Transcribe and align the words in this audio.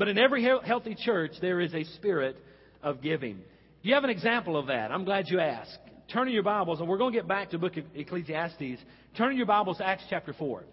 But 0.00 0.08
in 0.08 0.16
every 0.16 0.42
healthy 0.42 0.94
church, 0.94 1.32
there 1.42 1.60
is 1.60 1.74
a 1.74 1.84
spirit 1.84 2.38
of 2.82 3.02
giving. 3.02 3.34
Do 3.34 3.88
you 3.90 3.94
have 3.94 4.02
an 4.02 4.08
example 4.08 4.56
of 4.56 4.68
that? 4.68 4.90
I'm 4.90 5.04
glad 5.04 5.26
you 5.28 5.40
asked. 5.40 5.76
Turn 6.10 6.26
in 6.26 6.32
your 6.32 6.42
Bibles, 6.42 6.80
and 6.80 6.88
we're 6.88 6.96
going 6.96 7.12
to 7.12 7.18
get 7.18 7.28
back 7.28 7.50
to 7.50 7.58
book 7.58 7.76
of 7.76 7.84
Ecclesiastes. 7.94 8.80
Turn 9.18 9.32
in 9.32 9.36
your 9.36 9.44
Bibles 9.44 9.76
to 9.76 9.86
Acts 9.86 10.04
chapter 10.08 10.32
4. 10.32 10.64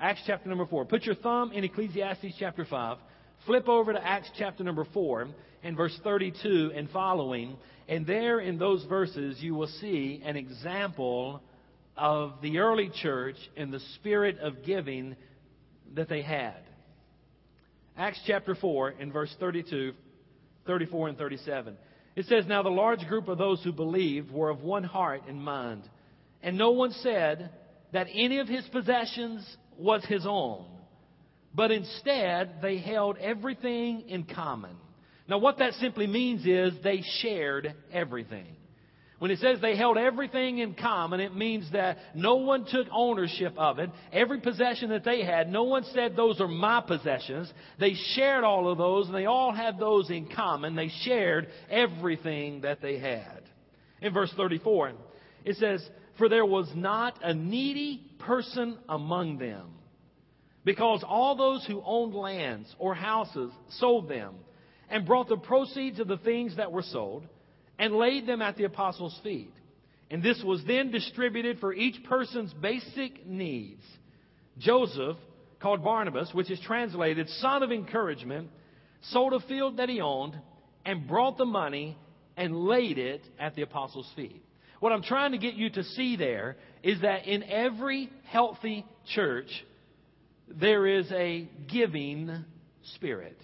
Acts 0.00 0.22
chapter 0.26 0.48
number 0.48 0.66
4. 0.66 0.84
Put 0.86 1.04
your 1.04 1.14
thumb 1.14 1.52
in 1.52 1.62
Ecclesiastes 1.62 2.34
chapter 2.40 2.64
5. 2.64 2.98
Flip 3.46 3.68
over 3.68 3.92
to 3.92 4.04
Acts 4.04 4.30
chapter 4.36 4.64
number 4.64 4.84
4 4.92 5.28
and 5.62 5.76
verse 5.76 5.96
32 6.02 6.72
and 6.74 6.90
following. 6.90 7.56
And 7.88 8.04
there 8.04 8.40
in 8.40 8.58
those 8.58 8.82
verses, 8.86 9.40
you 9.40 9.54
will 9.54 9.70
see 9.80 10.20
an 10.24 10.34
example 10.34 11.40
of 11.96 12.32
the 12.42 12.58
early 12.58 12.90
church 13.00 13.36
and 13.56 13.72
the 13.72 13.78
spirit 13.94 14.40
of 14.40 14.64
giving 14.64 15.14
that 15.94 16.08
they 16.08 16.22
had. 16.22 16.56
Acts 17.96 18.20
chapter 18.26 18.54
4 18.54 18.90
in 19.00 19.12
verse 19.12 19.34
32, 19.38 19.92
34, 20.66 21.08
and 21.08 21.18
37. 21.18 21.76
It 22.16 22.26
says, 22.26 22.46
Now 22.46 22.62
the 22.62 22.70
large 22.70 23.06
group 23.06 23.28
of 23.28 23.38
those 23.38 23.62
who 23.62 23.72
believed 23.72 24.30
were 24.30 24.50
of 24.50 24.62
one 24.62 24.84
heart 24.84 25.22
and 25.28 25.42
mind. 25.42 25.82
And 26.42 26.56
no 26.56 26.70
one 26.70 26.92
said 26.92 27.50
that 27.92 28.06
any 28.12 28.38
of 28.38 28.48
his 28.48 28.66
possessions 28.68 29.46
was 29.78 30.04
his 30.06 30.26
own, 30.26 30.66
but 31.54 31.70
instead 31.70 32.56
they 32.62 32.78
held 32.78 33.18
everything 33.18 34.08
in 34.08 34.24
common. 34.24 34.76
Now, 35.28 35.38
what 35.38 35.58
that 35.58 35.74
simply 35.74 36.06
means 36.06 36.46
is 36.46 36.72
they 36.82 37.02
shared 37.20 37.74
everything. 37.92 38.56
When 39.22 39.30
it 39.30 39.38
says 39.38 39.60
they 39.60 39.76
held 39.76 39.98
everything 39.98 40.58
in 40.58 40.74
common, 40.74 41.20
it 41.20 41.32
means 41.32 41.70
that 41.70 41.96
no 42.12 42.38
one 42.38 42.64
took 42.64 42.88
ownership 42.90 43.54
of 43.56 43.78
it. 43.78 43.88
Every 44.12 44.40
possession 44.40 44.90
that 44.90 45.04
they 45.04 45.22
had, 45.22 45.48
no 45.48 45.62
one 45.62 45.84
said 45.94 46.16
those 46.16 46.40
are 46.40 46.48
my 46.48 46.80
possessions. 46.80 47.48
They 47.78 47.94
shared 48.16 48.42
all 48.42 48.68
of 48.68 48.78
those 48.78 49.06
and 49.06 49.14
they 49.14 49.26
all 49.26 49.52
had 49.52 49.78
those 49.78 50.10
in 50.10 50.28
common. 50.34 50.74
They 50.74 50.90
shared 51.04 51.46
everything 51.70 52.62
that 52.62 52.82
they 52.82 52.98
had. 52.98 53.42
In 54.00 54.12
verse 54.12 54.32
34, 54.36 54.94
it 55.44 55.54
says, 55.54 55.88
For 56.18 56.28
there 56.28 56.44
was 56.44 56.68
not 56.74 57.20
a 57.22 57.32
needy 57.32 58.02
person 58.18 58.76
among 58.88 59.38
them, 59.38 59.68
because 60.64 61.04
all 61.06 61.36
those 61.36 61.64
who 61.64 61.80
owned 61.86 62.12
lands 62.12 62.74
or 62.76 62.92
houses 62.92 63.52
sold 63.78 64.08
them 64.08 64.34
and 64.90 65.06
brought 65.06 65.28
the 65.28 65.36
proceeds 65.36 66.00
of 66.00 66.08
the 66.08 66.18
things 66.18 66.56
that 66.56 66.72
were 66.72 66.82
sold 66.82 67.22
and 67.82 67.96
laid 67.96 68.28
them 68.28 68.40
at 68.40 68.56
the 68.56 68.62
apostles' 68.62 69.18
feet. 69.24 69.52
And 70.08 70.22
this 70.22 70.40
was 70.44 70.62
then 70.68 70.92
distributed 70.92 71.58
for 71.58 71.74
each 71.74 72.04
person's 72.04 72.52
basic 72.54 73.26
needs. 73.26 73.82
Joseph, 74.56 75.16
called 75.58 75.82
Barnabas, 75.82 76.30
which 76.32 76.48
is 76.48 76.60
translated 76.60 77.28
son 77.40 77.64
of 77.64 77.72
encouragement, 77.72 78.50
sold 79.10 79.32
a 79.32 79.40
field 79.48 79.78
that 79.78 79.88
he 79.88 80.00
owned 80.00 80.38
and 80.86 81.08
brought 81.08 81.38
the 81.38 81.44
money 81.44 81.98
and 82.36 82.54
laid 82.54 82.98
it 82.98 83.22
at 83.36 83.56
the 83.56 83.62
apostles' 83.62 84.08
feet. 84.14 84.44
What 84.78 84.92
I'm 84.92 85.02
trying 85.02 85.32
to 85.32 85.38
get 85.38 85.54
you 85.54 85.68
to 85.70 85.82
see 85.82 86.14
there 86.14 86.58
is 86.84 87.00
that 87.00 87.26
in 87.26 87.42
every 87.42 88.10
healthy 88.26 88.86
church, 89.12 89.50
there 90.46 90.86
is 90.86 91.10
a 91.10 91.48
giving 91.68 92.44
spirit. 92.94 93.40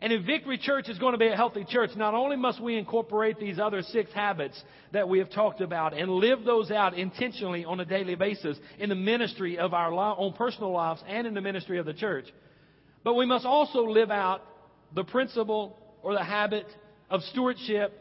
And 0.00 0.12
if 0.12 0.24
Victory 0.24 0.58
Church 0.58 0.88
is 0.88 0.98
going 0.98 1.12
to 1.12 1.18
be 1.18 1.26
a 1.26 1.34
healthy 1.34 1.64
church, 1.68 1.90
not 1.96 2.14
only 2.14 2.36
must 2.36 2.60
we 2.62 2.76
incorporate 2.76 3.40
these 3.40 3.58
other 3.58 3.82
six 3.82 4.12
habits 4.12 4.62
that 4.92 5.08
we 5.08 5.18
have 5.18 5.30
talked 5.30 5.60
about 5.60 5.92
and 5.92 6.08
live 6.08 6.44
those 6.44 6.70
out 6.70 6.96
intentionally 6.96 7.64
on 7.64 7.80
a 7.80 7.84
daily 7.84 8.14
basis 8.14 8.56
in 8.78 8.90
the 8.90 8.94
ministry 8.94 9.58
of 9.58 9.74
our 9.74 9.92
own 9.92 10.34
personal 10.34 10.70
lives 10.70 11.02
and 11.08 11.26
in 11.26 11.34
the 11.34 11.40
ministry 11.40 11.78
of 11.78 11.86
the 11.86 11.94
church, 11.94 12.26
but 13.02 13.14
we 13.14 13.26
must 13.26 13.44
also 13.44 13.86
live 13.86 14.10
out 14.10 14.42
the 14.94 15.02
principle 15.02 15.76
or 16.02 16.14
the 16.14 16.24
habit 16.24 16.66
of 17.10 17.20
stewardship 17.22 17.92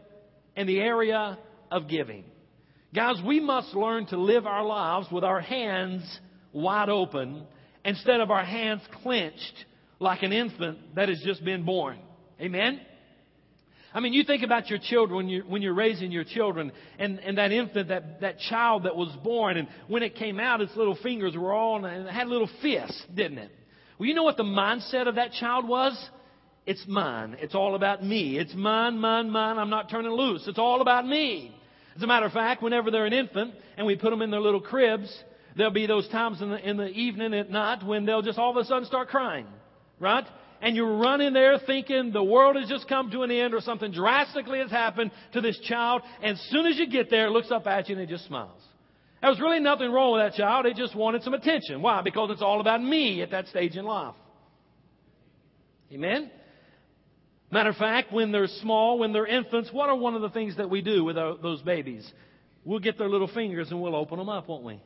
in 0.55 0.67
the 0.67 0.79
area 0.79 1.37
of 1.71 1.87
giving. 1.87 2.23
Guys, 2.93 3.15
we 3.25 3.39
must 3.39 3.73
learn 3.73 4.05
to 4.07 4.17
live 4.17 4.45
our 4.45 4.63
lives 4.63 5.07
with 5.11 5.23
our 5.23 5.41
hands 5.41 6.19
wide 6.53 6.89
open 6.89 7.43
instead 7.83 8.19
of 8.19 8.29
our 8.29 8.45
hands 8.45 8.81
clenched 9.01 9.65
like 9.99 10.23
an 10.23 10.33
infant 10.33 10.95
that 10.95 11.09
has 11.09 11.21
just 11.23 11.43
been 11.43 11.63
born. 11.63 11.99
Amen? 12.39 12.79
I 13.93 13.99
mean, 13.99 14.13
you 14.13 14.23
think 14.23 14.43
about 14.43 14.69
your 14.69 14.79
children 14.79 15.17
when 15.17 15.27
you're, 15.29 15.43
when 15.45 15.61
you're 15.61 15.73
raising 15.73 16.11
your 16.11 16.23
children 16.23 16.71
and, 16.99 17.19
and 17.19 17.37
that 17.37 17.51
infant, 17.51 17.87
that, 17.87 18.21
that 18.21 18.37
child 18.39 18.83
that 18.83 18.95
was 18.95 19.09
born, 19.23 19.57
and 19.57 19.67
when 19.87 20.03
it 20.03 20.15
came 20.15 20.39
out, 20.39 20.61
its 20.61 20.75
little 20.75 20.97
fingers 21.01 21.35
were 21.35 21.53
all, 21.53 21.83
and 21.83 22.07
it 22.07 22.11
had 22.11 22.27
little 22.27 22.49
fists, 22.61 23.03
didn't 23.15 23.39
it? 23.39 23.51
Well, 23.97 24.07
you 24.07 24.13
know 24.13 24.23
what 24.23 24.37
the 24.37 24.43
mindset 24.43 25.07
of 25.07 25.15
that 25.15 25.31
child 25.31 25.67
was? 25.67 25.97
It's 26.65 26.83
mine. 26.87 27.37
It's 27.39 27.55
all 27.55 27.75
about 27.75 28.03
me. 28.03 28.37
It's 28.37 28.53
mine, 28.53 28.99
mine, 28.99 29.31
mine. 29.31 29.57
I'm 29.57 29.69
not 29.69 29.89
turning 29.89 30.11
loose. 30.11 30.47
It's 30.47 30.59
all 30.59 30.81
about 30.81 31.07
me. 31.07 31.55
As 31.95 32.03
a 32.03 32.07
matter 32.07 32.25
of 32.25 32.33
fact, 32.33 32.61
whenever 32.61 32.91
they're 32.91 33.05
an 33.05 33.13
infant 33.13 33.55
and 33.77 33.87
we 33.87 33.95
put 33.95 34.11
them 34.11 34.21
in 34.21 34.29
their 34.29 34.41
little 34.41 34.61
cribs, 34.61 35.11
there'll 35.55 35.71
be 35.71 35.87
those 35.87 36.07
times 36.09 36.41
in 36.41 36.49
the, 36.49 36.69
in 36.69 36.77
the 36.77 36.89
evening 36.89 37.33
at 37.33 37.49
night 37.49 37.83
when 37.83 38.05
they'll 38.05 38.21
just 38.21 38.37
all 38.37 38.51
of 38.51 38.57
a 38.57 38.65
sudden 38.65 38.85
start 38.85 39.07
crying 39.07 39.47
right? 39.99 40.25
And 40.61 40.75
you 40.75 40.85
run 40.85 41.21
in 41.21 41.33
there 41.33 41.59
thinking 41.65 42.11
the 42.11 42.23
world 42.23 42.55
has 42.55 42.67
just 42.67 42.87
come 42.87 43.11
to 43.11 43.21
an 43.21 43.31
end 43.31 43.53
or 43.53 43.61
something 43.61 43.91
drastically 43.91 44.59
has 44.59 44.71
happened 44.71 45.11
to 45.33 45.41
this 45.41 45.57
child. 45.59 46.01
And 46.21 46.37
as 46.37 46.47
soon 46.49 46.65
as 46.65 46.77
you 46.77 46.89
get 46.89 47.09
there, 47.09 47.27
it 47.27 47.31
looks 47.31 47.51
up 47.51 47.67
at 47.67 47.89
you 47.89 47.95
and 47.95 48.03
it 48.03 48.09
just 48.09 48.25
smiles. 48.25 48.61
There 49.21 49.29
was 49.29 49.39
really 49.39 49.59
nothing 49.59 49.91
wrong 49.91 50.13
with 50.13 50.21
that 50.21 50.33
child. 50.33 50.65
It 50.65 50.75
just 50.75 50.95
wanted 50.95 51.23
some 51.23 51.33
attention. 51.33 51.81
Why? 51.81 52.01
Because 52.01 52.31
it's 52.31 52.41
all 52.41 52.59
about 52.61 52.81
me 52.81 53.21
at 53.21 53.31
that 53.31 53.47
stage 53.47 53.75
in 53.75 53.85
life. 53.85 54.15
Amen? 55.91 56.31
Matter 57.49 57.69
of 57.69 57.77
fact, 57.77 58.11
when 58.11 58.31
they're 58.31 58.47
small, 58.47 58.99
when 58.99 59.13
they're 59.13 59.25
infants, 59.25 59.69
what 59.71 59.89
are 59.89 59.95
one 59.95 60.15
of 60.15 60.21
the 60.21 60.29
things 60.29 60.57
that 60.57 60.69
we 60.69 60.81
do 60.81 61.03
with 61.03 61.17
our, 61.17 61.37
those 61.37 61.61
babies? 61.61 62.09
We'll 62.65 62.79
get 62.79 62.97
their 62.97 63.09
little 63.09 63.29
fingers 63.29 63.71
and 63.71 63.81
we'll 63.81 63.95
open 63.95 64.17
them 64.17 64.27
up, 64.27 64.49
won't 64.49 64.63
we? 64.63 64.81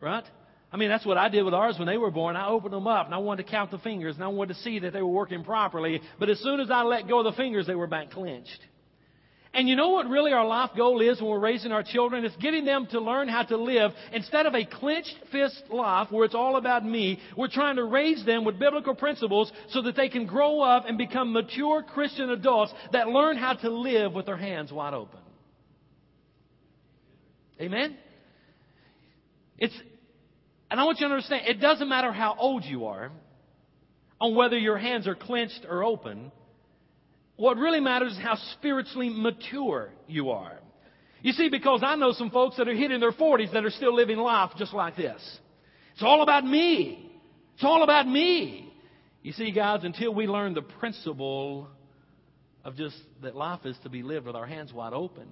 Right? 0.00 0.24
I 0.70 0.76
mean, 0.76 0.90
that's 0.90 1.06
what 1.06 1.16
I 1.16 1.28
did 1.28 1.44
with 1.44 1.54
ours 1.54 1.76
when 1.78 1.88
they 1.88 1.96
were 1.96 2.10
born. 2.10 2.36
I 2.36 2.48
opened 2.48 2.74
them 2.74 2.86
up 2.86 3.06
and 3.06 3.14
I 3.14 3.18
wanted 3.18 3.44
to 3.44 3.50
count 3.50 3.70
the 3.70 3.78
fingers 3.78 4.16
and 4.16 4.24
I 4.24 4.28
wanted 4.28 4.54
to 4.54 4.60
see 4.60 4.78
that 4.80 4.92
they 4.92 5.00
were 5.00 5.08
working 5.08 5.42
properly. 5.42 6.00
But 6.18 6.28
as 6.28 6.38
soon 6.40 6.60
as 6.60 6.70
I 6.70 6.82
let 6.82 7.08
go 7.08 7.20
of 7.20 7.24
the 7.24 7.32
fingers, 7.32 7.66
they 7.66 7.74
were 7.74 7.86
back 7.86 8.10
clenched. 8.10 8.60
And 9.54 9.66
you 9.66 9.76
know 9.76 9.88
what 9.88 10.06
really 10.08 10.32
our 10.32 10.46
life 10.46 10.70
goal 10.76 11.00
is 11.00 11.20
when 11.20 11.30
we're 11.30 11.38
raising 11.38 11.72
our 11.72 11.82
children? 11.82 12.24
It's 12.24 12.36
getting 12.36 12.66
them 12.66 12.86
to 12.90 13.00
learn 13.00 13.28
how 13.28 13.44
to 13.44 13.56
live 13.56 13.92
instead 14.12 14.44
of 14.44 14.54
a 14.54 14.64
clenched 14.64 15.16
fist 15.32 15.62
life 15.70 16.08
where 16.10 16.26
it's 16.26 16.34
all 16.34 16.56
about 16.56 16.84
me. 16.84 17.18
We're 17.34 17.48
trying 17.48 17.76
to 17.76 17.84
raise 17.84 18.24
them 18.26 18.44
with 18.44 18.58
biblical 18.58 18.94
principles 18.94 19.50
so 19.70 19.80
that 19.82 19.96
they 19.96 20.10
can 20.10 20.26
grow 20.26 20.60
up 20.60 20.84
and 20.86 20.98
become 20.98 21.32
mature 21.32 21.82
Christian 21.82 22.28
adults 22.28 22.74
that 22.92 23.08
learn 23.08 23.38
how 23.38 23.54
to 23.54 23.70
live 23.70 24.12
with 24.12 24.26
their 24.26 24.36
hands 24.36 24.70
wide 24.70 24.92
open. 24.92 25.20
Amen? 27.58 27.96
It's, 29.56 29.74
and 30.70 30.80
I 30.80 30.84
want 30.84 31.00
you 31.00 31.08
to 31.08 31.14
understand, 31.14 31.46
it 31.46 31.60
doesn't 31.60 31.88
matter 31.88 32.12
how 32.12 32.36
old 32.38 32.64
you 32.64 32.86
are, 32.86 33.10
on 34.20 34.34
whether 34.34 34.58
your 34.58 34.78
hands 34.78 35.06
are 35.06 35.14
clenched 35.14 35.64
or 35.68 35.84
open. 35.84 36.32
What 37.36 37.56
really 37.56 37.80
matters 37.80 38.12
is 38.12 38.18
how 38.18 38.36
spiritually 38.54 39.10
mature 39.10 39.90
you 40.06 40.30
are. 40.30 40.58
You 41.22 41.32
see, 41.32 41.48
because 41.48 41.82
I 41.84 41.96
know 41.96 42.12
some 42.12 42.30
folks 42.30 42.56
that 42.56 42.68
are 42.68 42.74
hitting 42.74 43.00
their 43.00 43.12
40s 43.12 43.52
that 43.52 43.64
are 43.64 43.70
still 43.70 43.94
living 43.94 44.18
life 44.18 44.50
just 44.56 44.72
like 44.74 44.96
this. 44.96 45.20
It's 45.94 46.02
all 46.02 46.22
about 46.22 46.44
me. 46.44 47.10
It's 47.54 47.64
all 47.64 47.82
about 47.82 48.06
me. 48.06 48.72
You 49.22 49.32
see, 49.32 49.50
guys, 49.50 49.80
until 49.82 50.14
we 50.14 50.26
learn 50.26 50.54
the 50.54 50.62
principle 50.62 51.68
of 52.64 52.76
just 52.76 52.96
that 53.22 53.34
life 53.34 53.60
is 53.64 53.76
to 53.82 53.88
be 53.88 54.02
lived 54.02 54.26
with 54.26 54.36
our 54.36 54.46
hands 54.46 54.72
wide 54.72 54.92
open, 54.92 55.26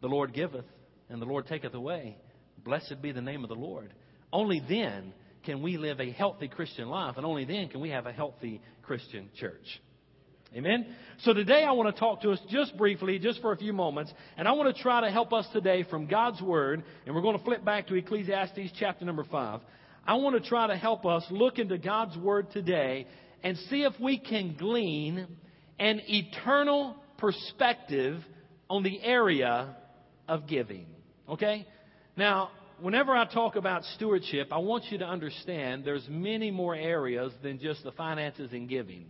the 0.00 0.08
Lord 0.08 0.32
giveth 0.32 0.64
and 1.08 1.22
the 1.22 1.26
Lord 1.26 1.46
taketh 1.46 1.74
away. 1.74 2.16
Blessed 2.64 3.00
be 3.00 3.12
the 3.12 3.20
name 3.20 3.44
of 3.44 3.48
the 3.48 3.54
Lord. 3.56 3.92
Only 4.32 4.62
then 4.66 5.12
can 5.44 5.62
we 5.62 5.76
live 5.76 6.00
a 6.00 6.10
healthy 6.10 6.48
Christian 6.48 6.88
life, 6.88 7.16
and 7.16 7.26
only 7.26 7.44
then 7.44 7.68
can 7.68 7.80
we 7.80 7.90
have 7.90 8.06
a 8.06 8.12
healthy 8.12 8.60
Christian 8.82 9.28
church. 9.38 9.80
Amen? 10.54 10.86
So 11.20 11.32
today 11.32 11.64
I 11.64 11.72
want 11.72 11.94
to 11.94 11.98
talk 11.98 12.22
to 12.22 12.30
us 12.30 12.38
just 12.50 12.76
briefly, 12.76 13.18
just 13.18 13.40
for 13.40 13.52
a 13.52 13.56
few 13.56 13.72
moments, 13.72 14.12
and 14.36 14.46
I 14.46 14.52
want 14.52 14.74
to 14.74 14.82
try 14.82 15.00
to 15.00 15.10
help 15.10 15.32
us 15.32 15.46
today 15.52 15.84
from 15.88 16.06
God's 16.06 16.42
Word, 16.42 16.82
and 17.06 17.14
we're 17.14 17.22
going 17.22 17.38
to 17.38 17.44
flip 17.44 17.64
back 17.64 17.88
to 17.88 17.94
Ecclesiastes 17.94 18.72
chapter 18.78 19.04
number 19.04 19.24
5. 19.24 19.60
I 20.06 20.14
want 20.14 20.42
to 20.42 20.48
try 20.48 20.66
to 20.66 20.76
help 20.76 21.06
us 21.06 21.24
look 21.30 21.58
into 21.58 21.78
God's 21.78 22.16
Word 22.18 22.50
today 22.52 23.06
and 23.42 23.56
see 23.70 23.82
if 23.82 23.94
we 24.00 24.18
can 24.18 24.56
glean 24.58 25.26
an 25.78 26.00
eternal 26.06 26.96
perspective 27.18 28.20
on 28.68 28.82
the 28.82 29.02
area 29.02 29.76
of 30.28 30.46
giving. 30.46 30.86
Okay? 31.28 31.66
Now, 32.16 32.50
whenever 32.82 33.12
I 33.12 33.24
talk 33.24 33.56
about 33.56 33.84
stewardship, 33.96 34.48
I 34.50 34.58
want 34.58 34.84
you 34.90 34.98
to 34.98 35.06
understand 35.06 35.84
there's 35.84 36.06
many 36.08 36.50
more 36.50 36.74
areas 36.74 37.32
than 37.42 37.58
just 37.60 37.84
the 37.84 37.92
finances 37.92 38.52
and 38.52 38.68
giving. 38.68 39.06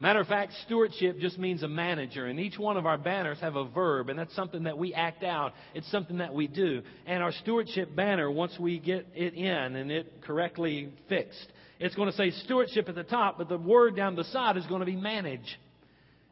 Matter 0.00 0.20
of 0.20 0.26
fact, 0.26 0.52
stewardship 0.66 1.20
just 1.20 1.38
means 1.38 1.62
a 1.62 1.68
manager, 1.68 2.26
and 2.26 2.40
each 2.40 2.58
one 2.58 2.76
of 2.76 2.86
our 2.86 2.98
banners 2.98 3.38
have 3.40 3.54
a 3.54 3.64
verb, 3.68 4.08
and 4.08 4.18
that's 4.18 4.34
something 4.34 4.64
that 4.64 4.76
we 4.76 4.92
act 4.92 5.22
out. 5.22 5.52
It's 5.74 5.88
something 5.92 6.18
that 6.18 6.34
we 6.34 6.48
do. 6.48 6.82
And 7.06 7.22
our 7.22 7.30
stewardship 7.30 7.94
banner, 7.94 8.28
once 8.28 8.58
we 8.58 8.80
get 8.80 9.06
it 9.14 9.34
in 9.34 9.76
and 9.76 9.92
it 9.92 10.22
correctly 10.22 10.92
fixed, 11.08 11.52
It's 11.82 11.96
going 11.96 12.08
to 12.08 12.16
say 12.16 12.30
stewardship 12.30 12.88
at 12.88 12.94
the 12.94 13.02
top, 13.02 13.38
but 13.38 13.48
the 13.48 13.58
word 13.58 13.96
down 13.96 14.14
the 14.14 14.22
side 14.22 14.56
is 14.56 14.64
going 14.66 14.80
to 14.80 14.86
be 14.86 14.94
manage. 14.94 15.58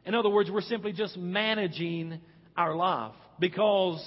In 0.05 0.15
other 0.15 0.29
words, 0.29 0.49
we're 0.49 0.61
simply 0.61 0.93
just 0.93 1.17
managing 1.17 2.21
our 2.55 2.73
life 2.73 3.11
because 3.37 4.01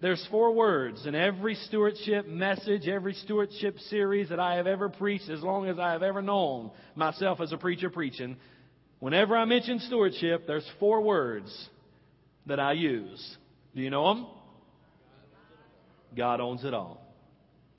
there's 0.00 0.26
four 0.30 0.52
words 0.52 1.06
in 1.06 1.14
every 1.14 1.54
stewardship 1.54 2.26
message, 2.26 2.88
every 2.88 3.12
stewardship 3.14 3.78
series 3.90 4.30
that 4.30 4.40
I 4.40 4.56
have 4.56 4.66
ever 4.66 4.88
preached, 4.88 5.28
as 5.28 5.42
long 5.42 5.68
as 5.68 5.78
I 5.78 5.92
have 5.92 6.02
ever 6.02 6.22
known 6.22 6.70
myself 6.94 7.40
as 7.40 7.52
a 7.52 7.58
preacher 7.58 7.90
preaching. 7.90 8.36
Whenever 8.98 9.36
I 9.36 9.44
mention 9.44 9.78
stewardship, 9.80 10.46
there's 10.46 10.68
four 10.78 11.02
words 11.02 11.68
that 12.46 12.58
I 12.58 12.72
use. 12.72 13.36
Do 13.74 13.82
you 13.82 13.90
know 13.90 14.14
them? 14.14 14.26
God 16.16 16.40
owns 16.40 16.64
it 16.64 16.74
all. 16.74 17.00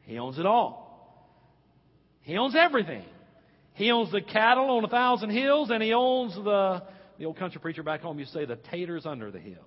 He 0.03 0.17
owns 0.17 0.37
it 0.37 0.45
all. 0.45 1.27
He 2.21 2.37
owns 2.37 2.55
everything. 2.55 3.05
He 3.73 3.89
owns 3.91 4.11
the 4.11 4.21
cattle 4.21 4.69
on 4.69 4.83
a 4.83 4.87
thousand 4.87 5.31
hills, 5.31 5.69
and 5.71 5.81
he 5.81 5.93
owns 5.93 6.35
the 6.35 6.83
the 7.17 7.25
old 7.25 7.37
country 7.37 7.61
preacher 7.61 7.83
back 7.83 8.01
home 8.01 8.17
you 8.17 8.25
say 8.25 8.45
the 8.45 8.55
taters 8.55 9.05
under 9.05 9.29
the 9.29 9.39
hill. 9.39 9.65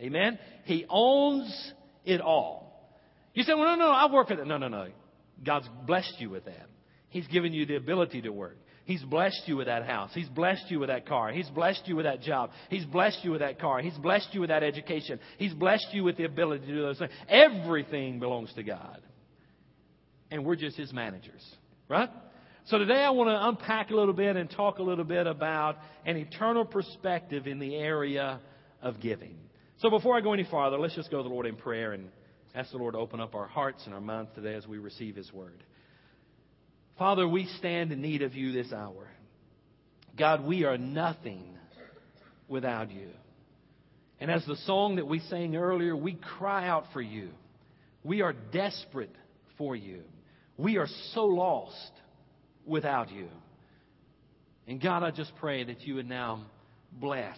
Amen. 0.00 0.38
He 0.64 0.86
owns 0.88 1.72
it 2.06 2.20
all. 2.20 2.90
You 3.34 3.42
say, 3.42 3.52
well, 3.52 3.76
no, 3.76 3.86
no, 3.86 3.90
I 3.90 4.10
work 4.10 4.28
for 4.28 4.36
that. 4.36 4.46
No, 4.46 4.56
no, 4.56 4.68
no. 4.68 4.86
God's 5.44 5.68
blessed 5.86 6.14
you 6.18 6.30
with 6.30 6.46
that. 6.46 6.66
He's 7.10 7.26
given 7.26 7.52
you 7.52 7.66
the 7.66 7.76
ability 7.76 8.22
to 8.22 8.30
work. 8.30 8.56
He's 8.84 9.02
blessed 9.02 9.42
you 9.46 9.56
with 9.56 9.66
that 9.66 9.84
house. 9.84 10.10
He's 10.14 10.28
blessed 10.28 10.70
you 10.70 10.78
with 10.78 10.88
that 10.88 11.06
car. 11.06 11.32
He's 11.32 11.48
blessed 11.48 11.82
you 11.86 11.96
with 11.96 12.06
that 12.06 12.22
job. 12.22 12.50
He's 12.70 12.84
blessed 12.84 13.18
you 13.24 13.32
with 13.32 13.40
that 13.40 13.60
car. 13.60 13.80
He's 13.80 13.96
blessed 13.98 14.28
you 14.32 14.40
with 14.40 14.50
that 14.50 14.62
education. 14.62 15.18
He's 15.38 15.52
blessed 15.52 15.88
you 15.92 16.04
with 16.04 16.16
the 16.16 16.24
ability 16.24 16.66
to 16.66 16.72
do 16.72 16.82
those 16.82 16.98
things. 16.98 17.10
Everything 17.28 18.20
belongs 18.20 18.52
to 18.54 18.62
God. 18.62 19.02
And 20.30 20.44
we're 20.44 20.56
just 20.56 20.76
His 20.76 20.92
managers. 20.92 21.44
Right? 21.88 22.08
So 22.66 22.78
today 22.78 23.02
I 23.02 23.10
want 23.10 23.28
to 23.28 23.48
unpack 23.48 23.90
a 23.90 23.94
little 23.94 24.14
bit 24.14 24.36
and 24.36 24.48
talk 24.50 24.78
a 24.78 24.82
little 24.82 25.04
bit 25.04 25.26
about 25.26 25.78
an 26.04 26.16
eternal 26.16 26.64
perspective 26.64 27.46
in 27.46 27.58
the 27.58 27.74
area 27.74 28.40
of 28.82 29.00
giving. 29.00 29.36
So 29.78 29.90
before 29.90 30.16
I 30.16 30.22
go 30.22 30.32
any 30.32 30.44
farther, 30.44 30.78
let's 30.78 30.94
just 30.94 31.10
go 31.10 31.18
to 31.18 31.22
the 31.22 31.28
Lord 31.28 31.46
in 31.46 31.56
prayer 31.56 31.92
and 31.92 32.08
ask 32.54 32.70
the 32.70 32.78
Lord 32.78 32.94
to 32.94 32.98
open 32.98 33.20
up 33.20 33.34
our 33.34 33.46
hearts 33.46 33.82
and 33.84 33.94
our 33.94 34.00
minds 34.00 34.30
today 34.34 34.54
as 34.54 34.66
we 34.66 34.78
receive 34.78 35.16
His 35.16 35.30
Word. 35.32 35.62
Father, 36.98 37.28
we 37.28 37.46
stand 37.58 37.92
in 37.92 38.00
need 38.00 38.22
of 38.22 38.34
you 38.34 38.52
this 38.52 38.72
hour. 38.72 39.08
God, 40.16 40.46
we 40.46 40.64
are 40.64 40.78
nothing 40.78 41.58
without 42.48 42.90
you. 42.90 43.10
And 44.18 44.30
as 44.30 44.46
the 44.46 44.56
song 44.64 44.96
that 44.96 45.06
we 45.06 45.20
sang 45.20 45.56
earlier, 45.56 45.94
we 45.94 46.14
cry 46.14 46.66
out 46.66 46.84
for 46.94 47.02
you. 47.02 47.28
We 48.02 48.22
are 48.22 48.32
desperate 48.32 49.14
for 49.58 49.76
you. 49.76 50.02
We 50.56 50.78
are 50.78 50.88
so 51.12 51.26
lost 51.26 51.92
without 52.64 53.10
you. 53.10 53.28
And 54.66 54.80
God, 54.80 55.02
I 55.02 55.10
just 55.10 55.36
pray 55.36 55.64
that 55.64 55.82
you 55.82 55.96
would 55.96 56.08
now 56.08 56.46
bless 56.92 57.36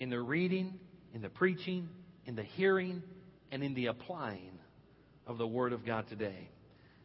in 0.00 0.08
the 0.08 0.20
reading, 0.20 0.78
in 1.18 1.22
the 1.22 1.28
preaching, 1.28 1.88
in 2.26 2.36
the 2.36 2.44
hearing, 2.44 3.02
and 3.50 3.64
in 3.64 3.74
the 3.74 3.86
applying 3.86 4.56
of 5.26 5.36
the 5.36 5.46
Word 5.48 5.72
of 5.72 5.84
God 5.84 6.08
today. 6.08 6.48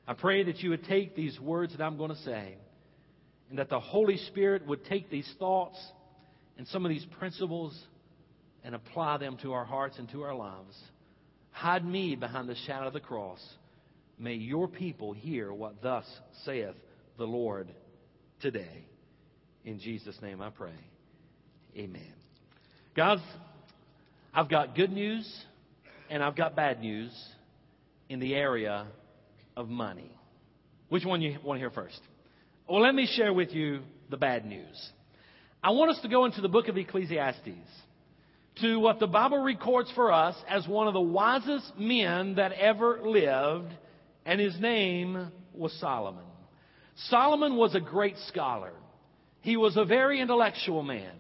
I 0.08 0.14
pray 0.14 0.44
that 0.44 0.60
you 0.60 0.70
would 0.70 0.84
take 0.84 1.16
these 1.16 1.40
words 1.40 1.76
that 1.76 1.84
I'm 1.84 1.98
going 1.98 2.12
to 2.12 2.22
say 2.22 2.58
and 3.50 3.58
that 3.58 3.70
the 3.70 3.80
Holy 3.80 4.18
Spirit 4.18 4.68
would 4.68 4.86
take 4.86 5.10
these 5.10 5.28
thoughts 5.40 5.80
and 6.60 6.68
some 6.68 6.86
of 6.86 6.90
these 6.90 7.08
principles 7.18 7.76
and 8.64 8.76
apply 8.76 9.18
them 9.18 9.36
to 9.42 9.54
our 9.54 9.66
hearts 9.66 9.98
and 9.98 10.08
to 10.12 10.22
our 10.22 10.36
lives. 10.36 10.78
Hide 11.50 11.84
me 11.84 12.16
behind 12.16 12.48
the 12.48 12.56
shadow 12.68 12.86
of 12.86 12.94
the 12.94 13.00
cross. 13.00 13.44
May 14.20 14.36
your 14.36 14.68
people 14.68 15.14
hear 15.14 15.52
what 15.52 15.82
thus 15.82 16.06
saith 16.46 16.76
the 17.18 17.26
Lord 17.26 17.68
today. 18.42 18.86
In 19.66 19.80
Jesus' 19.80 20.22
name 20.22 20.40
I 20.40 20.52
pray. 20.52 20.70
Amen. 21.76 22.14
Guys, 22.96 23.18
I've 24.36 24.50
got 24.50 24.76
good 24.76 24.92
news 24.92 25.32
and 26.10 26.24
I've 26.24 26.36
got 26.36 26.56
bad 26.56 26.82
news 26.82 27.12
in 28.10 28.20
the 28.20 28.34
area 28.34 28.88
of 29.56 29.70
money. 29.70 30.12
Which 30.90 31.06
one 31.06 31.22
you 31.22 31.38
want 31.44 31.58
to 31.58 31.60
hear 31.60 31.70
first? 31.70 32.00
Well, 32.68 32.82
let 32.82 32.96
me 32.96 33.08
share 33.16 33.32
with 33.32 33.52
you 33.52 33.82
the 34.10 34.18
bad 34.18 34.46
news. 34.46 34.92
I 35.62 35.70
want 35.72 35.92
us 35.92 36.00
to 36.02 36.08
go 36.08 36.26
into 36.26 36.42
the 36.42 36.50
book 36.50 36.68
of 36.68 36.78
Ecclesiastes 36.78 37.50
to 38.62 38.80
what 38.80 39.00
the 39.00 39.08
Bible 39.08 39.38
records 39.38 39.92
for 39.94 40.12
us 40.12 40.36
as 40.50 40.68
one 40.68 40.88
of 40.88 40.94
the 40.94 41.02
wisest 41.02 41.78
men 41.78 42.36
that 42.36 42.54
ever 42.54 43.02
lived, 43.04 43.72
and 44.26 44.40
his 44.40 44.60
name 44.60 45.32
was 45.54 45.74
Solomon. 45.80 46.26
Solomon 47.10 47.56
was 47.56 47.76
a 47.76 47.80
great 47.80 48.18
scholar. 48.28 48.74
He 49.42 49.58
was 49.58 49.78
a 49.78 49.86
very 49.86 50.22
intellectual 50.22 50.84
man. 50.84 51.14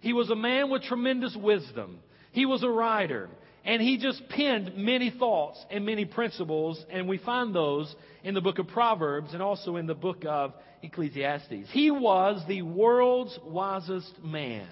He 0.00 0.12
was 0.12 0.30
a 0.30 0.36
man 0.36 0.70
with 0.70 0.82
tremendous 0.82 1.36
wisdom. 1.36 2.00
He 2.32 2.46
was 2.46 2.62
a 2.62 2.70
writer. 2.70 3.28
And 3.64 3.82
he 3.82 3.98
just 3.98 4.26
penned 4.30 4.76
many 4.76 5.10
thoughts 5.10 5.62
and 5.70 5.84
many 5.84 6.06
principles, 6.06 6.82
and 6.90 7.06
we 7.06 7.18
find 7.18 7.54
those 7.54 7.94
in 8.24 8.32
the 8.34 8.40
book 8.40 8.58
of 8.58 8.68
Proverbs 8.68 9.34
and 9.34 9.42
also 9.42 9.76
in 9.76 9.86
the 9.86 9.94
book 9.94 10.24
of 10.26 10.54
Ecclesiastes. 10.82 11.68
He 11.70 11.90
was 11.90 12.42
the 12.48 12.62
world's 12.62 13.38
wisest 13.44 14.22
man. 14.24 14.66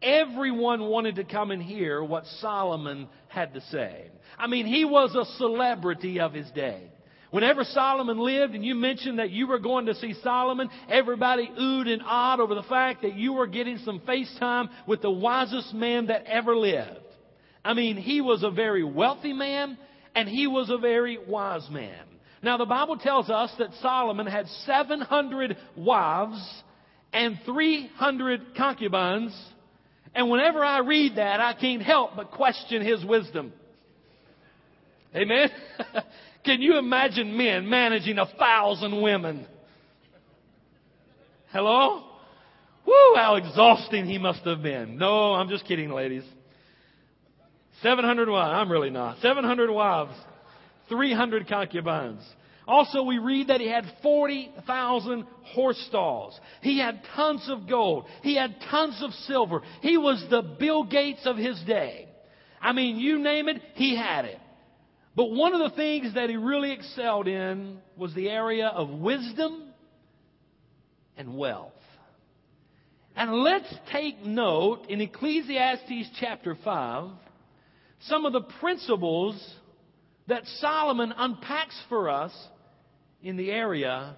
Everyone 0.00 0.84
wanted 0.84 1.16
to 1.16 1.24
come 1.24 1.50
and 1.50 1.62
hear 1.62 2.02
what 2.02 2.24
Solomon 2.40 3.08
had 3.28 3.54
to 3.54 3.60
say. 3.62 4.10
I 4.38 4.46
mean, 4.46 4.64
he 4.64 4.84
was 4.84 5.14
a 5.14 5.24
celebrity 5.36 6.20
of 6.20 6.32
his 6.32 6.50
day. 6.52 6.90
Whenever 7.30 7.62
Solomon 7.62 8.18
lived 8.18 8.54
and 8.54 8.64
you 8.64 8.74
mentioned 8.74 9.18
that 9.20 9.30
you 9.30 9.46
were 9.46 9.60
going 9.60 9.86
to 9.86 9.94
see 9.94 10.14
Solomon, 10.22 10.68
everybody 10.88 11.48
oohed 11.58 11.88
and 11.88 12.02
awed 12.02 12.40
over 12.40 12.54
the 12.54 12.64
fact 12.64 13.02
that 13.02 13.14
you 13.14 13.34
were 13.34 13.46
getting 13.46 13.78
some 13.78 14.00
face 14.00 14.34
time 14.40 14.68
with 14.86 15.00
the 15.00 15.10
wisest 15.10 15.72
man 15.72 16.06
that 16.06 16.24
ever 16.26 16.56
lived. 16.56 16.98
I 17.64 17.74
mean, 17.74 17.96
he 17.96 18.20
was 18.20 18.42
a 18.42 18.50
very 18.50 18.82
wealthy 18.82 19.32
man 19.32 19.78
and 20.14 20.28
he 20.28 20.46
was 20.48 20.70
a 20.70 20.78
very 20.78 21.18
wise 21.18 21.68
man. 21.70 22.04
Now, 22.42 22.56
the 22.56 22.64
Bible 22.64 22.96
tells 22.96 23.28
us 23.30 23.52
that 23.58 23.68
Solomon 23.80 24.26
had 24.26 24.46
700 24.66 25.56
wives 25.76 26.62
and 27.12 27.38
300 27.44 28.56
concubines. 28.56 29.38
And 30.14 30.30
whenever 30.30 30.64
I 30.64 30.78
read 30.78 31.16
that, 31.16 31.40
I 31.40 31.52
can't 31.52 31.82
help 31.82 32.16
but 32.16 32.32
question 32.32 32.82
his 32.82 33.04
wisdom. 33.04 33.52
Amen? 35.14 35.50
Can 36.44 36.62
you 36.62 36.78
imagine 36.78 37.36
men 37.36 37.68
managing 37.68 38.18
a 38.18 38.26
thousand 38.26 39.02
women? 39.02 39.46
Hello? 41.52 42.04
Woo, 42.86 43.14
how 43.16 43.36
exhausting 43.36 44.06
he 44.06 44.18
must 44.18 44.40
have 44.44 44.62
been. 44.62 44.96
No, 44.96 45.34
I'm 45.34 45.48
just 45.48 45.66
kidding, 45.66 45.90
ladies. 45.90 46.24
700 47.82 48.28
wives. 48.28 48.52
I'm 48.54 48.70
really 48.70 48.90
not. 48.90 49.18
700 49.20 49.70
wives. 49.70 50.14
300 50.88 51.48
concubines. 51.48 52.22
Also, 52.66 53.02
we 53.02 53.18
read 53.18 53.48
that 53.48 53.60
he 53.60 53.68
had 53.68 53.84
40,000 54.02 55.26
horse 55.54 55.78
stalls. 55.88 56.38
He 56.62 56.78
had 56.78 57.00
tons 57.16 57.48
of 57.48 57.68
gold. 57.68 58.06
He 58.22 58.36
had 58.36 58.54
tons 58.70 59.02
of 59.02 59.12
silver. 59.26 59.62
He 59.82 59.96
was 59.96 60.24
the 60.30 60.42
Bill 60.42 60.84
Gates 60.84 61.22
of 61.24 61.36
his 61.36 61.60
day. 61.66 62.08
I 62.60 62.72
mean, 62.72 62.96
you 62.96 63.18
name 63.18 63.48
it, 63.48 63.60
he 63.74 63.96
had 63.96 64.24
it. 64.24 64.38
But 65.14 65.30
one 65.30 65.54
of 65.54 65.70
the 65.70 65.76
things 65.76 66.14
that 66.14 66.30
he 66.30 66.36
really 66.36 66.72
excelled 66.72 67.26
in 67.26 67.78
was 67.96 68.14
the 68.14 68.28
area 68.28 68.68
of 68.68 68.88
wisdom 68.90 69.64
and 71.16 71.36
wealth. 71.36 71.72
And 73.16 73.32
let's 73.32 73.72
take 73.92 74.24
note 74.24 74.86
in 74.88 75.00
Ecclesiastes 75.00 76.10
chapter 76.20 76.56
5 76.64 77.10
some 78.04 78.24
of 78.24 78.32
the 78.32 78.40
principles 78.40 79.36
that 80.28 80.46
Solomon 80.60 81.12
unpacks 81.16 81.78
for 81.88 82.08
us 82.08 82.32
in 83.22 83.36
the 83.36 83.50
area 83.50 84.16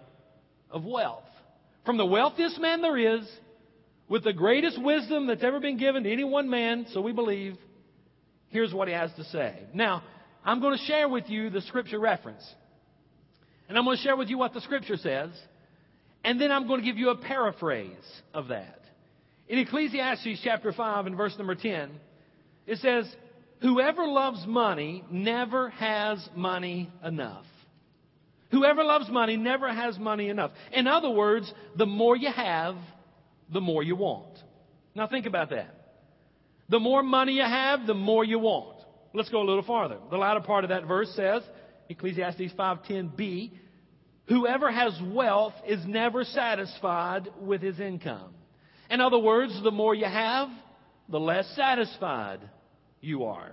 of 0.70 0.84
wealth. 0.84 1.24
From 1.84 1.96
the 1.96 2.06
wealthiest 2.06 2.60
man 2.60 2.80
there 2.80 2.96
is, 2.96 3.28
with 4.08 4.22
the 4.22 4.32
greatest 4.32 4.80
wisdom 4.80 5.26
that's 5.26 5.42
ever 5.42 5.58
been 5.58 5.78
given 5.78 6.04
to 6.04 6.12
any 6.12 6.22
one 6.22 6.48
man, 6.48 6.86
so 6.92 7.00
we 7.00 7.12
believe, 7.12 7.56
here's 8.48 8.72
what 8.72 8.86
he 8.86 8.94
has 8.94 9.10
to 9.16 9.24
say. 9.24 9.58
Now, 9.74 10.02
I'm 10.44 10.60
going 10.60 10.76
to 10.76 10.84
share 10.84 11.08
with 11.08 11.28
you 11.28 11.50
the 11.50 11.60
scripture 11.62 11.98
reference. 11.98 12.42
And 13.68 13.78
I'm 13.78 13.84
going 13.84 13.96
to 13.96 14.02
share 14.02 14.16
with 14.16 14.28
you 14.28 14.38
what 14.38 14.54
the 14.54 14.60
scripture 14.60 14.96
says. 14.96 15.30
And 16.24 16.40
then 16.40 16.52
I'm 16.52 16.66
going 16.66 16.80
to 16.80 16.86
give 16.86 16.98
you 16.98 17.10
a 17.10 17.16
paraphrase 17.16 18.22
of 18.34 18.48
that. 18.48 18.80
In 19.48 19.58
Ecclesiastes 19.58 20.40
chapter 20.42 20.72
5 20.72 21.06
and 21.06 21.16
verse 21.16 21.34
number 21.36 21.54
10, 21.54 21.90
it 22.66 22.78
says, 22.78 23.12
Whoever 23.60 24.06
loves 24.06 24.44
money 24.46 25.04
never 25.10 25.70
has 25.70 26.28
money 26.34 26.90
enough. 27.04 27.44
Whoever 28.50 28.84
loves 28.84 29.08
money 29.08 29.36
never 29.36 29.72
has 29.72 29.98
money 29.98 30.28
enough. 30.28 30.50
In 30.72 30.86
other 30.86 31.10
words, 31.10 31.52
the 31.76 31.86
more 31.86 32.16
you 32.16 32.30
have, 32.30 32.76
the 33.52 33.60
more 33.60 33.82
you 33.82 33.96
want. 33.96 34.38
Now 34.94 35.06
think 35.06 35.26
about 35.26 35.50
that. 35.50 35.74
The 36.68 36.80
more 36.80 37.02
money 37.02 37.34
you 37.34 37.42
have, 37.42 37.86
the 37.86 37.94
more 37.94 38.24
you 38.24 38.38
want. 38.38 38.81
Let's 39.14 39.28
go 39.28 39.42
a 39.42 39.44
little 39.44 39.62
farther. 39.62 39.98
The 40.10 40.16
latter 40.16 40.40
part 40.40 40.64
of 40.64 40.70
that 40.70 40.86
verse 40.86 41.10
says, 41.14 41.42
Ecclesiastes 41.88 42.52
5:10b, 42.58 43.52
Whoever 44.26 44.70
has 44.70 44.98
wealth 45.12 45.54
is 45.66 45.84
never 45.84 46.24
satisfied 46.24 47.28
with 47.40 47.60
his 47.60 47.80
income. 47.80 48.34
In 48.88 49.00
other 49.00 49.18
words, 49.18 49.60
the 49.62 49.70
more 49.70 49.94
you 49.94 50.06
have, 50.06 50.48
the 51.08 51.20
less 51.20 51.46
satisfied 51.56 52.40
you 53.00 53.24
are. 53.24 53.52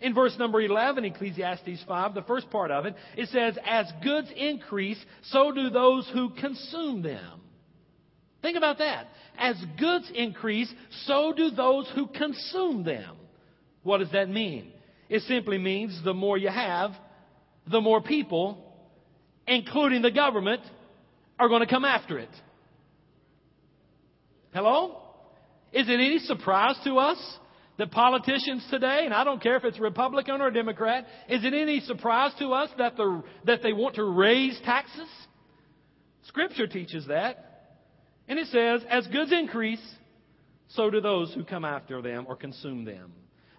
In 0.00 0.14
verse 0.14 0.36
number 0.38 0.60
11, 0.60 1.04
Ecclesiastes 1.04 1.82
5, 1.88 2.14
the 2.14 2.22
first 2.22 2.50
part 2.50 2.70
of 2.70 2.86
it, 2.86 2.94
it 3.16 3.28
says, 3.30 3.58
As 3.64 3.86
goods 4.02 4.28
increase, 4.36 5.02
so 5.24 5.52
do 5.52 5.70
those 5.70 6.08
who 6.12 6.30
consume 6.30 7.02
them. 7.02 7.40
Think 8.42 8.56
about 8.56 8.78
that. 8.78 9.08
As 9.38 9.56
goods 9.78 10.10
increase, 10.14 10.72
so 11.06 11.32
do 11.34 11.50
those 11.50 11.90
who 11.94 12.06
consume 12.08 12.84
them. 12.84 13.16
What 13.82 13.98
does 13.98 14.12
that 14.12 14.28
mean? 14.28 14.72
It 15.08 15.22
simply 15.22 15.58
means 15.58 16.00
the 16.04 16.14
more 16.14 16.36
you 16.36 16.48
have, 16.48 16.92
the 17.70 17.80
more 17.80 18.00
people, 18.00 18.62
including 19.46 20.02
the 20.02 20.10
government, 20.10 20.62
are 21.38 21.48
going 21.48 21.60
to 21.60 21.66
come 21.66 21.84
after 21.84 22.18
it. 22.18 22.30
Hello? 24.52 25.02
Is 25.72 25.88
it 25.88 25.92
any 25.92 26.18
surprise 26.20 26.76
to 26.84 26.96
us 26.96 27.18
that 27.78 27.90
politicians 27.90 28.66
today, 28.70 29.02
and 29.04 29.12
I 29.12 29.22
don't 29.24 29.42
care 29.42 29.56
if 29.56 29.64
it's 29.64 29.78
Republican 29.78 30.40
or 30.40 30.50
Democrat, 30.50 31.06
is 31.28 31.44
it 31.44 31.52
any 31.52 31.80
surprise 31.80 32.32
to 32.38 32.52
us 32.52 32.70
that, 32.78 32.96
the, 32.96 33.22
that 33.44 33.62
they 33.62 33.72
want 33.72 33.96
to 33.96 34.04
raise 34.04 34.58
taxes? 34.64 35.08
Scripture 36.22 36.66
teaches 36.66 37.06
that. 37.08 37.74
And 38.28 38.38
it 38.38 38.46
says, 38.48 38.80
as 38.88 39.06
goods 39.08 39.30
increase, 39.30 39.82
so 40.68 40.90
do 40.90 41.00
those 41.00 41.32
who 41.34 41.44
come 41.44 41.64
after 41.64 42.02
them 42.02 42.24
or 42.26 42.34
consume 42.34 42.84
them. 42.84 43.12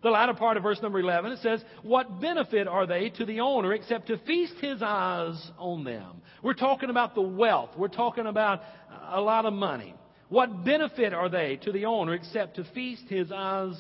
The 0.04 0.10
latter 0.10 0.34
part 0.34 0.58
of 0.58 0.64
verse 0.64 0.82
number 0.82 1.00
11, 1.00 1.32
it 1.32 1.40
says, 1.42 1.64
What 1.82 2.22
benefit 2.22 2.68
are 2.68 2.86
they 2.86 3.10
to 3.18 3.26
the 3.26 3.40
owner 3.40 3.74
except 3.74 4.08
to 4.08 4.18
feast 4.20 4.54
his 4.62 4.82
eyes 4.82 5.52
on 5.58 5.84
them? 5.84 6.22
We're 6.44 6.54
talking 6.54 6.90
about 6.90 7.16
the 7.16 7.22
wealth. 7.22 7.72
We're 7.76 7.88
talking 7.88 8.28
about 8.28 8.62
a 9.10 9.20
lot 9.20 9.46
of 9.46 9.54
money. 9.54 9.96
What 10.30 10.64
benefit 10.64 11.14
are 11.14 11.30
they 11.30 11.58
to 11.64 11.72
the 11.72 11.86
owner 11.86 12.14
except 12.14 12.58
to 12.58 12.66
feast 12.76 13.04
his 13.08 13.32
eyes 13.32 13.76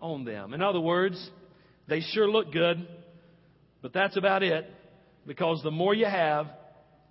on 0.00 0.24
them? 0.24 0.52
In 0.52 0.60
other 0.60 0.80
words, 0.80 1.30
they 1.88 2.00
sure 2.00 2.28
look 2.28 2.52
good, 2.52 2.86
but 3.80 3.92
that's 3.92 4.16
about 4.16 4.42
it. 4.42 4.70
Because 5.26 5.62
the 5.62 5.70
more 5.70 5.94
you 5.94 6.04
have, 6.04 6.48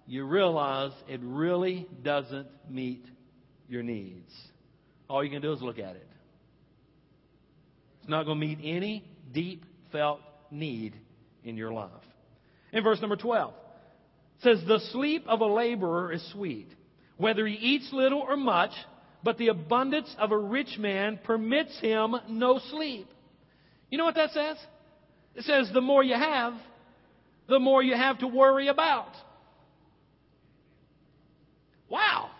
you 0.05 0.25
realize 0.25 0.91
it 1.07 1.21
really 1.23 1.87
doesn't 2.03 2.47
meet 2.69 3.05
your 3.67 3.81
needs. 3.81 4.31
All 5.09 5.23
you 5.23 5.31
can 5.31 5.41
do 5.41 5.53
is 5.53 5.61
look 5.61 5.79
at 5.79 5.95
it. 5.95 6.07
It's 8.03 8.09
not 8.09 8.25
going 8.25 8.37
to 8.37 8.45
meet 8.45 8.59
any 8.61 9.01
deep 9.31 9.63
felt 9.93 10.19
need 10.51 10.93
in 11.45 11.55
your 11.55 11.71
life. 11.71 11.89
In 12.73 12.83
verse 12.83 12.99
number 12.99 13.15
12, 13.15 13.53
it 13.53 14.43
says, 14.43 14.61
The 14.67 14.79
sleep 14.91 15.23
of 15.25 15.39
a 15.39 15.45
laborer 15.45 16.11
is 16.11 16.21
sweet, 16.33 16.67
whether 17.15 17.47
he 17.47 17.53
eats 17.53 17.93
little 17.93 18.19
or 18.19 18.35
much, 18.35 18.71
but 19.23 19.37
the 19.37 19.47
abundance 19.47 20.13
of 20.19 20.33
a 20.33 20.37
rich 20.37 20.77
man 20.77 21.17
permits 21.23 21.79
him 21.79 22.13
no 22.27 22.59
sleep. 22.71 23.07
You 23.89 23.97
know 23.97 24.03
what 24.03 24.15
that 24.15 24.31
says? 24.31 24.57
It 25.35 25.45
says, 25.45 25.69
The 25.73 25.79
more 25.79 26.03
you 26.03 26.15
have, 26.15 26.55
the 27.47 27.59
more 27.59 27.81
you 27.81 27.95
have 27.95 28.19
to 28.19 28.27
worry 28.27 28.67
about. 28.67 29.13
Wow. 31.87 32.31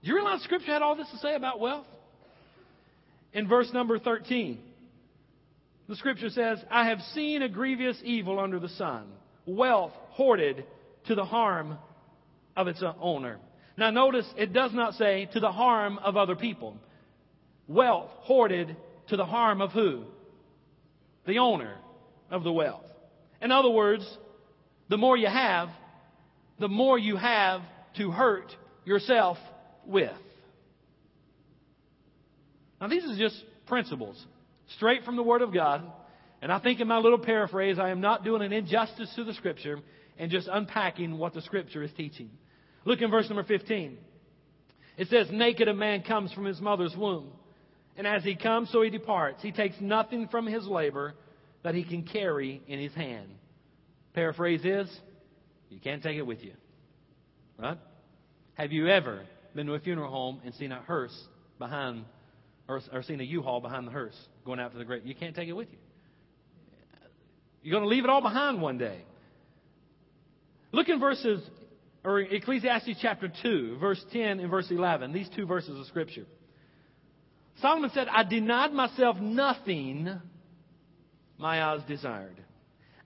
Do 0.00 0.10
you 0.10 0.14
realize 0.14 0.42
Scripture 0.44 0.70
had 0.70 0.82
all 0.82 0.94
this 0.94 1.10
to 1.10 1.18
say 1.18 1.34
about 1.34 1.58
wealth? 1.58 1.86
In 3.32 3.48
verse 3.48 3.68
number 3.72 3.98
13, 3.98 4.60
the 5.88 5.96
scripture 5.96 6.30
says, 6.30 6.58
I 6.70 6.88
have 6.88 7.00
seen 7.14 7.42
a 7.42 7.48
grievous 7.48 7.98
evil 8.02 8.40
under 8.40 8.58
the 8.58 8.68
sun, 8.70 9.06
wealth 9.46 9.92
hoarded 10.10 10.64
to 11.06 11.14
the 11.14 11.24
harm 11.24 11.78
of 12.56 12.68
its 12.68 12.82
owner. 13.00 13.38
Now 13.76 13.90
notice 13.90 14.26
it 14.36 14.52
does 14.52 14.72
not 14.72 14.94
say 14.94 15.28
to 15.32 15.40
the 15.40 15.52
harm 15.52 15.98
of 15.98 16.16
other 16.16 16.34
people. 16.34 16.76
Wealth 17.68 18.10
hoarded 18.20 18.76
to 19.08 19.16
the 19.16 19.24
harm 19.24 19.60
of 19.60 19.70
who? 19.72 20.04
The 21.26 21.38
owner 21.38 21.76
of 22.30 22.42
the 22.42 22.52
wealth. 22.52 22.84
In 23.40 23.52
other 23.52 23.70
words, 23.70 24.04
the 24.88 24.96
more 24.96 25.16
you 25.16 25.28
have, 25.28 25.68
the 26.58 26.68
more 26.68 26.98
you 26.98 27.16
have 27.16 27.60
to 27.96 28.10
hurt 28.10 28.54
yourself 28.84 29.36
with. 29.84 30.12
Now 32.80 32.88
these 32.88 33.04
are 33.04 33.16
just 33.16 33.42
principles 33.66 34.24
straight 34.74 35.04
from 35.04 35.16
the 35.16 35.22
Word 35.22 35.42
of 35.42 35.52
God. 35.52 35.82
And 36.42 36.52
I 36.52 36.58
think 36.58 36.80
in 36.80 36.88
my 36.88 36.98
little 36.98 37.18
paraphrase, 37.18 37.78
I 37.78 37.90
am 37.90 38.00
not 38.00 38.24
doing 38.24 38.42
an 38.42 38.52
injustice 38.52 39.12
to 39.16 39.24
the 39.24 39.34
Scripture 39.34 39.78
and 40.18 40.30
just 40.30 40.48
unpacking 40.50 41.18
what 41.18 41.34
the 41.34 41.42
Scripture 41.42 41.82
is 41.82 41.90
teaching. 41.96 42.30
Look 42.84 43.00
in 43.00 43.10
verse 43.10 43.28
number 43.28 43.44
15. 43.44 43.98
It 44.96 45.08
says, 45.08 45.28
Naked 45.30 45.68
a 45.68 45.74
man 45.74 46.02
comes 46.02 46.32
from 46.32 46.44
his 46.44 46.60
mother's 46.60 46.94
womb. 46.96 47.32
And 47.96 48.06
as 48.06 48.22
he 48.22 48.36
comes, 48.36 48.70
so 48.70 48.82
he 48.82 48.90
departs. 48.90 49.42
He 49.42 49.52
takes 49.52 49.76
nothing 49.80 50.28
from 50.28 50.46
his 50.46 50.66
labor 50.66 51.14
that 51.62 51.74
he 51.74 51.82
can 51.82 52.02
carry 52.02 52.62
in 52.68 52.78
his 52.78 52.92
hand. 52.94 53.28
Paraphrase 54.14 54.64
is, 54.64 54.88
you 55.68 55.80
can't 55.80 56.02
take 56.02 56.16
it 56.16 56.26
with 56.26 56.42
you. 56.42 56.52
Right? 57.58 57.78
Have 58.54 58.72
you 58.72 58.88
ever 58.88 59.22
been 59.54 59.66
to 59.66 59.74
a 59.74 59.80
funeral 59.80 60.10
home 60.10 60.40
and 60.44 60.54
seen 60.54 60.72
a 60.72 60.80
hearse 60.82 61.16
behind 61.58 62.04
or, 62.68 62.80
or 62.92 63.02
seen 63.02 63.20
a 63.20 63.24
U-Haul 63.24 63.60
behind 63.60 63.86
the 63.86 63.92
hearse 63.92 64.16
going 64.44 64.60
out 64.60 64.72
to 64.72 64.78
the 64.78 64.84
grave. 64.84 65.02
You 65.04 65.14
can't 65.14 65.34
take 65.34 65.48
it 65.48 65.52
with 65.52 65.68
you. 65.70 65.78
You're 67.62 67.72
going 67.72 67.84
to 67.84 67.88
leave 67.88 68.04
it 68.04 68.10
all 68.10 68.22
behind 68.22 68.60
one 68.60 68.78
day. 68.78 69.02
Look 70.72 70.88
in 70.88 71.00
verses, 71.00 71.42
or 72.04 72.20
Ecclesiastes 72.20 72.98
chapter 73.00 73.30
2, 73.42 73.78
verse 73.80 74.04
10 74.12 74.40
and 74.40 74.50
verse 74.50 74.70
11, 74.70 75.12
these 75.12 75.28
two 75.34 75.46
verses 75.46 75.78
of 75.78 75.86
Scripture. 75.86 76.26
Solomon 77.60 77.90
said, 77.94 78.08
I 78.08 78.22
denied 78.22 78.72
myself 78.72 79.16
nothing 79.18 80.20
my 81.38 81.62
eyes 81.64 81.80
desired. 81.88 82.36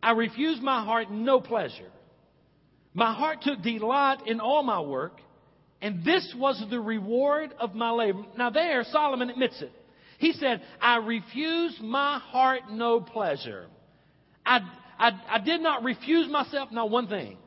I 0.02 0.12
refused 0.12 0.62
my 0.62 0.84
heart 0.84 1.10
no 1.10 1.40
pleasure. 1.40 1.90
My 2.92 3.14
heart 3.14 3.42
took 3.42 3.62
delight 3.62 4.26
in 4.26 4.40
all 4.40 4.62
my 4.62 4.80
work 4.80 5.20
and 5.82 6.04
this 6.04 6.34
was 6.36 6.62
the 6.68 6.80
reward 6.80 7.54
of 7.58 7.74
my 7.74 7.90
labor. 7.90 8.24
Now, 8.36 8.50
there, 8.50 8.84
Solomon 8.84 9.30
admits 9.30 9.60
it. 9.62 9.72
He 10.18 10.32
said, 10.32 10.60
I 10.80 10.96
refuse 10.96 11.78
my 11.80 12.18
heart 12.18 12.62
no 12.70 13.00
pleasure. 13.00 13.66
I, 14.44 14.60
I, 14.98 15.12
I 15.28 15.38
did 15.40 15.62
not 15.62 15.82
refuse 15.82 16.28
myself 16.28 16.70
not 16.70 16.90
one 16.90 17.08
thing. 17.08 17.38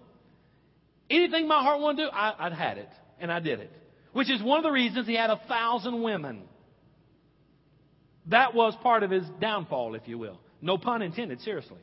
Anything 1.09 1.47
my 1.47 1.61
heart 1.61 1.79
wanted 1.81 1.97
to 1.97 2.03
do, 2.05 2.11
I, 2.11 2.33
I'd 2.39 2.53
had 2.53 2.79
it. 2.79 2.89
And 3.19 3.31
I 3.31 3.39
did 3.39 3.59
it. 3.59 3.71
Which 4.13 4.31
is 4.31 4.41
one 4.41 4.57
of 4.57 4.63
the 4.63 4.71
reasons 4.71 5.05
he 5.05 5.15
had 5.15 5.29
a 5.29 5.39
thousand 5.47 6.01
women. 6.01 6.41
That 8.27 8.55
was 8.55 8.75
part 8.81 9.03
of 9.03 9.11
his 9.11 9.23
downfall, 9.39 9.93
if 9.95 10.07
you 10.07 10.17
will. 10.17 10.39
No 10.61 10.77
pun 10.77 11.01
intended, 11.03 11.41
seriously. 11.41 11.77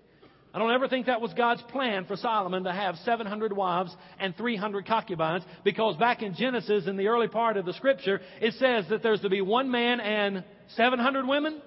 I 0.52 0.58
don't 0.58 0.72
ever 0.72 0.88
think 0.88 1.06
that 1.06 1.20
was 1.20 1.32
God's 1.34 1.62
plan 1.62 2.06
for 2.06 2.16
Solomon 2.16 2.64
to 2.64 2.72
have 2.72 2.96
700 3.04 3.52
wives 3.52 3.94
and 4.18 4.36
300 4.36 4.84
concubines 4.84 5.44
because 5.62 5.96
back 5.96 6.22
in 6.22 6.34
Genesis, 6.34 6.88
in 6.88 6.96
the 6.96 7.06
early 7.06 7.28
part 7.28 7.56
of 7.56 7.64
the 7.64 7.72
scripture, 7.74 8.20
it 8.40 8.54
says 8.54 8.84
that 8.90 9.02
there's 9.02 9.20
to 9.20 9.28
be 9.28 9.40
one 9.40 9.70
man 9.70 10.00
and 10.00 10.42
700 10.74 11.26
women? 11.26 11.62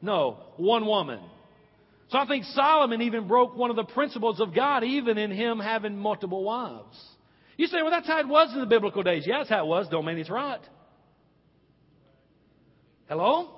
No, 0.00 0.38
one 0.56 0.86
woman. 0.86 1.20
So 2.10 2.18
I 2.18 2.26
think 2.26 2.44
Solomon 2.44 3.02
even 3.02 3.26
broke 3.26 3.56
one 3.56 3.70
of 3.70 3.76
the 3.76 3.84
principles 3.84 4.40
of 4.40 4.54
God, 4.54 4.84
even 4.84 5.18
in 5.18 5.30
him 5.30 5.58
having 5.58 5.96
multiple 5.96 6.44
wives. 6.44 6.98
You 7.56 7.66
say, 7.66 7.82
well, 7.82 7.90
that's 7.90 8.06
how 8.06 8.20
it 8.20 8.28
was 8.28 8.52
in 8.52 8.60
the 8.60 8.66
biblical 8.66 9.02
days. 9.02 9.24
Yeah, 9.26 9.38
that's 9.38 9.50
how 9.50 9.64
it 9.64 9.68
was. 9.68 9.88
Don't 9.88 10.04
mean 10.04 10.18
it's 10.18 10.30
right. 10.30 10.60
Hello? 13.08 13.50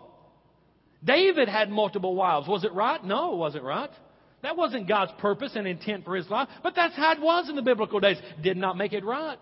David 1.05 1.49
had 1.49 1.71
multiple 1.71 2.15
wives. 2.15 2.49
Was 2.49 2.65
it 2.65 2.73
right? 2.73 3.03
No, 3.05 3.35
it 3.35 3.37
wasn't 3.37 3.65
right. 3.65 3.91
That 4.43 4.57
wasn't 4.57 4.89
God's 4.89 5.13
purpose 5.19 5.53
and 5.55 5.67
intent 5.67 6.05
for 6.05 6.17
his 6.17 6.29
life, 6.29 6.49
but 6.63 6.75
that's 6.75 6.97
how 6.97 7.13
it 7.13 7.21
was 7.21 7.49
in 7.49 7.57
the 7.57 7.63
biblical 7.63 8.01
days. 8.01 8.19
Did 8.43 8.57
not 8.57 8.77
make 8.77 8.93
it 8.93 9.05
right. 9.05 9.39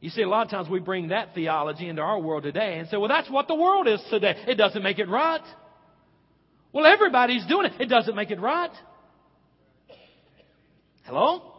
You 0.00 0.10
see, 0.10 0.22
a 0.22 0.28
lot 0.28 0.46
of 0.46 0.50
times 0.50 0.68
we 0.68 0.80
bring 0.80 1.08
that 1.08 1.34
theology 1.34 1.88
into 1.88 2.02
our 2.02 2.18
world 2.18 2.42
today 2.42 2.78
and 2.78 2.88
say, 2.88 2.96
well, 2.96 3.08
that's 3.08 3.30
what 3.30 3.48
the 3.48 3.54
world 3.54 3.86
is 3.86 4.02
today. 4.10 4.34
It 4.46 4.56
doesn't 4.56 4.82
make 4.82 4.98
it 4.98 5.08
right. 5.08 5.40
Well, 6.72 6.86
everybody's 6.86 7.46
doing 7.46 7.66
it. 7.66 7.80
It 7.80 7.86
doesn't 7.86 8.16
make 8.16 8.30
it 8.30 8.40
right. 8.40 8.72
Hello? 11.04 11.52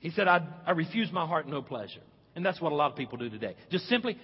He 0.00 0.10
said, 0.10 0.26
I, 0.26 0.46
I 0.66 0.72
refuse 0.72 1.12
my 1.12 1.26
heart 1.26 1.46
no 1.46 1.62
pleasure. 1.62 2.00
And 2.34 2.44
that's 2.44 2.60
what 2.60 2.72
a 2.72 2.74
lot 2.74 2.90
of 2.90 2.96
people 2.96 3.16
do 3.16 3.30
today. 3.30 3.56
Just 3.70 3.86
simply, 3.88 4.18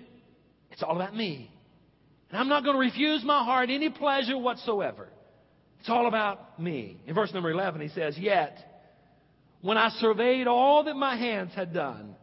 it's 0.73 0.83
all 0.83 0.97
about 0.97 1.14
me. 1.14 1.50
And 2.30 2.38
I'm 2.38 2.49
not 2.49 2.64
going 2.64 2.75
to 2.75 2.80
refuse 2.80 3.23
my 3.25 3.45
heart 3.45 3.71
any 3.71 3.90
pleasure 3.90 4.37
whatsoever. 4.37 5.09
It's 5.81 5.89
all 5.89 6.07
about 6.07 6.61
me. 6.61 7.01
In 7.07 7.15
verse 7.15 7.33
number 7.33 7.51
11, 7.51 7.81
he 7.81 7.89
says, 7.89 8.17
Yet, 8.19 8.57
when 9.63 9.79
I 9.79 9.89
surveyed 9.99 10.47
all 10.47 10.85
that 10.85 10.95
my 10.95 11.17
hands 11.17 11.53
had 11.55 11.73
done 11.73 12.15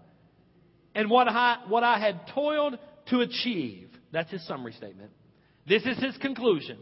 and 0.93 1.09
what 1.09 1.27
I, 1.27 1.57
what 1.67 1.83
I 1.83 1.99
had 1.99 2.21
toiled 2.33 2.77
to 3.09 3.21
achieve, 3.21 3.89
that's 4.11 4.31
his 4.31 4.45
summary 4.47 4.73
statement. 4.73 5.11
This 5.67 5.83
is 5.85 5.97
his 5.97 6.15
conclusion. 6.17 6.77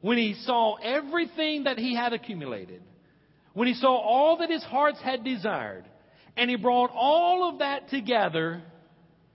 When 0.00 0.18
he 0.18 0.34
saw 0.34 0.76
everything 0.76 1.64
that 1.64 1.78
he 1.78 1.94
had 1.94 2.12
accumulated, 2.12 2.82
when 3.54 3.66
he 3.66 3.74
saw 3.74 3.96
all 3.96 4.36
that 4.38 4.50
his 4.50 4.62
hearts 4.62 5.00
had 5.02 5.24
desired, 5.24 5.84
and 6.36 6.48
he 6.48 6.56
brought 6.56 6.90
all 6.94 7.48
of 7.48 7.58
that 7.60 7.88
together, 7.88 8.62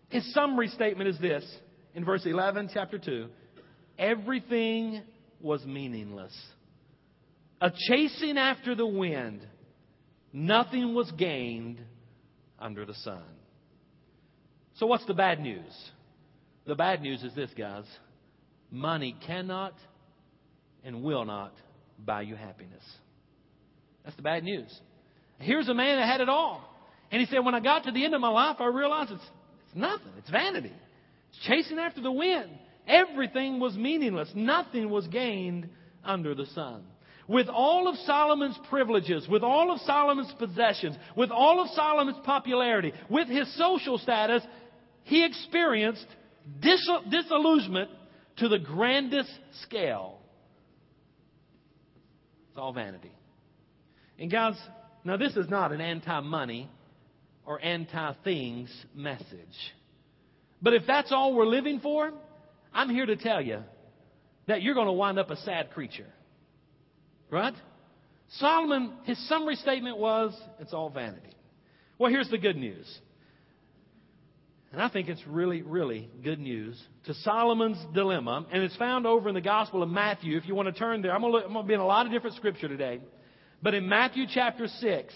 his 0.10 0.34
summary 0.34 0.70
statement 0.70 1.10
is 1.10 1.20
this 1.20 1.44
in 1.96 2.06
verse 2.06 2.26
11, 2.26 2.70
chapter 2.74 3.00
2 3.00 3.28
everything 4.00 5.02
was 5.44 5.64
meaningless. 5.66 6.34
A 7.62 7.72
chasing 7.90 8.38
after 8.38 8.74
the 8.74 8.88
wind, 8.88 9.46
nothing 10.32 10.96
was 10.96 11.12
gained 11.12 11.80
under 12.58 12.86
the 12.86 12.96
sun. 12.96 13.24
So, 14.78 14.88
what's 14.88 15.06
the 15.06 15.14
bad 15.14 15.40
news? 15.40 15.72
The 16.66 16.76
bad 16.76 17.02
news 17.02 17.22
is 17.24 17.36
this, 17.36 17.52
guys 17.56 17.86
money 18.74 19.16
cannot 19.26 19.76
and 20.84 21.04
will 21.04 21.24
not 21.24 21.54
buy 22.04 22.24
you 22.24 22.36
happiness. 22.36 22.84
That's 24.04 24.16
the 24.18 24.24
bad 24.24 24.44
news. 24.44 24.68
Here's 25.38 25.70
a 25.70 25.74
man 25.74 26.00
that 26.00 26.08
had 26.08 26.20
it 26.20 26.28
all. 26.28 26.68
And 27.12 27.22
he 27.22 27.28
said, 27.28 27.46
When 27.46 27.54
I 27.54 27.60
got 27.60 27.84
to 27.84 27.92
the 27.92 28.04
end 28.04 28.16
of 28.16 28.22
my 28.22 28.30
life, 28.30 28.58
I 28.60 28.66
realized 28.66 29.12
it's, 29.12 29.24
it's 29.68 29.76
nothing. 29.76 30.12
It's 30.18 30.30
vanity. 30.30 30.72
It's 31.30 31.48
chasing 31.48 31.78
after 31.78 32.02
the 32.02 32.12
wind. 32.12 32.50
Everything 32.88 33.60
was 33.60 33.75
meaningless. 33.75 34.32
Nothing 34.36 34.90
was 34.90 35.08
gained 35.08 35.70
under 36.04 36.36
the 36.36 36.46
sun. 36.48 36.84
With 37.28 37.48
all 37.48 37.88
of 37.88 37.96
Solomon's 38.00 38.60
privileges, 38.70 39.28
with 39.30 39.44
all 39.44 39.72
of 39.72 39.80
Solomon's 39.82 40.34
possessions, 40.38 40.98
with 41.16 41.32
all 41.32 41.62
of 41.62 41.70
Solomon's 41.70 42.18
popularity, 42.25 42.92
with 43.10 43.30
his 43.30 43.56
social 43.58 43.98
status, 43.98 44.44
he 45.04 45.25
experienced 45.25 46.06
disillusionment 46.60 47.90
to 48.38 48.50
the 48.50 48.60
grandest 48.60 49.32
scale. 49.62 50.20
It's 52.50 52.58
all 52.58 52.74
vanity. 52.74 53.12
And 54.20 54.30
guys, 54.30 54.56
now 55.06 55.18
this 55.18 55.36
is 55.38 55.50
not 55.50 55.72
an 55.72 55.82
anti 55.82 56.20
money 56.20 56.70
or 57.46 57.63
anti 57.63 58.13
things 58.24 58.70
message. 58.94 59.74
But 60.62 60.74
if 60.74 60.84
that's 60.86 61.12
all 61.12 61.34
we're 61.34 61.46
living 61.46 61.80
for, 61.80 62.12
I'm 62.74 62.89
here 62.89 63.06
to 63.06 63.15
tell 63.15 63.42
you 63.42 63.60
that 64.48 64.62
you're 64.62 64.74
going 64.74 64.88
to 64.88 64.94
wind 64.94 65.20
up 65.20 65.30
a 65.30 65.38
sad 65.38 65.72
creature. 65.72 66.08
Right? 67.30 67.53
Solomon, 68.38 68.94
his 69.03 69.18
summary 69.30 69.56
statement 69.56 69.98
was, 69.98 70.39
it's 70.60 70.74
all 70.74 70.89
vanity. 70.89 71.36
Well, 71.98 72.12
here's 72.12 72.30
the 72.30 72.38
good 72.38 72.58
news. 72.58 73.00
And 74.72 74.82
I 74.82 74.89
think 74.89 75.08
it's 75.08 75.22
really, 75.27 75.62
really 75.62 76.10
good 76.24 76.39
news 76.39 76.82
to 77.06 77.13
Solomon's 77.13 77.77
dilemma. 77.94 78.46
And 78.51 78.63
it's 78.63 78.75
found 78.75 79.06
over 79.06 79.30
in 79.30 79.36
the 79.36 79.42
Gospel 79.42 79.84
of 79.84 79.89
Matthew. 79.89 80.36
If 80.36 80.48
you 80.48 80.56
want 80.56 80.68
to 80.68 80.77
turn 80.77 81.03
there, 81.03 81.13
I'm 81.13 81.22
going 81.22 81.34
to, 81.34 81.46
I'm 81.46 81.53
going 81.53 81.65
to 81.65 81.68
be 81.68 81.75
in 81.75 81.80
a 81.80 81.86
lot 81.86 82.08
of 82.08 82.12
different 82.12 82.36
scripture 82.38 82.68
today. 82.68 83.00
But 83.62 83.75
in 83.75 83.88
Matthew 83.88 84.25
chapter 84.27 84.68
6, 84.68 85.13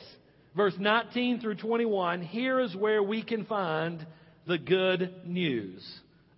verse 0.56 0.76
19 0.78 1.42
through 1.42 1.56
21, 1.56 2.22
here 2.22 2.60
is 2.60 2.76
where 2.76 3.02
we 3.02 3.24
can 3.24 3.46
find 3.46 4.06
the 4.46 4.60
good 4.60 5.26
news 5.26 5.84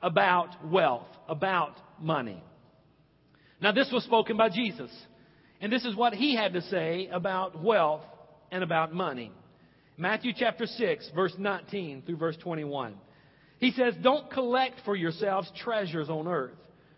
about 0.01 0.65
wealth, 0.65 1.07
about 1.27 1.75
money. 1.99 2.41
Now, 3.61 3.71
this 3.71 3.89
was 3.91 4.03
spoken 4.03 4.37
by 4.37 4.49
Jesus. 4.49 4.91
And 5.61 5.71
this 5.71 5.83
is 5.83 5.95
what 5.95 6.13
he 6.13 6.35
had 6.35 6.53
to 6.53 6.61
say 6.61 7.09
about 7.11 7.61
wealth 7.61 8.03
and 8.51 8.63
about 8.63 8.93
money. 8.93 9.31
Matthew 9.97 10.31
chapter 10.35 10.65
6, 10.65 11.11
verse 11.13 11.33
19 11.37 12.03
through 12.05 12.15
verse 12.15 12.37
21. 12.37 12.95
He 13.59 13.71
says, 13.71 13.93
Don't 14.01 14.31
collect 14.31 14.75
for 14.85 14.95
yourselves 14.95 15.51
treasures 15.61 16.09
on 16.09 16.27
earth, 16.27 16.55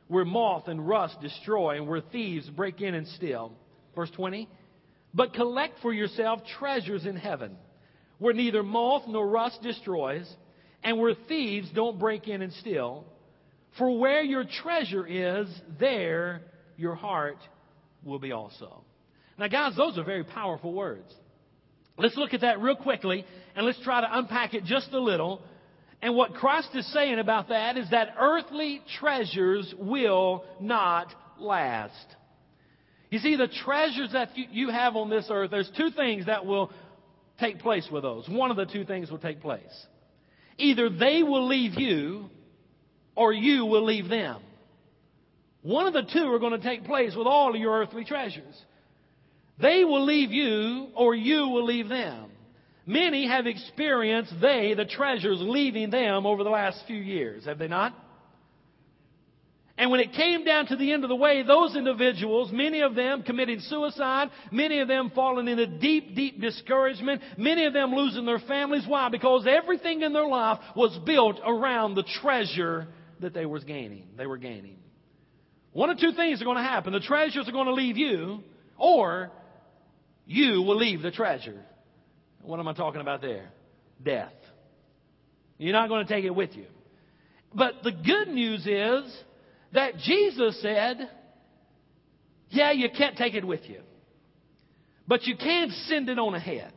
where 0.07 0.25
moth 0.25 0.67
and 0.67 0.87
rust 0.87 1.19
destroy 1.19 1.77
and 1.77 1.87
where 1.87 2.01
thieves 2.01 2.47
break 2.51 2.81
in 2.81 2.93
and 2.93 3.07
steal. 3.07 3.53
Verse 3.95 4.11
20. 4.11 4.47
But 5.13 5.33
collect 5.33 5.79
for 5.81 5.91
yourself 5.91 6.41
treasures 6.59 7.05
in 7.07 7.15
heaven, 7.15 7.57
where 8.19 8.35
neither 8.35 8.61
moth 8.61 9.03
nor 9.07 9.27
rust 9.27 9.63
destroys, 9.63 10.31
and 10.83 10.99
where 10.99 11.13
thieves 11.27 11.69
don't 11.73 11.99
break 11.99 12.27
in 12.27 12.41
and 12.41 12.53
steal. 12.53 13.05
For 13.77 13.97
where 13.97 14.21
your 14.21 14.43
treasure 14.63 15.05
is, 15.07 15.47
there 15.79 16.41
your 16.77 16.95
heart 16.95 17.37
will 18.03 18.19
be 18.19 18.31
also. 18.31 18.83
Now, 19.37 19.47
guys, 19.47 19.75
those 19.75 19.97
are 19.97 20.03
very 20.03 20.23
powerful 20.23 20.73
words. 20.73 21.11
Let's 21.97 22.17
look 22.17 22.33
at 22.33 22.41
that 22.41 22.59
real 22.59 22.75
quickly 22.75 23.25
and 23.55 23.65
let's 23.65 23.81
try 23.83 24.01
to 24.01 24.17
unpack 24.17 24.53
it 24.53 24.63
just 24.63 24.91
a 24.91 24.99
little 24.99 25.41
and 26.01 26.15
what 26.15 26.33
Christ 26.33 26.69
is 26.73 26.91
saying 26.91 27.19
about 27.19 27.49
that 27.49 27.77
is 27.77 27.89
that 27.91 28.15
earthly 28.19 28.81
treasures 28.99 29.73
will 29.77 30.43
not 30.59 31.13
last. 31.39 31.93
You 33.11 33.19
see, 33.19 33.35
the 33.35 33.47
treasures 33.47 34.13
that 34.13 34.29
you 34.35 34.69
have 34.69 34.95
on 34.95 35.09
this 35.09 35.27
earth, 35.29 35.51
there's 35.51 35.69
two 35.77 35.91
things 35.91 36.25
that 36.25 36.45
will 36.45 36.71
take 37.39 37.59
place 37.59 37.87
with 37.91 38.03
those. 38.03 38.27
One 38.27 38.49
of 38.49 38.57
the 38.57 38.65
two 38.65 38.83
things 38.83 39.11
will 39.11 39.19
take 39.19 39.41
place. 39.41 39.85
Either 40.61 40.89
they 40.89 41.23
will 41.23 41.47
leave 41.47 41.79
you 41.79 42.29
or 43.15 43.33
you 43.33 43.65
will 43.65 43.83
leave 43.83 44.07
them. 44.07 44.41
One 45.63 45.87
of 45.87 45.93
the 45.93 46.03
two 46.03 46.31
are 46.31 46.39
going 46.39 46.59
to 46.59 46.67
take 46.67 46.85
place 46.85 47.15
with 47.15 47.27
all 47.27 47.53
of 47.53 47.59
your 47.59 47.81
earthly 47.81 48.03
treasures. 48.03 48.55
They 49.59 49.83
will 49.83 50.05
leave 50.05 50.31
you 50.31 50.87
or 50.95 51.13
you 51.13 51.47
will 51.49 51.65
leave 51.65 51.89
them. 51.89 52.31
Many 52.85 53.27
have 53.27 53.45
experienced 53.45 54.33
they, 54.41 54.73
the 54.73 54.85
treasures, 54.85 55.37
leaving 55.39 55.91
them 55.91 56.25
over 56.25 56.43
the 56.43 56.49
last 56.49 56.83
few 56.87 56.97
years, 56.97 57.45
have 57.45 57.59
they 57.59 57.67
not? 57.67 57.93
And 59.81 59.89
when 59.89 59.99
it 59.99 60.13
came 60.13 60.45
down 60.45 60.67
to 60.67 60.75
the 60.75 60.93
end 60.93 61.03
of 61.03 61.09
the 61.09 61.15
way, 61.15 61.41
those 61.41 61.75
individuals, 61.75 62.51
many 62.51 62.81
of 62.81 62.93
them 62.93 63.23
committing 63.23 63.59
suicide, 63.61 64.29
many 64.51 64.77
of 64.77 64.87
them 64.87 65.11
falling 65.15 65.47
into 65.47 65.65
deep, 65.65 66.15
deep 66.15 66.39
discouragement, 66.39 67.19
many 67.35 67.65
of 67.65 67.73
them 67.73 67.91
losing 67.91 68.23
their 68.23 68.37
families. 68.37 68.83
Why? 68.87 69.09
Because 69.09 69.47
everything 69.49 70.03
in 70.03 70.13
their 70.13 70.27
life 70.27 70.59
was 70.75 70.95
built 71.03 71.39
around 71.43 71.95
the 71.95 72.03
treasure 72.21 72.89
that 73.21 73.33
they 73.33 73.47
were 73.47 73.59
gaining. 73.59 74.05
They 74.17 74.27
were 74.27 74.37
gaining. 74.37 74.77
One 75.73 75.89
of 75.89 75.97
two 75.97 76.11
things 76.11 76.43
are 76.43 76.45
going 76.45 76.57
to 76.57 76.63
happen. 76.63 76.93
The 76.93 76.99
treasures 76.99 77.49
are 77.49 77.51
going 77.51 77.65
to 77.65 77.73
leave 77.73 77.97
you, 77.97 78.43
or 78.77 79.31
you 80.27 80.61
will 80.61 80.77
leave 80.77 81.01
the 81.01 81.09
treasure. 81.09 81.59
What 82.43 82.59
am 82.59 82.67
I 82.67 82.73
talking 82.73 83.01
about 83.01 83.21
there? 83.21 83.49
Death. 84.03 84.31
You're 85.57 85.73
not 85.73 85.89
going 85.89 86.05
to 86.05 86.13
take 86.13 86.23
it 86.23 86.35
with 86.35 86.55
you. 86.55 86.67
But 87.51 87.81
the 87.83 87.91
good 87.91 88.27
news 88.27 88.67
is 88.67 89.11
that 89.73 89.97
Jesus 89.97 90.61
said, 90.61 91.09
yeah, 92.49 92.71
you 92.71 92.89
can't 92.95 93.17
take 93.17 93.33
it 93.33 93.45
with 93.45 93.61
you. 93.69 93.81
But 95.07 95.23
you 95.23 95.35
can 95.35 95.69
send 95.87 96.09
it 96.09 96.19
on 96.19 96.35
ahead. 96.35 96.73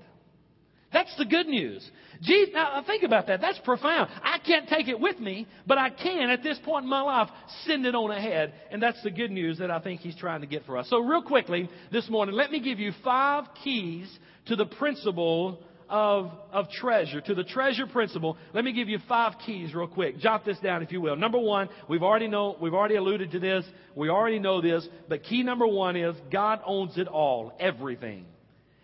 That's 0.93 1.15
the 1.17 1.25
good 1.25 1.49
news. 1.49 1.89
Jesus, 2.23 2.55
now 2.55 2.83
think 2.87 3.03
about 3.03 3.27
that. 3.27 3.41
That's 3.41 3.59
profound. 3.59 4.09
I 4.23 4.39
can't 4.39 4.69
take 4.69 4.87
it 4.87 4.99
with 4.99 5.19
me, 5.19 5.49
but 5.67 5.77
I 5.77 5.91
can 5.91 6.31
at 6.31 6.45
this 6.45 6.59
point 6.65 6.85
in 6.85 6.91
my 6.91 7.03
life 7.03 7.29
send 7.67 7.85
it 7.85 7.97
on 7.97 8.13
ahead. 8.13 8.55
And 8.71 8.81
that's 8.81 9.03
the 9.03 9.11
good 9.11 9.33
news 9.33 9.59
that 9.59 9.73
I 9.73 9.81
think 9.81 10.01
he's 10.01 10.17
trying 10.17 10.43
to 10.43 10.47
get 10.47 10.65
for 10.65 10.77
us. 10.79 10.89
So 10.89 11.01
real 11.01 11.23
quickly 11.23 11.69
this 11.91 12.09
morning, 12.09 12.37
let 12.37 12.53
me 12.53 12.61
give 12.61 12.79
you 12.79 12.93
five 13.03 13.47
keys 13.65 14.09
to 14.47 14.55
the 14.55 14.67
principle 14.67 15.59
of, 15.95 16.33
of 16.51 16.69
treasure, 16.71 17.21
to 17.21 17.37
the 17.37 17.45
treasure 17.45 17.87
principle, 17.87 18.37
let 18.53 18.65
me 18.65 18.73
give 18.73 18.89
you 18.89 18.99
five 19.09 19.35
keys 19.47 19.73
real 19.73 19.87
quick. 19.87 20.19
Jot 20.19 20.45
this 20.45 20.59
down 20.59 20.83
if 20.83 20.91
you 20.91 21.01
will. 21.01 21.15
Number 21.15 21.39
one, 21.39 21.69
we've 21.89 22.03
already 22.03 22.27
know, 22.27 22.57
we've 22.61 22.75
already 22.75 22.97
alluded 22.97 23.31
to 23.31 23.39
this. 23.39 23.65
We 23.95 24.09
already 24.09 24.41
know 24.41 24.61
this, 24.61 24.85
but 25.09 25.23
key 25.23 25.45
number 25.45 25.69
one 25.69 25.95
is 25.95 26.17
God 26.33 26.59
owns 26.67 26.99
it 26.99 27.07
all, 27.07 27.53
everything. 27.61 28.27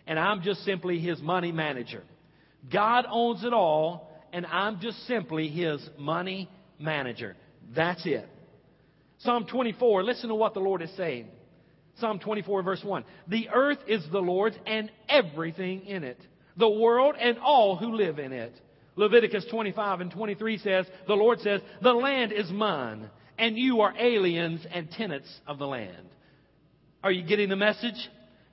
And 0.07 0.21
I'm 0.21 0.43
just 0.43 0.65
simply 0.65 1.01
His 1.01 1.21
money 1.21 1.51
manager. 1.51 2.05
God 2.73 3.07
owns 3.11 3.43
it 3.43 3.53
all, 3.53 4.09
and 4.33 4.47
I'm 4.47 4.79
just 4.79 5.05
simply 5.09 5.49
His 5.49 5.81
money 5.99 6.49
manager. 6.79 7.35
That's 7.75 8.07
it. 8.07 8.29
Psalm 9.19 9.47
24, 9.47 10.05
listen 10.05 10.29
to 10.29 10.37
what 10.37 10.55
the 10.55 10.61
Lord 10.61 10.81
is 10.81 10.97
saying. 10.97 11.27
Psalm 11.99 12.21
24, 12.21 12.63
verse 12.63 12.85
1. 12.85 13.05
The 13.27 13.49
earth 13.53 13.79
is 13.89 14.07
the 14.13 14.21
Lord's 14.21 14.57
and 14.65 14.93
everything 15.09 15.87
in 15.87 16.05
it, 16.05 16.21
the 16.61 16.71
world 16.71 17.17
and 17.19 17.39
all 17.39 17.77
who 17.77 17.95
live 17.95 18.19
in 18.19 18.33
it. 18.33 18.53
Leviticus 18.97 19.47
25 19.51 20.01
and 20.01 20.11
23 20.11 20.59
says, 20.59 20.87
The 21.07 21.15
Lord 21.15 21.41
says, 21.41 21.61
The 21.83 21.93
land 21.93 22.33
is 22.33 22.51
mine, 22.51 23.11
and 23.39 23.57
you 23.57 23.81
are 23.81 23.95
aliens 23.99 24.65
and 24.73 24.91
tenants 24.91 25.29
of 25.47 25.59
the 25.59 25.67
land. 25.67 26.09
Are 27.03 27.11
you 27.11 27.25
getting 27.25 27.49
the 27.49 27.57
message? 27.57 27.95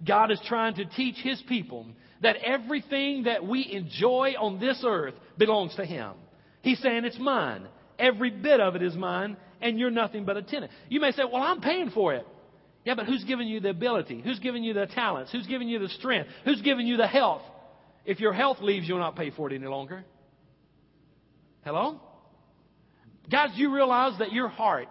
God 0.08 0.32
is 0.32 0.40
trying 0.48 0.76
to 0.76 0.86
teach 0.86 1.18
His 1.18 1.42
people 1.48 1.86
that 2.22 2.38
everything 2.38 3.24
that 3.24 3.46
we 3.46 3.72
enjoy 3.72 4.34
on 4.40 4.60
this 4.60 4.84
earth 4.86 5.16
belongs 5.38 5.76
to 5.76 5.86
Him. 5.86 6.12
He's 6.62 6.80
saying 6.80 7.06
it's 7.06 7.20
mine. 7.20 7.68
Every 8.00 8.30
bit 8.30 8.60
of 8.60 8.76
it 8.76 8.84
is 8.84 8.96
mine, 8.96 9.38
and 9.62 9.78
you're 9.78 9.92
nothing 9.92 10.24
but 10.24 10.38
a 10.38 10.44
tenant. 10.44 10.72
You 10.88 11.02
may 11.02 11.12
say, 11.12 11.24
Well, 11.26 11.44
I'm 11.44 11.62
paying 11.62 11.90
for 11.90 12.14
it. 12.14 12.26
Yeah, 12.86 12.96
but 12.96 13.06
who's 13.06 13.26
giving 13.26 13.50
you 13.50 13.60
the 13.60 13.72
ability? 13.72 14.22
Who's 14.22 14.40
giving 14.40 14.64
you 14.64 14.74
the 14.74 14.86
talents? 14.86 15.32
Who's 15.34 15.46
giving 15.46 15.68
you 15.68 15.80
the 15.80 15.90
strength? 15.90 16.30
Who's 16.46 16.62
giving 16.62 16.88
you 16.88 16.96
the 16.96 17.08
health? 17.08 17.42
If 18.08 18.20
your 18.20 18.34
health 18.34 18.58
leaves, 18.62 18.88
you'll 18.88 18.98
not 18.98 19.16
pay 19.16 19.30
for 19.30 19.52
it 19.52 19.54
any 19.54 19.68
longer. 19.68 20.04
Hello? 21.64 22.00
Guys, 23.30 23.50
do 23.56 23.62
you 23.62 23.72
realize 23.76 24.18
that 24.20 24.32
your 24.32 24.48
heart, 24.48 24.88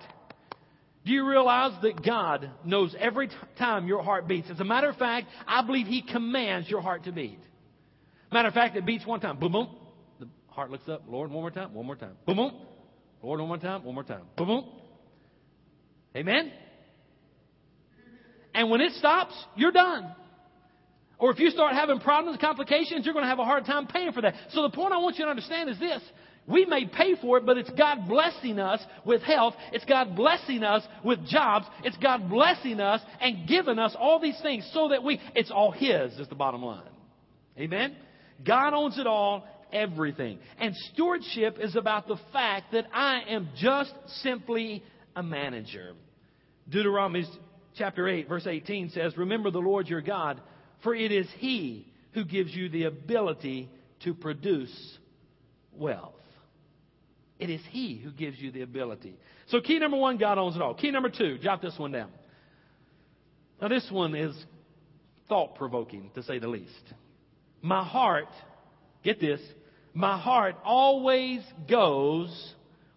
Do 1.06 1.12
you 1.12 1.24
realize 1.26 1.70
that 1.82 2.04
God 2.04 2.50
knows 2.64 2.94
every 2.98 3.28
t- 3.28 3.34
time 3.58 3.86
your 3.86 4.02
heart 4.02 4.26
beats? 4.26 4.48
As 4.50 4.58
a 4.58 4.64
matter 4.64 4.88
of 4.88 4.96
fact, 4.96 5.28
I 5.46 5.62
believe 5.64 5.86
He 5.86 6.02
commands 6.02 6.68
your 6.68 6.80
heart 6.80 7.04
to 7.04 7.12
beat. 7.12 7.38
Matter 8.32 8.48
of 8.48 8.54
fact, 8.54 8.76
it 8.76 8.84
beats 8.84 9.06
one 9.06 9.20
time. 9.20 9.38
Boom, 9.38 9.52
boom. 9.52 9.68
The 10.18 10.26
heart 10.48 10.72
looks 10.72 10.88
up. 10.88 11.04
Lord, 11.08 11.30
one 11.30 11.42
more 11.42 11.50
time. 11.52 11.72
One 11.74 11.86
more 11.86 11.94
time. 11.94 12.16
Boom, 12.26 12.36
boom. 12.36 12.52
Lord, 13.22 13.38
one 13.38 13.48
more 13.48 13.58
time. 13.58 13.84
One 13.84 13.94
more 13.94 14.02
time. 14.02 14.22
Boom, 14.36 14.48
boom. 14.48 14.64
Amen? 16.16 16.52
And 18.52 18.68
when 18.68 18.80
it 18.80 18.92
stops, 18.94 19.34
you're 19.54 19.70
done. 19.70 20.12
Or 21.18 21.30
if 21.30 21.38
you 21.38 21.50
start 21.50 21.74
having 21.74 21.98
problems, 22.00 22.38
complications, 22.40 23.04
you're 23.04 23.14
going 23.14 23.24
to 23.24 23.28
have 23.28 23.38
a 23.38 23.44
hard 23.44 23.64
time 23.64 23.86
paying 23.86 24.12
for 24.12 24.20
that. 24.20 24.34
So 24.50 24.62
the 24.62 24.70
point 24.70 24.92
I 24.92 24.98
want 24.98 25.16
you 25.18 25.24
to 25.24 25.30
understand 25.30 25.70
is 25.70 25.78
this. 25.78 26.02
We 26.46 26.64
may 26.64 26.86
pay 26.86 27.16
for 27.20 27.38
it, 27.38 27.46
but 27.46 27.58
it's 27.58 27.70
God 27.70 28.06
blessing 28.06 28.60
us 28.60 28.80
with 29.04 29.22
health. 29.22 29.54
It's 29.72 29.84
God 29.84 30.14
blessing 30.14 30.62
us 30.62 30.84
with 31.04 31.26
jobs. 31.26 31.66
It's 31.82 31.96
God 31.96 32.28
blessing 32.30 32.78
us 32.78 33.00
and 33.20 33.48
giving 33.48 33.78
us 33.78 33.96
all 33.98 34.20
these 34.20 34.38
things 34.42 34.68
so 34.72 34.88
that 34.88 35.02
we, 35.02 35.20
it's 35.34 35.50
all 35.50 35.72
His 35.72 36.12
is 36.18 36.28
the 36.28 36.36
bottom 36.36 36.62
line. 36.62 36.82
Amen? 37.58 37.96
God 38.46 38.74
owns 38.74 38.98
it 38.98 39.06
all, 39.06 39.44
everything. 39.72 40.38
And 40.58 40.74
stewardship 40.92 41.58
is 41.60 41.74
about 41.74 42.06
the 42.06 42.18
fact 42.32 42.72
that 42.72 42.86
I 42.92 43.22
am 43.28 43.48
just 43.56 43.92
simply 44.22 44.84
a 45.16 45.22
manager. 45.22 45.94
Deuteronomy 46.68 47.24
chapter 47.76 48.08
8, 48.08 48.28
verse 48.28 48.46
18 48.46 48.90
says, 48.90 49.16
Remember 49.16 49.50
the 49.50 49.58
Lord 49.58 49.88
your 49.88 50.00
God, 50.00 50.40
for 50.82 50.94
it 50.94 51.12
is 51.12 51.26
He 51.38 51.92
who 52.12 52.24
gives 52.24 52.54
you 52.54 52.68
the 52.68 52.84
ability 52.84 53.70
to 54.04 54.14
produce 54.14 54.98
wealth. 55.72 56.14
It 57.38 57.50
is 57.50 57.60
He 57.70 57.96
who 57.96 58.10
gives 58.10 58.38
you 58.38 58.50
the 58.50 58.62
ability. 58.62 59.18
So, 59.48 59.60
key 59.60 59.78
number 59.78 59.96
one, 59.96 60.16
God 60.16 60.38
owns 60.38 60.56
it 60.56 60.62
all. 60.62 60.74
Key 60.74 60.90
number 60.90 61.10
two, 61.10 61.38
jot 61.38 61.60
this 61.60 61.78
one 61.78 61.92
down. 61.92 62.10
Now, 63.60 63.68
this 63.68 63.86
one 63.90 64.14
is 64.14 64.34
thought 65.28 65.56
provoking, 65.56 66.10
to 66.14 66.22
say 66.22 66.38
the 66.38 66.48
least. 66.48 66.72
My 67.62 67.84
heart, 67.84 68.28
get 69.02 69.20
this, 69.20 69.40
my 69.94 70.18
heart 70.18 70.56
always 70.64 71.40
goes 71.68 72.54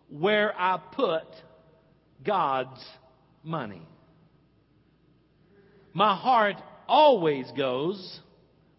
where 0.10 0.54
I 0.60 0.80
put 0.94 1.28
God's 2.26 2.84
money. 3.44 3.82
My 5.94 6.16
heart 6.16 6.58
always 6.90 7.50
goes 7.56 8.20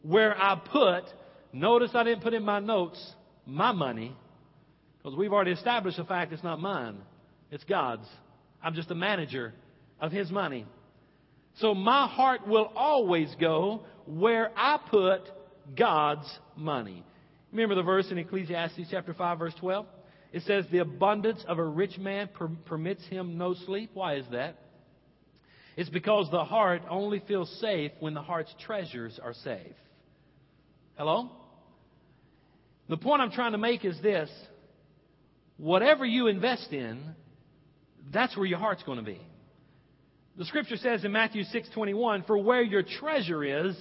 where 0.03 0.37
I 0.37 0.61
put, 0.71 1.05
notice 1.53 1.93
I 1.95 2.05
didn't 2.05 2.23
put 2.23 2.35
in 2.35 2.43
my 2.43 2.59
notes, 2.59 3.15
my 3.47 3.73
money, 3.73 4.17
because 4.99 5.17
we've 5.17 5.33
already 5.33 5.53
established 5.53 5.97
the 5.97 6.05
fact 6.05 6.33
it's 6.33 6.45
not 6.45 6.61
mine, 6.61 6.99
it's 7.51 7.65
God's. 7.65 8.07
I'm 8.63 8.75
just 8.75 8.91
a 8.91 8.95
manager 8.95 9.55
of 10.01 10.13
His 10.13 10.31
money. 10.31 10.67
So 11.59 11.75
my 11.75 12.07
heart 12.07 12.47
will 12.47 12.71
always 12.75 13.35
go 13.41 13.83
where 14.07 14.51
I 14.57 14.79
put 14.91 15.23
God's 15.77 16.27
money. 16.57 17.05
Remember 17.53 17.75
the 17.75 17.83
verse 17.83 18.11
in 18.11 18.19
Ecclesiastes 18.19 18.89
chapter 18.91 19.15
5 19.15 19.39
verse 19.39 19.55
12? 19.61 19.87
It 20.33 20.43
says, 20.45 20.65
the 20.71 20.79
abundance 20.79 21.45
of 21.49 21.59
a 21.59 21.65
rich 21.65 21.99
man 21.99 22.29
per- 22.33 22.51
permits 22.67 23.05
him 23.07 23.37
no 23.37 23.55
sleep. 23.55 23.91
Why 23.95 24.15
is 24.15 24.27
that? 24.31 24.57
It's 25.77 25.91
because 25.91 26.31
the 26.31 26.45
heart 26.45 26.83
only 26.89 27.21
feels 27.21 27.51
safe 27.61 27.93
when 28.01 28.15
the 28.15 28.23
heart's 28.23 28.55
treasures 28.67 29.19
are 29.23 29.35
safe. 29.35 29.77
Hello? 30.97 31.31
The 32.89 32.97
point 32.97 33.23
I'm 33.23 33.31
trying 33.31 33.53
to 33.53 33.59
make 33.59 33.85
is 33.85 33.99
this. 34.01 34.31
Whatever 35.57 36.05
you 36.05 36.27
invest 36.27 36.73
in, 36.73 37.15
that's 38.13 38.37
where 38.37 38.47
your 38.47 38.59
heart's 38.59 38.83
going 38.83 38.99
to 38.99 39.05
be. 39.05 39.21
The 40.37 40.45
scripture 40.45 40.77
says 40.77 41.05
in 41.05 41.13
Matthew 41.13 41.45
6:21, 41.45 42.23
"For 42.23 42.39
where 42.39 42.63
your 42.63 42.83
treasure 42.83 43.45
is, 43.45 43.77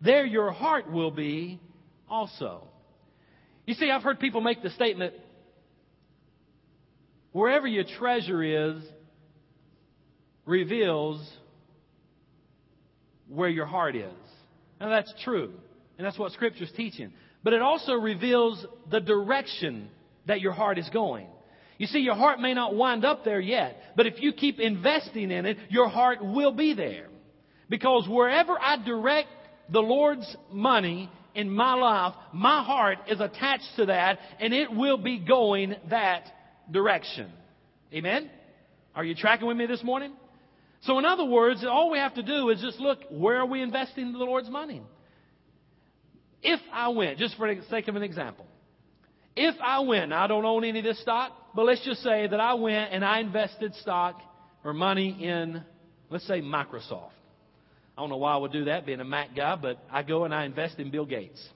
there 0.00 0.24
your 0.24 0.50
heart 0.50 0.90
will 0.90 1.10
be 1.10 1.60
also." 2.08 2.68
You 3.66 3.74
see, 3.74 3.90
I've 3.90 4.02
heard 4.02 4.18
people 4.20 4.40
make 4.40 4.62
the 4.62 4.70
statement, 4.70 5.14
wherever 7.32 7.66
your 7.66 7.84
treasure 7.84 8.42
is 8.42 8.82
reveals 10.46 11.26
where 13.28 13.48
your 13.48 13.66
heart 13.66 13.96
is. 13.96 14.12
Now 14.80 14.88
that's 14.88 15.12
true. 15.24 15.52
And 15.98 16.06
that's 16.06 16.18
what 16.18 16.32
Scripture's 16.32 16.72
teaching. 16.76 17.12
But 17.42 17.52
it 17.52 17.62
also 17.62 17.92
reveals 17.92 18.64
the 18.90 19.00
direction 19.00 19.88
that 20.26 20.40
your 20.40 20.52
heart 20.52 20.78
is 20.78 20.88
going. 20.90 21.26
You 21.78 21.86
see, 21.86 22.00
your 22.00 22.14
heart 22.14 22.40
may 22.40 22.52
not 22.52 22.74
wind 22.74 23.04
up 23.04 23.24
there 23.24 23.40
yet, 23.40 23.76
but 23.96 24.06
if 24.06 24.20
you 24.20 24.32
keep 24.32 24.60
investing 24.60 25.30
in 25.30 25.46
it, 25.46 25.56
your 25.70 25.88
heart 25.88 26.22
will 26.22 26.52
be 26.52 26.74
there. 26.74 27.06
Because 27.70 28.06
wherever 28.08 28.58
I 28.60 28.76
direct 28.84 29.28
the 29.70 29.80
Lord's 29.80 30.36
money 30.52 31.10
in 31.34 31.50
my 31.50 31.74
life, 31.74 32.14
my 32.34 32.62
heart 32.62 32.98
is 33.08 33.20
attached 33.20 33.76
to 33.76 33.86
that, 33.86 34.18
and 34.40 34.52
it 34.52 34.70
will 34.70 34.98
be 34.98 35.18
going 35.18 35.74
that 35.88 36.24
direction. 36.70 37.30
Amen? 37.94 38.30
Are 38.94 39.04
you 39.04 39.14
tracking 39.14 39.46
with 39.46 39.56
me 39.56 39.66
this 39.66 39.82
morning? 39.82 40.12
So, 40.82 40.98
in 40.98 41.04
other 41.04 41.24
words, 41.24 41.64
all 41.68 41.90
we 41.90 41.98
have 41.98 42.14
to 42.14 42.22
do 42.22 42.48
is 42.50 42.60
just 42.60 42.80
look 42.80 43.00
where 43.10 43.36
are 43.36 43.46
we 43.46 43.60
investing 43.60 44.12
the 44.12 44.18
Lord's 44.18 44.48
money? 44.48 44.82
If 46.42 46.60
I 46.72 46.88
went, 46.88 47.18
just 47.18 47.36
for 47.36 47.54
the 47.54 47.60
sake 47.68 47.88
of 47.88 47.96
an 47.96 48.02
example, 48.02 48.46
if 49.36 49.54
I 49.62 49.80
went, 49.80 50.12
I 50.12 50.26
don't 50.26 50.44
own 50.44 50.64
any 50.64 50.78
of 50.78 50.84
this 50.84 51.00
stock, 51.02 51.32
but 51.54 51.66
let's 51.66 51.84
just 51.84 52.02
say 52.02 52.26
that 52.26 52.40
I 52.40 52.54
went 52.54 52.92
and 52.92 53.04
I 53.04 53.20
invested 53.20 53.74
stock 53.76 54.20
or 54.64 54.72
money 54.72 55.22
in, 55.22 55.62
let's 56.08 56.26
say, 56.26 56.40
Microsoft. 56.40 57.10
I 57.96 58.02
don't 58.02 58.08
know 58.08 58.16
why 58.16 58.32
I 58.32 58.36
would 58.38 58.52
do 58.52 58.64
that, 58.64 58.86
being 58.86 59.00
a 59.00 59.04
Mac 59.04 59.36
guy, 59.36 59.56
but 59.56 59.78
I 59.90 60.02
go 60.02 60.24
and 60.24 60.34
I 60.34 60.46
invest 60.46 60.78
in 60.78 60.90
Bill 60.90 61.04
Gates. 61.04 61.46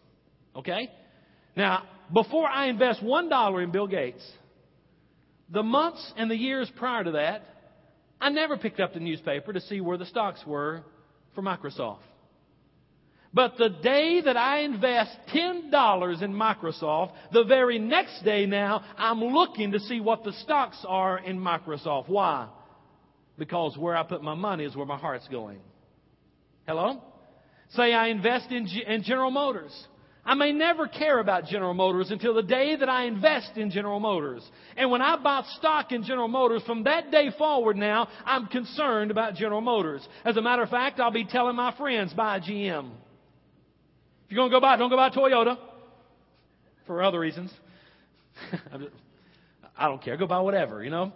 Okay? 0.55 0.91
Now, 1.57 1.85
before 2.13 2.47
I 2.47 2.67
invest 2.67 3.03
one 3.03 3.31
dollar 3.31 3.63
in 3.63 3.71
Bill 3.71 3.87
Gates, 3.87 4.23
the 5.49 5.63
months 5.63 6.13
and 6.17 6.31
the 6.31 6.37
years 6.37 6.71
prior 6.77 7.05
to 7.05 7.13
that, 7.13 7.43
I 8.21 8.31
never 8.31 8.57
picked 8.57 8.81
up 8.81 8.95
the 8.95 9.01
newspaper 9.01 9.53
to 9.53 9.61
see 9.61 9.81
where 9.81 9.99
the 9.99 10.07
stocks 10.07 10.41
were 10.47 10.83
for 11.35 11.43
Microsoft. 11.43 11.99
But 13.35 13.57
the 13.59 13.69
day 13.69 14.21
that 14.25 14.37
I 14.37 14.61
invest 14.61 15.11
$10 15.35 16.23
in 16.23 16.33
Microsoft, 16.33 17.13
the 17.33 17.43
very 17.43 17.81
next 17.81 18.25
day 18.25 18.47
now, 18.47 18.85
I'm 18.97 19.21
looking 19.21 19.73
to 19.73 19.81
see 19.81 19.99
what 20.01 20.23
the 20.23 20.33
stocks 20.45 20.79
are 20.87 21.19
in 21.19 21.39
Microsoft. 21.41 22.09
Why? 22.09 22.49
Because 23.37 23.77
where 23.77 23.97
I 23.97 24.05
put 24.05 24.23
my 24.23 24.35
money 24.35 24.65
is 24.65 24.77
where 24.77 24.87
my 24.87 24.97
heart's 24.97 25.27
going. 25.27 25.59
Hello? 26.69 27.03
Say 27.71 27.93
I 27.93 28.07
invest 28.09 28.53
in, 28.53 28.69
in 28.69 29.03
General 29.03 29.33
Motors. 29.33 29.73
I 30.27 30.35
may 30.35 30.53
never 30.53 30.89
care 30.89 31.19
about 31.19 31.47
General 31.47 31.75
Motors 31.75 32.11
until 32.11 32.35
the 32.35 32.43
day 32.43 32.77
that 32.77 32.89
I 32.89 33.05
invest 33.05 33.57
in 33.57 33.71
General 33.71 34.01
Motors. 34.01 34.43
And 34.77 34.91
when 34.91 35.03
I 35.03 35.17
buy 35.17 35.43
stock 35.59 35.93
in 35.93 36.03
General 36.03 36.29
Motors, 36.29 36.63
from 36.65 36.85
that 36.85 37.11
day 37.11 37.31
forward 37.37 37.77
now, 37.77 38.09
I'm 38.25 38.47
concerned 38.47 39.11
about 39.11 39.35
General 39.35 39.61
Motors. 39.61 40.07
As 40.25 40.37
a 40.37 40.43
matter 40.43 40.63
of 40.63 40.71
fact, 40.71 40.99
I'll 40.99 41.11
be 41.11 41.27
telling 41.27 41.57
my 41.57 41.77
friends, 41.77 42.15
buy 42.15 42.41
GM. 42.41 42.91
If 44.25 44.33
you're 44.33 44.39
going 44.39 44.51
to 44.51 44.57
go 44.57 44.61
buy, 44.61 44.77
don't 44.77 44.89
go 44.89 44.97
buy 44.97 45.11
Toyota. 45.11 45.59
For 46.87 47.03
other 47.03 47.21
reasons. 47.21 47.53
I 49.77 49.89
don't 49.89 50.03
care. 50.03 50.17
Go 50.17 50.27
buy 50.27 50.41
whatever, 50.41 50.83
you 50.83 50.91
know. 50.91 51.13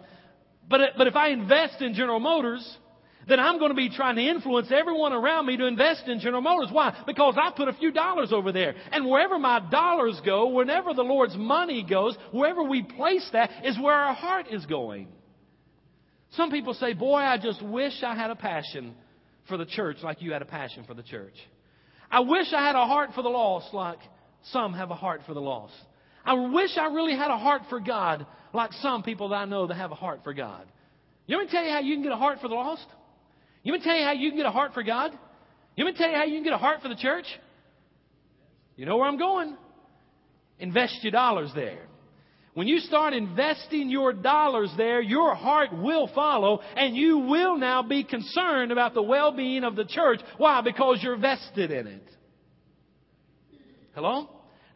But, 0.69 0.91
but 0.97 1.07
if 1.07 1.15
I 1.15 1.29
invest 1.29 1.81
in 1.81 1.95
General 1.95 2.19
Motors, 2.19 2.77
then 3.27 3.39
I'm 3.39 3.59
going 3.59 3.69
to 3.69 3.75
be 3.75 3.89
trying 3.89 4.15
to 4.15 4.21
influence 4.21 4.71
everyone 4.71 5.13
around 5.13 5.45
me 5.45 5.57
to 5.57 5.65
invest 5.65 6.07
in 6.07 6.19
General 6.19 6.41
Motors. 6.41 6.69
Why? 6.71 7.03
Because 7.05 7.35
I 7.37 7.51
put 7.55 7.67
a 7.67 7.73
few 7.73 7.91
dollars 7.91 8.31
over 8.31 8.51
there. 8.51 8.75
And 8.91 9.07
wherever 9.07 9.37
my 9.37 9.59
dollars 9.69 10.19
go, 10.25 10.47
whenever 10.47 10.93
the 10.93 11.03
Lord's 11.03 11.35
money 11.35 11.85
goes, 11.87 12.17
wherever 12.31 12.63
we 12.63 12.81
place 12.81 13.27
that 13.33 13.51
is 13.65 13.77
where 13.79 13.93
our 13.93 14.13
heart 14.13 14.47
is 14.49 14.65
going. 14.65 15.07
Some 16.31 16.51
people 16.51 16.73
say, 16.73 16.93
Boy, 16.93 17.17
I 17.17 17.37
just 17.37 17.61
wish 17.61 18.03
I 18.03 18.15
had 18.15 18.31
a 18.31 18.35
passion 18.35 18.95
for 19.47 19.57
the 19.57 19.65
church 19.65 19.97
like 20.03 20.21
you 20.21 20.31
had 20.31 20.41
a 20.41 20.45
passion 20.45 20.83
for 20.85 20.93
the 20.93 21.03
church. 21.03 21.33
I 22.11 22.21
wish 22.21 22.47
I 22.53 22.65
had 22.65 22.75
a 22.75 22.85
heart 22.85 23.11
for 23.13 23.21
the 23.21 23.29
lost 23.29 23.73
like 23.73 23.99
some 24.51 24.73
have 24.73 24.91
a 24.91 24.95
heart 24.95 25.21
for 25.27 25.33
the 25.33 25.41
lost. 25.41 25.73
I 26.25 26.33
wish 26.33 26.71
I 26.77 26.87
really 26.87 27.15
had 27.15 27.31
a 27.31 27.37
heart 27.37 27.63
for 27.69 27.79
God 27.79 28.25
like 28.53 28.71
some 28.73 29.03
people 29.03 29.29
that 29.29 29.35
I 29.35 29.45
know 29.45 29.67
that 29.67 29.75
have 29.75 29.91
a 29.91 29.95
heart 29.95 30.21
for 30.23 30.33
God. 30.33 30.65
You 31.27 31.37
want 31.37 31.47
me 31.47 31.51
to 31.51 31.55
tell 31.55 31.65
you 31.65 31.71
how 31.71 31.79
you 31.79 31.95
can 31.95 32.03
get 32.03 32.11
a 32.11 32.17
heart 32.17 32.39
for 32.41 32.47
the 32.47 32.55
lost? 32.55 32.85
You 33.63 33.73
want 33.73 33.81
me 33.81 33.83
to 33.83 33.89
tell 33.89 33.97
you 33.97 34.05
how 34.05 34.13
you 34.13 34.29
can 34.29 34.37
get 34.37 34.45
a 34.45 34.51
heart 34.51 34.73
for 34.73 34.83
God? 34.83 35.11
You 35.75 35.85
want 35.85 35.95
me 35.95 35.97
to 35.97 36.03
tell 36.03 36.11
you 36.11 36.17
how 36.17 36.25
you 36.25 36.35
can 36.35 36.43
get 36.43 36.53
a 36.53 36.57
heart 36.57 36.81
for 36.81 36.89
the 36.89 36.95
church? 36.95 37.25
You 38.75 38.85
know 38.85 38.97
where 38.97 39.07
I'm 39.07 39.17
going. 39.17 39.55
Invest 40.59 40.99
your 41.03 41.11
dollars 41.11 41.51
there. 41.55 41.85
When 42.53 42.67
you 42.67 42.79
start 42.79 43.13
investing 43.13 43.89
your 43.89 44.11
dollars 44.11 44.71
there, 44.75 45.01
your 45.01 45.35
heart 45.35 45.71
will 45.71 46.09
follow 46.13 46.61
and 46.75 46.95
you 46.95 47.19
will 47.19 47.57
now 47.57 47.83
be 47.83 48.03
concerned 48.03 48.71
about 48.71 48.93
the 48.93 49.01
well-being 49.01 49.63
of 49.63 49.75
the 49.75 49.85
church. 49.85 50.19
Why? 50.37 50.61
Because 50.61 50.99
you're 51.01 51.17
vested 51.17 51.71
in 51.71 51.87
it. 51.87 52.03
Hello? 53.93 54.29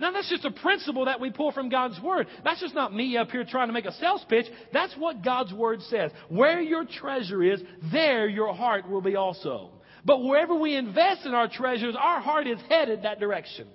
Now, 0.04 0.12
that's 0.12 0.30
just 0.30 0.44
a 0.44 0.52
principle 0.52 1.06
that 1.06 1.22
we 1.22 1.32
pull 1.32 1.54
from 1.54 1.70
God's 1.70 1.98
Word. 2.02 2.28
That's 2.44 2.60
just 2.60 2.76
not 2.76 2.94
me 2.94 3.16
up 3.16 3.32
here 3.32 3.46
trying 3.46 3.68
to 3.68 3.74
make 3.74 3.86
a 3.86 3.94
sales 3.94 4.26
pitch. 4.28 4.48
That's 4.74 4.94
what 4.98 5.24
God's 5.24 5.54
Word 5.54 5.82
says. 5.84 6.12
Where 6.28 6.60
your 6.60 6.84
treasure 6.84 7.42
is, 7.42 7.62
there 7.89 8.28
your 8.28 8.54
heart 8.54 8.89
will 8.89 9.00
be 9.00 9.16
also. 9.16 9.70
But 10.04 10.22
wherever 10.22 10.56
we 10.56 10.76
invest 10.76 11.26
in 11.26 11.34
our 11.34 11.48
treasures, 11.48 11.96
our 11.98 12.20
heart 12.20 12.48
is 12.48 12.60
headed 12.68 13.04
that 13.04 13.22
direction. 13.22 13.66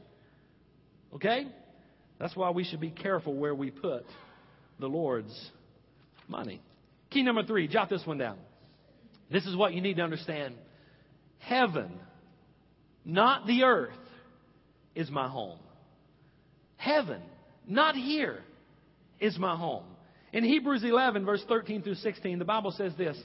Okay? 1.15 1.47
That's 2.19 2.37
why 2.37 2.51
we 2.51 2.65
should 2.65 2.81
be 2.81 2.91
careful 2.91 3.35
where 3.35 3.55
we 3.55 3.71
put 3.71 4.05
the 4.79 4.87
Lord's 4.87 5.51
money. 6.29 6.61
Key 7.09 7.23
number 7.23 7.43
three, 7.43 7.69
jot 7.69 7.89
this 7.89 8.05
one 8.05 8.19
down. 8.19 8.37
This 9.31 9.47
is 9.47 9.57
what 9.57 9.73
you 9.73 9.81
need 9.81 9.97
to 9.97 10.03
understand. 10.03 10.57
Heaven, 11.39 11.99
not 13.03 13.47
the 13.47 13.63
earth, 13.63 13.97
is 14.95 15.11
my 15.11 15.27
home. 15.27 15.61
Heaven, 16.89 17.21
not 17.67 17.95
here, 17.95 18.41
is 19.21 19.39
my 19.39 19.57
home. 19.57 19.85
In 20.33 20.43
Hebrews 20.43 20.83
11, 20.85 21.25
verse 21.25 21.45
13 21.47 21.83
through 21.83 21.97
16, 21.97 22.39
the 22.39 22.45
Bible 22.45 22.71
says 22.73 22.93
this 22.97 23.19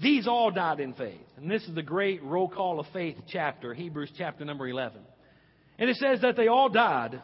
These 0.00 0.26
all 0.26 0.50
died 0.50 0.80
in 0.80 0.92
faith. 0.92 1.20
And 1.36 1.50
this 1.50 1.62
is 1.64 1.74
the 1.74 1.82
great 1.82 2.22
roll 2.22 2.48
call 2.48 2.80
of 2.80 2.86
faith 2.92 3.16
chapter, 3.28 3.72
Hebrews 3.72 4.12
chapter 4.16 4.44
number 4.44 4.68
11. 4.68 5.00
And 5.78 5.88
it 5.88 5.96
says 5.96 6.20
that 6.20 6.36
they 6.36 6.48
all 6.48 6.68
died. 6.68 7.22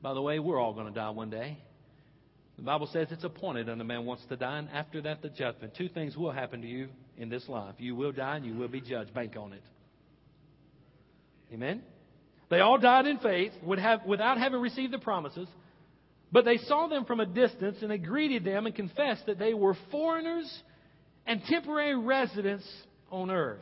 By 0.00 0.14
the 0.14 0.22
way, 0.22 0.38
we're 0.38 0.60
all 0.60 0.72
going 0.72 0.86
to 0.86 0.92
die 0.92 1.10
one 1.10 1.28
day. 1.28 1.58
The 2.56 2.62
Bible 2.62 2.88
says 2.92 3.08
it's 3.10 3.24
appointed 3.24 3.68
unto 3.68 3.84
man 3.84 4.04
wants 4.04 4.24
to 4.30 4.36
die, 4.36 4.58
and 4.58 4.68
after 4.70 5.02
that, 5.02 5.22
the 5.22 5.28
judgment. 5.28 5.74
Two 5.76 5.88
things 5.88 6.16
will 6.16 6.32
happen 6.32 6.62
to 6.62 6.66
you 6.66 6.88
in 7.16 7.28
this 7.28 7.48
life. 7.48 7.74
You 7.78 7.94
will 7.94 8.12
die 8.12 8.36
and 8.36 8.46
you 8.46 8.54
will 8.54 8.68
be 8.68 8.80
judged. 8.80 9.12
Bank 9.12 9.36
on 9.36 9.52
it. 9.52 9.62
Amen? 11.52 11.82
They 12.50 12.60
all 12.60 12.78
died 12.78 13.06
in 13.06 13.18
faith 13.18 13.52
without 13.62 14.38
having 14.38 14.60
received 14.60 14.92
the 14.92 14.98
promises, 14.98 15.48
but 16.32 16.44
they 16.44 16.56
saw 16.58 16.86
them 16.86 17.04
from 17.04 17.20
a 17.20 17.26
distance 17.26 17.78
and 17.82 17.90
they 17.90 17.98
greeted 17.98 18.44
them 18.44 18.66
and 18.66 18.74
confessed 18.74 19.26
that 19.26 19.38
they 19.38 19.54
were 19.54 19.76
foreigners 19.90 20.62
and 21.26 21.42
temporary 21.44 21.96
residents 21.96 22.66
on 23.10 23.30
earth. 23.30 23.60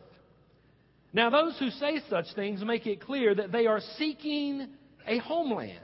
Now, 1.12 1.30
those 1.30 1.58
who 1.58 1.70
say 1.70 2.00
such 2.10 2.26
things 2.34 2.62
make 2.64 2.86
it 2.86 3.00
clear 3.00 3.34
that 3.34 3.50
they 3.50 3.66
are 3.66 3.80
seeking 3.96 4.68
a 5.06 5.18
homeland. 5.18 5.80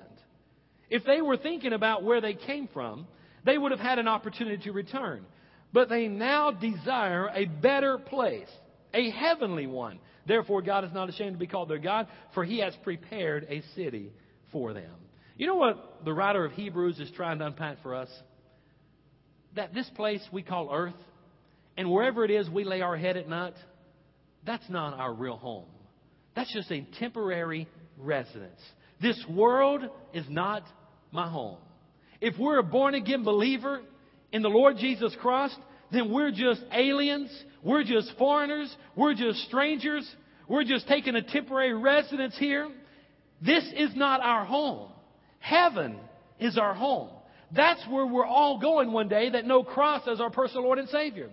If 0.90 1.04
they 1.04 1.22
were 1.22 1.36
thinking 1.36 1.72
about 1.72 2.04
where 2.04 2.20
they 2.20 2.34
came 2.34 2.68
from, 2.72 3.06
they 3.44 3.56
would 3.56 3.70
have 3.70 3.80
had 3.80 3.98
an 3.98 4.08
opportunity 4.08 4.62
to 4.64 4.72
return. 4.72 5.24
But 5.72 5.88
they 5.88 6.06
now 6.06 6.50
desire 6.50 7.30
a 7.34 7.46
better 7.46 7.98
place, 7.98 8.50
a 8.92 9.10
heavenly 9.10 9.66
one. 9.66 10.00
Therefore, 10.26 10.62
God 10.62 10.84
is 10.84 10.92
not 10.92 11.08
ashamed 11.08 11.32
to 11.32 11.38
be 11.38 11.46
called 11.46 11.68
their 11.68 11.78
God, 11.78 12.06
for 12.34 12.44
he 12.44 12.58
has 12.58 12.74
prepared 12.82 13.46
a 13.48 13.62
city 13.74 14.12
for 14.52 14.72
them. 14.72 14.90
You 15.36 15.46
know 15.46 15.56
what 15.56 16.04
the 16.04 16.12
writer 16.12 16.44
of 16.44 16.52
Hebrews 16.52 17.00
is 17.00 17.10
trying 17.16 17.38
to 17.38 17.46
unpack 17.46 17.82
for 17.82 17.94
us? 17.94 18.08
That 19.56 19.74
this 19.74 19.88
place 19.96 20.22
we 20.32 20.42
call 20.42 20.70
earth, 20.72 20.94
and 21.76 21.90
wherever 21.90 22.24
it 22.24 22.30
is 22.30 22.48
we 22.48 22.64
lay 22.64 22.80
our 22.82 22.96
head 22.96 23.16
at 23.16 23.28
night, 23.28 23.54
that's 24.44 24.68
not 24.68 24.98
our 24.98 25.12
real 25.12 25.36
home. 25.36 25.66
That's 26.34 26.52
just 26.52 26.70
a 26.70 26.86
temporary 26.98 27.68
residence. 27.98 28.60
This 29.00 29.22
world 29.28 29.82
is 30.14 30.24
not 30.28 30.62
my 31.10 31.28
home. 31.28 31.58
If 32.20 32.38
we're 32.38 32.58
a 32.58 32.62
born 32.62 32.94
again 32.94 33.24
believer 33.24 33.80
in 34.32 34.42
the 34.42 34.48
Lord 34.48 34.76
Jesus 34.78 35.14
Christ, 35.20 35.58
then 35.92 36.12
we're 36.12 36.30
just 36.30 36.62
aliens. 36.72 37.30
We're 37.62 37.84
just 37.84 38.12
foreigners. 38.18 38.74
We're 38.96 39.14
just 39.14 39.40
strangers. 39.44 40.08
We're 40.48 40.64
just 40.64 40.88
taking 40.88 41.14
a 41.14 41.22
temporary 41.22 41.74
residence 41.74 42.36
here. 42.38 42.68
This 43.40 43.64
is 43.76 43.90
not 43.94 44.20
our 44.20 44.44
home. 44.44 44.90
Heaven 45.38 45.98
is 46.38 46.56
our 46.56 46.74
home. 46.74 47.10
That's 47.54 47.82
where 47.88 48.06
we're 48.06 48.26
all 48.26 48.58
going 48.58 48.92
one 48.92 49.08
day 49.08 49.30
that 49.30 49.44
know 49.44 49.62
Christ 49.62 50.08
as 50.08 50.20
our 50.20 50.30
personal 50.30 50.64
Lord 50.64 50.78
and 50.78 50.88
Savior. 50.88 51.28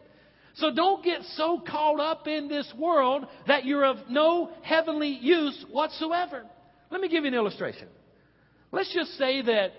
So 0.55 0.73
don't 0.73 1.03
get 1.03 1.21
so 1.35 1.61
caught 1.65 1.99
up 1.99 2.27
in 2.27 2.49
this 2.49 2.71
world 2.77 3.25
that 3.47 3.65
you're 3.65 3.85
of 3.85 3.97
no 4.09 4.51
heavenly 4.61 5.17
use 5.21 5.65
whatsoever. 5.71 6.43
Let 6.91 6.99
me 6.99 7.07
give 7.07 7.23
you 7.23 7.29
an 7.29 7.35
illustration. 7.35 7.87
Let's 8.71 8.93
just 8.93 9.17
say 9.17 9.41
that 9.43 9.71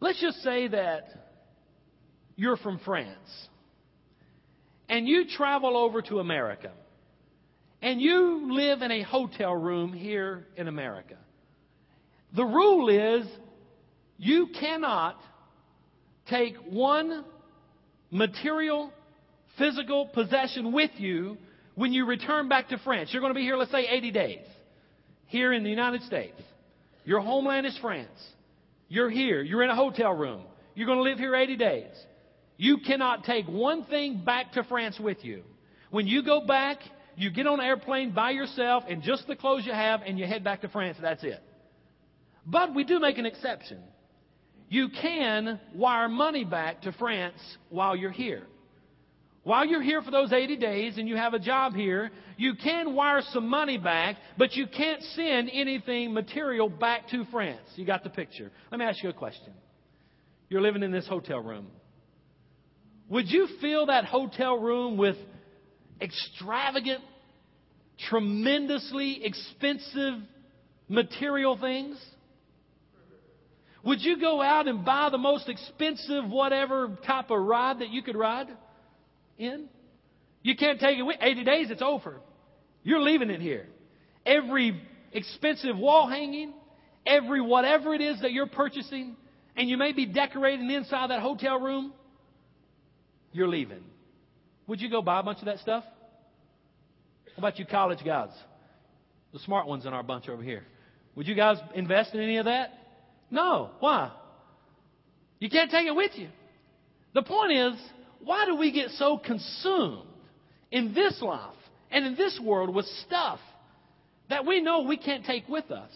let's 0.00 0.20
just 0.20 0.42
say 0.42 0.66
that 0.68 1.04
you're 2.36 2.56
from 2.56 2.80
France 2.84 3.48
and 4.90 5.06
you 5.06 5.24
travel 5.24 5.76
over 5.76 6.02
to 6.02 6.18
America 6.18 6.72
and 7.80 8.00
you 8.00 8.52
live 8.52 8.82
in 8.82 8.90
a 8.90 9.02
hotel 9.02 9.54
room 9.54 9.92
here 9.92 10.46
in 10.56 10.66
America. 10.66 11.16
The 12.34 12.44
rule 12.44 12.88
is 12.88 13.26
you 14.18 14.48
cannot 14.58 15.16
take 16.28 16.56
one 16.68 17.24
material, 18.10 18.92
physical 19.56 20.06
possession 20.06 20.72
with 20.72 20.90
you 20.96 21.38
when 21.76 21.92
you 21.92 22.04
return 22.04 22.48
back 22.48 22.68
to 22.70 22.78
France. 22.78 23.10
You're 23.12 23.22
going 23.22 23.32
to 23.32 23.38
be 23.38 23.44
here, 23.44 23.56
let's 23.56 23.70
say, 23.70 23.86
80 23.88 24.10
days 24.10 24.46
here 25.26 25.52
in 25.52 25.62
the 25.62 25.70
United 25.70 26.02
States. 26.02 26.40
Your 27.04 27.20
homeland 27.20 27.64
is 27.64 27.78
France. 27.80 28.08
You're 28.88 29.08
here. 29.08 29.40
You're 29.40 29.62
in 29.62 29.70
a 29.70 29.76
hotel 29.76 30.12
room. 30.12 30.42
You're 30.74 30.86
going 30.86 30.98
to 30.98 31.04
live 31.04 31.18
here 31.18 31.36
80 31.36 31.56
days. 31.56 31.86
You 32.60 32.76
cannot 32.76 33.24
take 33.24 33.46
one 33.48 33.84
thing 33.84 34.22
back 34.22 34.52
to 34.52 34.64
France 34.64 35.00
with 35.00 35.24
you. 35.24 35.44
When 35.90 36.06
you 36.06 36.22
go 36.22 36.44
back, 36.46 36.76
you 37.16 37.30
get 37.30 37.46
on 37.46 37.58
an 37.58 37.64
airplane 37.64 38.12
by 38.12 38.32
yourself 38.32 38.84
and 38.86 39.02
just 39.02 39.26
the 39.26 39.34
clothes 39.34 39.64
you 39.64 39.72
have 39.72 40.02
and 40.04 40.18
you 40.18 40.26
head 40.26 40.44
back 40.44 40.60
to 40.60 40.68
France. 40.68 40.98
That's 41.00 41.24
it. 41.24 41.42
But 42.44 42.74
we 42.74 42.84
do 42.84 43.00
make 43.00 43.16
an 43.16 43.24
exception. 43.24 43.78
You 44.68 44.90
can 44.90 45.58
wire 45.74 46.10
money 46.10 46.44
back 46.44 46.82
to 46.82 46.92
France 46.92 47.38
while 47.70 47.96
you're 47.96 48.10
here. 48.10 48.42
While 49.42 49.64
you're 49.64 49.80
here 49.80 50.02
for 50.02 50.10
those 50.10 50.30
80 50.30 50.58
days 50.58 50.98
and 50.98 51.08
you 51.08 51.16
have 51.16 51.32
a 51.32 51.38
job 51.38 51.72
here, 51.72 52.10
you 52.36 52.56
can 52.62 52.94
wire 52.94 53.22
some 53.30 53.48
money 53.48 53.78
back, 53.78 54.16
but 54.36 54.52
you 54.52 54.66
can't 54.66 55.02
send 55.14 55.48
anything 55.50 56.12
material 56.12 56.68
back 56.68 57.08
to 57.08 57.24
France. 57.32 57.66
You 57.76 57.86
got 57.86 58.04
the 58.04 58.10
picture. 58.10 58.50
Let 58.70 58.80
me 58.80 58.84
ask 58.84 59.02
you 59.02 59.08
a 59.08 59.14
question. 59.14 59.54
You're 60.50 60.60
living 60.60 60.82
in 60.82 60.92
this 60.92 61.08
hotel 61.08 61.40
room. 61.40 61.68
Would 63.10 63.30
you 63.30 63.48
fill 63.60 63.86
that 63.86 64.06
hotel 64.06 64.58
room 64.58 64.96
with 64.96 65.16
extravagant, 66.00 67.02
tremendously 68.08 69.24
expensive 69.24 70.14
material 70.88 71.58
things? 71.58 72.02
Would 73.84 74.00
you 74.00 74.20
go 74.20 74.40
out 74.40 74.68
and 74.68 74.84
buy 74.84 75.08
the 75.10 75.18
most 75.18 75.48
expensive, 75.48 76.28
whatever 76.28 76.98
type 77.06 77.30
of 77.30 77.40
ride 77.40 77.80
that 77.80 77.90
you 77.90 78.02
could 78.02 78.16
ride? 78.16 78.48
in. 79.40 79.68
You 80.42 80.54
can't 80.56 80.78
take 80.78 80.98
it 80.98 81.02
with 81.02 81.16
80 81.20 81.44
days, 81.44 81.70
it's 81.70 81.82
over. 81.82 82.20
You're 82.82 83.00
leaving 83.00 83.30
it 83.30 83.40
here. 83.40 83.66
Every 84.24 84.80
expensive 85.12 85.76
wall 85.76 86.08
hanging, 86.08 86.52
every 87.06 87.40
whatever 87.40 87.94
it 87.94 88.00
is 88.00 88.20
that 88.20 88.32
you're 88.32 88.46
purchasing, 88.46 89.16
and 89.56 89.68
you 89.68 89.76
may 89.76 89.92
be 89.92 90.06
decorating 90.06 90.70
inside 90.70 91.10
that 91.10 91.20
hotel 91.20 91.58
room, 91.58 91.92
you're 93.32 93.48
leaving. 93.48 93.82
Would 94.66 94.80
you 94.80 94.90
go 94.90 95.02
buy 95.02 95.20
a 95.20 95.22
bunch 95.22 95.38
of 95.38 95.46
that 95.46 95.58
stuff? 95.58 95.84
How 97.36 97.38
about 97.38 97.58
you 97.58 97.66
college 97.66 98.04
guys? 98.04 98.30
The 99.32 99.38
smart 99.40 99.66
ones 99.66 99.86
in 99.86 99.92
our 99.92 100.02
bunch 100.02 100.28
over 100.28 100.42
here. 100.42 100.64
Would 101.14 101.26
you 101.26 101.34
guys 101.34 101.58
invest 101.74 102.14
in 102.14 102.20
any 102.20 102.38
of 102.38 102.46
that? 102.46 102.70
No. 103.30 103.70
Why? 103.80 104.10
You 105.38 105.48
can't 105.48 105.70
take 105.70 105.86
it 105.86 105.94
with 105.94 106.12
you. 106.16 106.28
The 107.14 107.22
point 107.22 107.52
is, 107.52 107.74
why 108.22 108.44
do 108.46 108.56
we 108.56 108.70
get 108.72 108.90
so 108.90 109.18
consumed 109.18 110.06
in 110.70 110.94
this 110.94 111.20
life 111.22 111.54
and 111.90 112.04
in 112.04 112.14
this 112.14 112.38
world 112.42 112.74
with 112.74 112.86
stuff 113.06 113.40
that 114.28 114.46
we 114.46 114.60
know 114.60 114.82
we 114.82 114.96
can't 114.96 115.24
take 115.24 115.48
with 115.48 115.70
us? 115.70 115.90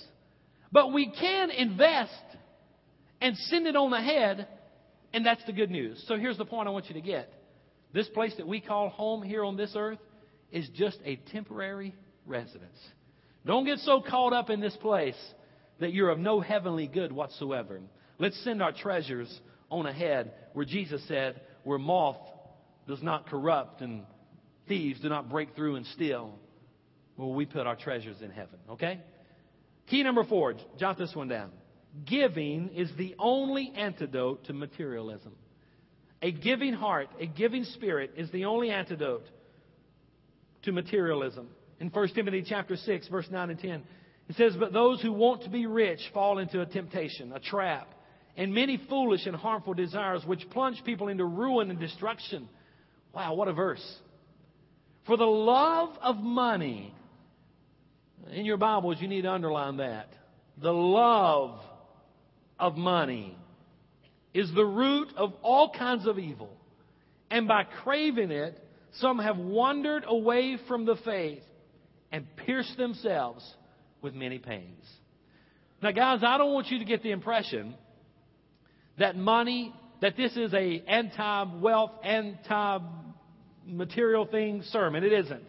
But 0.73 0.92
we 0.92 1.12
can 1.12 1.51
invest 1.51 2.12
and 3.20 3.37
send 3.37 3.66
it 3.66 3.77
on 3.77 3.92
ahead, 3.92 4.49
and 5.14 5.24
that's 5.24 5.44
the 5.44 5.53
good 5.53 5.70
news. 5.70 6.05
So 6.09 6.18
here's 6.18 6.37
the 6.37 6.44
point 6.44 6.68
I 6.68 6.72
want 6.72 6.88
you 6.88 6.94
to 6.94 7.00
get. 7.00 7.33
This 7.92 8.09
place 8.09 8.35
that 8.37 8.48
we 8.48 8.61
call 8.61 8.88
home 8.88 9.22
here 9.22 9.44
on 9.44 9.57
this 9.57 9.72
earth 9.77 10.00
is 10.50 10.68
just 10.74 10.98
a 11.05 11.16
temporary 11.33 11.94
residence. 12.27 12.77
Don't 13.46 13.64
get 13.64 13.79
so 13.79 14.03
caught 14.03 14.33
up 14.33 14.50
in 14.50 14.61
this 14.61 14.77
place 14.77 15.16
that 15.79 15.92
you're 15.92 16.11
of 16.11 16.18
no 16.18 16.40
heavenly 16.40 16.88
good 16.88 17.12
whatsoever. 17.12 17.81
Let's 18.18 18.42
send 18.42 18.61
our 18.61 18.72
treasures 18.72 19.40
on 19.70 19.87
ahead 19.87 20.33
where 20.53 20.64
Jesus 20.64 21.07
said, 21.07 21.40
where 21.62 21.79
moth 21.79 22.18
does 22.88 23.03
not 23.03 23.29
corrupt 23.29 23.83
and 23.83 24.03
thieves 24.66 25.00
do 25.00 25.09
not 25.09 25.31
break 25.31 25.55
through 25.55 25.77
and 25.77 25.87
steal, 25.87 26.37
well, 27.16 27.33
we 27.33 27.46
put 27.46 27.68
our 27.68 27.77
treasures 27.77 28.20
in 28.20 28.31
heaven. 28.31 28.59
Okay? 28.70 29.00
Key 29.88 30.03
number 30.03 30.24
four, 30.24 30.55
jot 30.77 30.98
this 30.98 31.14
one 31.14 31.29
down. 31.29 31.53
Giving 32.04 32.70
is 32.70 32.90
the 32.98 33.14
only 33.18 33.72
antidote 33.76 34.44
to 34.46 34.52
materialism. 34.52 35.33
A 36.22 36.33
giving 36.33 36.72
heart, 36.72 37.09
a 37.20 37.26
giving 37.26 37.64
spirit 37.64 38.12
is 38.16 38.30
the 38.30 38.46
only 38.46 38.70
antidote 38.70 39.26
to 40.62 40.72
materialism. 40.72 41.48
In 41.80 41.90
1 41.90 42.09
Timothy 42.14 42.44
chapter 42.46 42.76
6, 42.76 43.09
verse 43.09 43.26
9 43.30 43.50
and 43.50 43.61
10, 43.61 43.83
It 44.28 44.37
says, 44.37 44.54
But 44.59 44.72
those 44.72 45.00
who 45.02 45.12
want 45.12 45.42
to 45.42 45.50
be 45.50 45.66
rich 45.66 46.00
fall 46.12 46.38
into 46.38 46.61
a 46.61 46.66
temptation, 46.66 47.33
a 47.33 47.40
trap, 47.40 47.94
and 48.37 48.52
many 48.52 48.80
foolish 48.88 49.26
and 49.26 49.37
harmful 49.37 49.74
desires 49.74 50.22
which 50.26 50.48
plunge 50.50 50.83
people 50.85 51.09
into 51.09 51.24
ruin 51.24 51.70
and 51.70 51.78
destruction. 51.78 52.48
Wow, 53.14 53.35
what 53.35 53.48
a 53.48 53.52
verse. 53.52 53.85
For 55.07 55.16
the 55.16 55.24
love 55.24 55.96
of 56.02 56.16
money, 56.16 56.92
in 58.33 58.44
your 58.46 58.57
Bibles, 58.57 58.96
you 59.00 59.07
need 59.09 59.22
to 59.22 59.30
underline 59.30 59.76
that. 59.76 60.09
The 60.61 60.72
love 60.72 61.61
of 62.59 62.77
money 62.77 63.37
is 64.33 64.53
the 64.55 64.64
root 64.64 65.09
of 65.17 65.35
all 65.43 65.71
kinds 65.71 66.07
of 66.07 66.19
evil. 66.19 66.51
And 67.31 67.49
by 67.49 67.64
craving 67.64 68.31
it, 68.31 68.61
some 68.99 69.19
have 69.19 69.38
wandered 69.38 70.05
away 70.07 70.59
from 70.69 70.85
the 70.85 70.97
faith 71.05 71.43
and 72.12 72.27
pierced 72.37 72.77
themselves 72.77 73.43
with 74.03 74.14
many 74.14 74.38
pains. 74.38 74.85
Now, 75.83 75.90
guys, 75.90 76.21
I 76.25 76.38
don't 76.38 76.53
want 76.53 76.69
you 76.69 76.79
to 76.79 76.85
get 76.85 77.03
the 77.03 77.11
impression 77.11 77.75
that 78.99 79.17
money, 79.17 79.75
that 80.01 80.17
this 80.17 80.37
is 80.37 80.55
a 80.55 80.81
anti-wealth, 80.87 81.90
anti-material 82.05 84.27
thing 84.27 84.62
sermon. 84.71 85.03
It 85.03 85.12
isn't. 85.12 85.43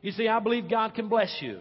You 0.00 0.12
see, 0.12 0.28
I 0.28 0.38
believe 0.38 0.70
God 0.70 0.94
can 0.94 1.08
bless 1.08 1.36
you. 1.40 1.60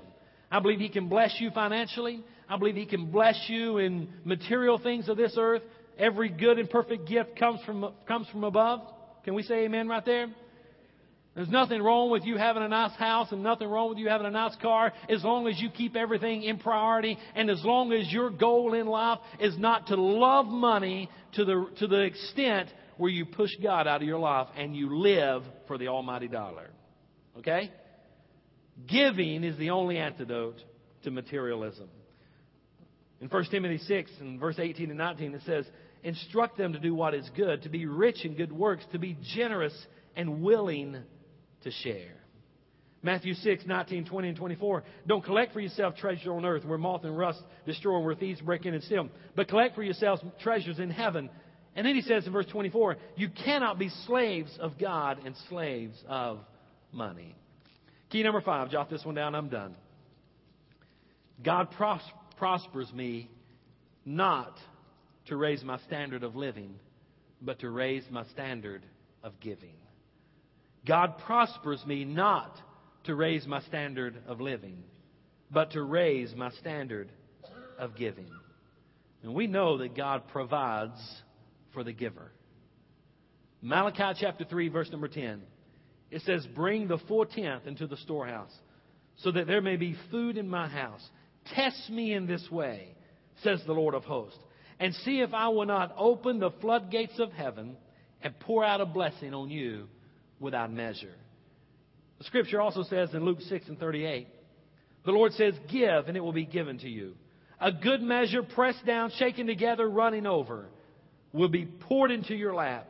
I 0.49 0.61
believe 0.61 0.79
He 0.79 0.87
can 0.89 1.09
bless 1.09 1.35
you 1.39 1.51
financially. 1.51 2.23
I 2.49 2.57
believe 2.57 2.75
He 2.75 2.85
can 2.85 3.11
bless 3.11 3.45
you 3.47 3.77
in 3.77 4.09
material 4.23 4.77
things 4.77 5.09
of 5.09 5.17
this 5.17 5.35
earth. 5.37 5.63
Every 5.97 6.29
good 6.29 6.59
and 6.59 6.69
perfect 6.69 7.07
gift 7.07 7.37
comes 7.37 7.59
from, 7.65 7.91
comes 8.07 8.27
from 8.29 8.43
above. 8.43 8.81
Can 9.23 9.33
we 9.33 9.43
say 9.43 9.65
amen 9.65 9.87
right 9.87 10.05
there? 10.05 10.27
There's 11.37 11.49
nothing 11.49 11.83
wrong 11.83 12.09
with 12.09 12.23
you 12.23 12.35
having 12.37 12.63
a 12.63 12.67
nice 12.67 12.95
house 12.95 13.31
and 13.31 13.43
nothing 13.43 13.67
wrong 13.67 13.89
with 13.89 13.99
you 13.99 14.09
having 14.09 14.25
a 14.25 14.31
nice 14.31 14.55
car 14.59 14.91
as 15.07 15.23
long 15.23 15.47
as 15.47 15.59
you 15.59 15.69
keep 15.69 15.95
everything 15.95 16.41
in 16.41 16.57
priority 16.57 17.15
and 17.35 17.51
as 17.51 17.63
long 17.63 17.93
as 17.93 18.11
your 18.11 18.31
goal 18.31 18.73
in 18.73 18.87
life 18.87 19.19
is 19.39 19.55
not 19.55 19.85
to 19.87 19.95
love 19.95 20.47
money 20.47 21.11
to 21.33 21.45
the, 21.45 21.67
to 21.77 21.85
the 21.85 22.01
extent 22.01 22.69
where 22.97 23.11
you 23.11 23.23
push 23.23 23.51
God 23.61 23.85
out 23.85 24.01
of 24.01 24.07
your 24.07 24.17
life 24.17 24.47
and 24.57 24.75
you 24.75 24.97
live 24.97 25.43
for 25.67 25.77
the 25.77 25.89
almighty 25.89 26.27
dollar. 26.27 26.71
Okay? 27.37 27.71
Giving 28.87 29.43
is 29.43 29.55
the 29.59 29.69
only 29.69 29.99
antidote 29.99 30.57
to 31.03 31.11
materialism. 31.11 31.87
In 33.19 33.29
1 33.29 33.45
Timothy 33.45 33.79
6 33.79 34.11
and 34.19 34.39
verse 34.39 34.59
18 34.59 34.89
and 34.89 34.97
19 34.97 35.33
it 35.33 35.41
says, 35.45 35.65
Instruct 36.03 36.57
them 36.57 36.73
to 36.73 36.79
do 36.79 36.93
what 36.93 37.13
is 37.13 37.29
good, 37.35 37.63
to 37.63 37.69
be 37.69 37.85
rich 37.85 38.23
in 38.23 38.35
good 38.35 38.51
works, 38.51 38.85
to 38.91 38.99
be 38.99 39.17
generous 39.35 39.73
and 40.15 40.41
willing 40.41 40.97
to 41.63 41.71
share. 41.71 42.13
Matthew 43.01 43.33
6, 43.33 43.65
19, 43.65 44.05
20, 44.05 44.27
and 44.29 44.37
24. 44.37 44.83
Don't 45.05 45.23
collect 45.23 45.53
for 45.53 45.59
yourself 45.59 45.95
treasure 45.95 46.33
on 46.33 46.45
earth 46.45 46.65
where 46.65 46.77
moth 46.77 47.03
and 47.03 47.17
rust 47.17 47.41
destroy 47.65 47.95
and 47.97 48.05
where 48.05 48.15
thieves 48.15 48.41
break 48.41 48.65
in 48.65 48.73
and 48.73 48.83
steal. 48.83 49.09
But 49.35 49.47
collect 49.47 49.75
for 49.75 49.83
yourselves 49.83 50.21
treasures 50.41 50.79
in 50.79 50.89
heaven. 50.89 51.29
And 51.75 51.85
then 51.85 51.95
he 51.95 52.01
says 52.01 52.25
in 52.25 52.33
verse 52.33 52.47
24, 52.47 52.97
you 53.15 53.29
cannot 53.29 53.77
be 53.77 53.89
slaves 54.07 54.55
of 54.59 54.79
God 54.79 55.19
and 55.25 55.35
slaves 55.49 55.95
of 56.07 56.39
money. 56.91 57.35
Key 58.09 58.23
number 58.23 58.41
five, 58.41 58.71
jot 58.71 58.89
this 58.89 59.05
one 59.05 59.15
down, 59.15 59.35
I'm 59.35 59.49
done. 59.49 59.75
God 61.43 61.69
pros- 61.71 62.01
prospers 62.37 62.91
me 62.93 63.29
not 64.05 64.57
to 65.27 65.35
raise 65.35 65.63
my 65.63 65.77
standard 65.79 66.23
of 66.23 66.35
living, 66.35 66.75
but 67.41 67.59
to 67.59 67.69
raise 67.69 68.03
my 68.09 68.23
standard 68.25 68.83
of 69.23 69.39
giving. 69.39 69.75
God 70.85 71.17
prospers 71.19 71.85
me 71.85 72.05
not 72.05 72.57
to 73.03 73.15
raise 73.15 73.45
my 73.45 73.61
standard 73.61 74.15
of 74.27 74.39
living, 74.39 74.83
but 75.51 75.71
to 75.71 75.81
raise 75.81 76.33
my 76.35 76.49
standard 76.51 77.11
of 77.77 77.95
giving. 77.95 78.31
And 79.23 79.33
we 79.33 79.47
know 79.47 79.77
that 79.79 79.95
God 79.95 80.27
provides 80.29 80.99
for 81.73 81.83
the 81.83 81.93
giver. 81.93 82.31
Malachi 83.61 84.19
chapter 84.19 84.45
3, 84.45 84.69
verse 84.69 84.89
number 84.91 85.07
10. 85.07 85.41
It 86.11 86.21
says, 86.21 86.45
Bring 86.55 86.87
the 86.87 86.99
full 86.99 87.25
tenth 87.25 87.67
into 87.67 87.87
the 87.87 87.97
storehouse, 87.97 88.53
so 89.17 89.31
that 89.31 89.47
there 89.47 89.61
may 89.61 89.75
be 89.75 89.95
food 90.11 90.37
in 90.37 90.47
my 90.47 90.67
house. 90.67 91.05
Test 91.53 91.89
me 91.89 92.13
in 92.13 92.27
this 92.27 92.47
way, 92.51 92.95
says 93.43 93.61
the 93.65 93.73
Lord 93.73 93.93
of 93.93 94.03
hosts, 94.03 94.39
and 94.79 94.93
see 94.93 95.21
if 95.21 95.33
I 95.33 95.49
will 95.49 95.65
not 95.65 95.93
open 95.97 96.39
the 96.39 96.51
floodgates 96.61 97.19
of 97.19 97.31
heaven 97.31 97.77
and 98.21 98.39
pour 98.39 98.63
out 98.63 98.81
a 98.81 98.85
blessing 98.85 99.33
on 99.33 99.49
you 99.49 99.87
without 100.39 100.71
measure. 100.71 101.13
The 102.19 102.23
scripture 102.23 102.61
also 102.61 102.83
says 102.83 103.13
in 103.13 103.23
Luke 103.23 103.41
6 103.41 103.67
and 103.67 103.79
38, 103.79 104.27
the 105.05 105.11
Lord 105.11 105.33
says, 105.33 105.53
Give, 105.71 106.07
and 106.07 106.17
it 106.17 106.19
will 106.19 106.33
be 106.33 106.45
given 106.45 106.79
to 106.79 106.89
you. 106.89 107.13
A 107.59 107.71
good 107.71 108.01
measure, 108.01 108.43
pressed 108.43 108.85
down, 108.85 109.11
shaken 109.17 109.47
together, 109.47 109.87
running 109.89 110.25
over, 110.25 110.67
will 111.31 111.49
be 111.49 111.65
poured 111.65 112.11
into 112.11 112.35
your 112.35 112.53
lap. 112.53 112.87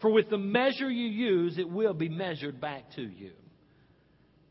For 0.00 0.10
with 0.10 0.28
the 0.28 0.38
measure 0.38 0.90
you 0.90 1.08
use, 1.08 1.58
it 1.58 1.68
will 1.68 1.94
be 1.94 2.08
measured 2.08 2.60
back 2.60 2.84
to 2.96 3.02
you. 3.02 3.30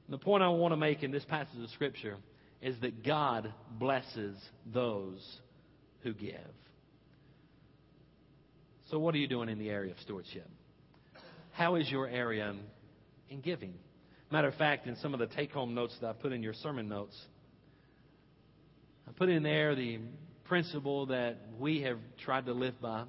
And 0.07 0.13
the 0.13 0.17
point 0.17 0.43
I 0.43 0.49
want 0.49 0.71
to 0.71 0.77
make 0.77 1.03
in 1.03 1.11
this 1.11 1.25
passage 1.25 1.61
of 1.61 1.69
Scripture 1.71 2.17
is 2.63 2.79
that 2.79 3.05
God 3.05 3.53
blesses 3.77 4.37
those 4.73 5.21
who 6.01 6.13
give. 6.13 6.39
So, 8.89 8.97
what 8.97 9.13
are 9.13 9.17
you 9.17 9.27
doing 9.27 9.49
in 9.49 9.59
the 9.59 9.69
area 9.69 9.91
of 9.91 9.99
stewardship? 9.99 10.47
How 11.51 11.75
is 11.75 11.91
your 11.91 12.07
area 12.07 12.55
in 13.29 13.41
giving? 13.41 13.73
Matter 14.31 14.47
of 14.47 14.55
fact, 14.55 14.87
in 14.87 14.95
some 14.95 15.13
of 15.13 15.19
the 15.19 15.27
take 15.27 15.51
home 15.51 15.75
notes 15.75 15.95
that 15.99 16.07
I 16.07 16.13
put 16.13 16.31
in 16.31 16.41
your 16.41 16.53
sermon 16.53 16.87
notes, 16.87 17.19
I 19.09 19.11
put 19.11 19.27
in 19.27 19.43
there 19.43 19.75
the 19.75 19.99
principle 20.45 21.07
that 21.07 21.35
we 21.59 21.81
have 21.81 21.97
tried 22.23 22.45
to 22.45 22.53
live 22.53 22.79
by 22.81 23.03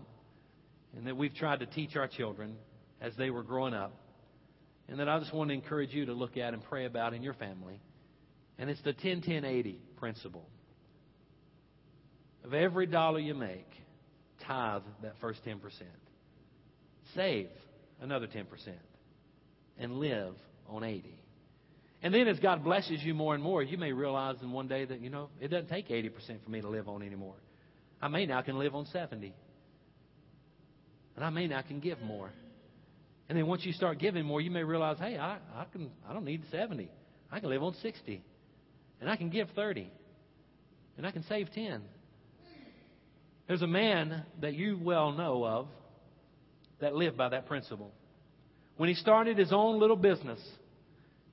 and 0.96 1.06
that 1.06 1.16
we've 1.16 1.34
tried 1.34 1.60
to 1.60 1.66
teach 1.66 1.94
our 1.94 2.08
children 2.08 2.56
as 3.00 3.12
they 3.16 3.30
were 3.30 3.44
growing 3.44 3.74
up, 3.74 3.94
and 4.88 4.98
that 4.98 5.08
I 5.08 5.18
just 5.20 5.32
want 5.32 5.50
to 5.50 5.54
encourage 5.54 5.92
you 5.92 6.06
to 6.06 6.12
look 6.12 6.36
at 6.36 6.54
and 6.54 6.64
pray 6.64 6.86
about 6.86 7.14
in 7.14 7.22
your 7.22 7.34
family. 7.34 7.80
And 8.58 8.70
it's 8.70 8.82
the 8.82 8.92
10 8.92 9.22
10 9.22 9.44
80 9.44 9.80
principle. 9.96 10.48
Of 12.44 12.52
every 12.52 12.86
dollar 12.86 13.18
you 13.18 13.34
make, 13.34 13.68
tithe 14.46 14.82
that 15.02 15.14
first 15.20 15.44
10%. 15.44 15.60
Save 17.14 17.48
another 18.00 18.26
10%, 18.26 18.44
and 19.78 19.98
live 19.98 20.34
on 20.68 20.84
80. 20.84 21.18
And 22.02 22.12
then 22.12 22.28
as 22.28 22.38
God 22.38 22.62
blesses 22.62 23.02
you 23.02 23.14
more 23.14 23.34
and 23.34 23.42
more, 23.42 23.62
you 23.62 23.78
may 23.78 23.92
realize 23.92 24.36
in 24.42 24.52
one 24.52 24.68
day 24.68 24.84
that, 24.84 25.00
you 25.00 25.08
know, 25.08 25.30
it 25.40 25.48
doesn't 25.48 25.70
take 25.70 25.88
80% 25.88 26.44
for 26.44 26.50
me 26.50 26.60
to 26.60 26.68
live 26.68 26.86
on 26.86 27.02
anymore. 27.02 27.36
I 28.02 28.08
may 28.08 28.26
now 28.26 28.42
can 28.42 28.58
live 28.58 28.74
on 28.74 28.84
70. 28.86 29.34
And 31.16 31.24
I 31.24 31.30
may 31.30 31.46
now 31.46 31.62
can 31.62 31.80
give 31.80 32.00
more. 32.02 32.30
And 33.28 33.38
then 33.38 33.46
once 33.46 33.64
you 33.64 33.72
start 33.72 33.98
giving 33.98 34.26
more, 34.26 34.42
you 34.42 34.50
may 34.50 34.62
realize, 34.62 34.98
hey, 34.98 35.16
I, 35.16 35.38
I 35.54 35.64
can 35.72 35.90
I 36.06 36.12
don't 36.12 36.26
need 36.26 36.42
70. 36.50 36.90
I 37.32 37.40
can 37.40 37.48
live 37.48 37.62
on 37.62 37.74
60. 37.80 38.22
And 39.04 39.10
I 39.10 39.16
can 39.16 39.28
give 39.28 39.50
30. 39.54 39.86
And 40.96 41.06
I 41.06 41.10
can 41.10 41.24
save 41.24 41.52
10. 41.52 41.82
There's 43.46 43.60
a 43.60 43.66
man 43.66 44.24
that 44.40 44.54
you 44.54 44.80
well 44.82 45.12
know 45.12 45.44
of 45.44 45.66
that 46.80 46.94
lived 46.94 47.14
by 47.14 47.28
that 47.28 47.46
principle. 47.46 47.92
When 48.78 48.88
he 48.88 48.94
started 48.94 49.36
his 49.36 49.52
own 49.52 49.78
little 49.78 49.96
business, 49.96 50.40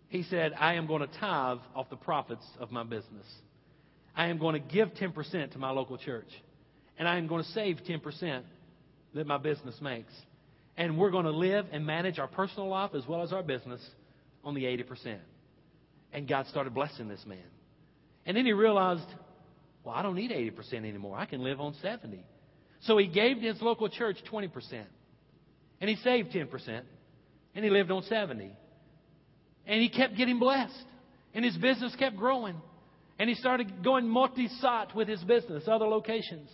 he 0.09 0.23
said, 0.23 0.51
I 0.59 0.73
am 0.73 0.85
going 0.85 0.99
to 0.99 1.17
tithe 1.17 1.59
off 1.73 1.89
the 1.89 1.95
profits 1.95 2.45
of 2.59 2.73
my 2.73 2.83
business. 2.83 3.25
I 4.17 4.27
am 4.27 4.37
going 4.37 4.61
to 4.61 4.67
give 4.67 4.89
10% 4.89 5.53
to 5.53 5.57
my 5.57 5.69
local 5.69 5.97
church. 5.97 6.27
And 6.99 7.07
I 7.07 7.17
am 7.19 7.27
going 7.27 7.41
to 7.41 7.49
save 7.51 7.77
10% 7.87 8.41
that 9.13 9.25
my 9.25 9.37
business 9.37 9.79
makes. 9.79 10.11
And 10.75 10.97
we're 10.97 11.11
going 11.11 11.23
to 11.23 11.31
live 11.31 11.67
and 11.71 11.85
manage 11.85 12.19
our 12.19 12.27
personal 12.27 12.67
life 12.67 12.91
as 12.95 13.07
well 13.07 13.21
as 13.21 13.31
our 13.31 13.43
business 13.43 13.79
on 14.43 14.55
the 14.55 14.63
80%. 14.63 15.19
And 16.11 16.27
God 16.27 16.47
started 16.47 16.73
blessing 16.73 17.07
this 17.07 17.23
man. 17.25 17.37
And 18.25 18.37
then 18.37 18.45
he 18.45 18.53
realized, 18.53 19.07
well, 19.83 19.95
I 19.95 20.01
don't 20.01 20.15
need 20.15 20.31
80% 20.31 20.73
anymore. 20.73 21.17
I 21.17 21.25
can 21.25 21.43
live 21.43 21.59
on 21.59 21.73
70. 21.81 22.23
So 22.81 22.97
he 22.97 23.07
gave 23.07 23.37
his 23.37 23.61
local 23.61 23.89
church 23.89 24.17
20%. 24.31 24.51
And 25.79 25.89
he 25.89 25.95
saved 25.97 26.31
10%. 26.31 26.81
And 27.55 27.65
he 27.65 27.71
lived 27.71 27.91
on 27.91 28.03
70. 28.03 28.51
And 29.65 29.81
he 29.81 29.89
kept 29.89 30.15
getting 30.15 30.39
blessed. 30.39 30.85
And 31.33 31.43
his 31.43 31.57
business 31.57 31.95
kept 31.97 32.17
growing. 32.17 32.55
And 33.17 33.29
he 33.29 33.35
started 33.35 33.83
going 33.83 34.07
multi 34.07 34.47
site 34.59 34.95
with 34.95 35.07
his 35.07 35.23
business, 35.23 35.63
other 35.67 35.85
locations. 35.85 36.49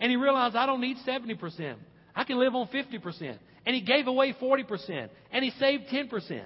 And 0.00 0.10
he 0.10 0.16
realized, 0.16 0.56
I 0.56 0.66
don't 0.66 0.80
need 0.80 0.96
70%. 1.06 1.76
I 2.14 2.24
can 2.24 2.38
live 2.38 2.54
on 2.54 2.68
50%. 2.68 3.38
And 3.64 3.74
he 3.74 3.82
gave 3.82 4.06
away 4.06 4.34
40%. 4.40 5.08
And 5.30 5.44
he 5.44 5.50
saved 5.52 5.84
10%. 5.92 6.44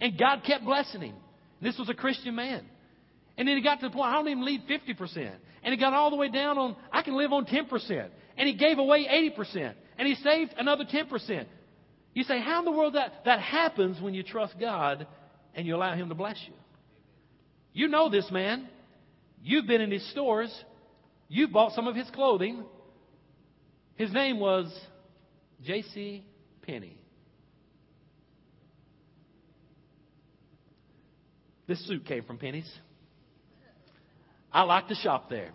And 0.00 0.18
God 0.18 0.42
kept 0.46 0.64
blessing 0.64 1.00
him. 1.02 1.16
This 1.60 1.78
was 1.78 1.88
a 1.88 1.94
Christian 1.94 2.34
man. 2.34 2.64
And 3.42 3.48
then 3.48 3.56
he 3.56 3.62
got 3.64 3.80
to 3.80 3.88
the 3.88 3.90
point, 3.92 4.06
I 4.06 4.12
don't 4.12 4.28
even 4.28 4.44
need 4.44 4.68
50%. 4.68 5.32
And 5.64 5.74
he 5.74 5.76
got 5.76 5.92
all 5.94 6.10
the 6.10 6.16
way 6.16 6.28
down 6.28 6.58
on, 6.58 6.76
I 6.92 7.02
can 7.02 7.16
live 7.16 7.32
on 7.32 7.44
10%. 7.44 8.08
And 8.36 8.48
he 8.48 8.54
gave 8.54 8.78
away 8.78 9.32
80% 9.36 9.74
and 9.98 10.06
he 10.06 10.14
saved 10.14 10.54
another 10.56 10.84
10%. 10.84 11.46
You 12.14 12.22
say, 12.22 12.40
how 12.40 12.60
in 12.60 12.64
the 12.64 12.70
world 12.70 12.94
that, 12.94 13.24
that 13.24 13.40
happens 13.40 14.00
when 14.00 14.14
you 14.14 14.22
trust 14.22 14.54
God 14.60 15.08
and 15.56 15.66
you 15.66 15.74
allow 15.74 15.92
Him 15.96 16.08
to 16.10 16.14
bless 16.14 16.36
you? 16.46 16.52
You 17.72 17.88
know 17.88 18.08
this 18.08 18.30
man. 18.30 18.68
You've 19.42 19.66
been 19.66 19.80
in 19.80 19.90
his 19.90 20.08
stores. 20.12 20.56
You've 21.26 21.50
bought 21.50 21.72
some 21.72 21.88
of 21.88 21.96
his 21.96 22.08
clothing. 22.10 22.62
His 23.96 24.12
name 24.12 24.38
was 24.38 24.72
J.C. 25.64 26.24
Penney. 26.64 26.96
This 31.66 31.84
suit 31.88 32.06
came 32.06 32.22
from 32.22 32.38
Penney's. 32.38 32.72
I 34.52 34.62
like 34.62 34.88
to 34.88 34.94
shop 34.94 35.30
there 35.30 35.50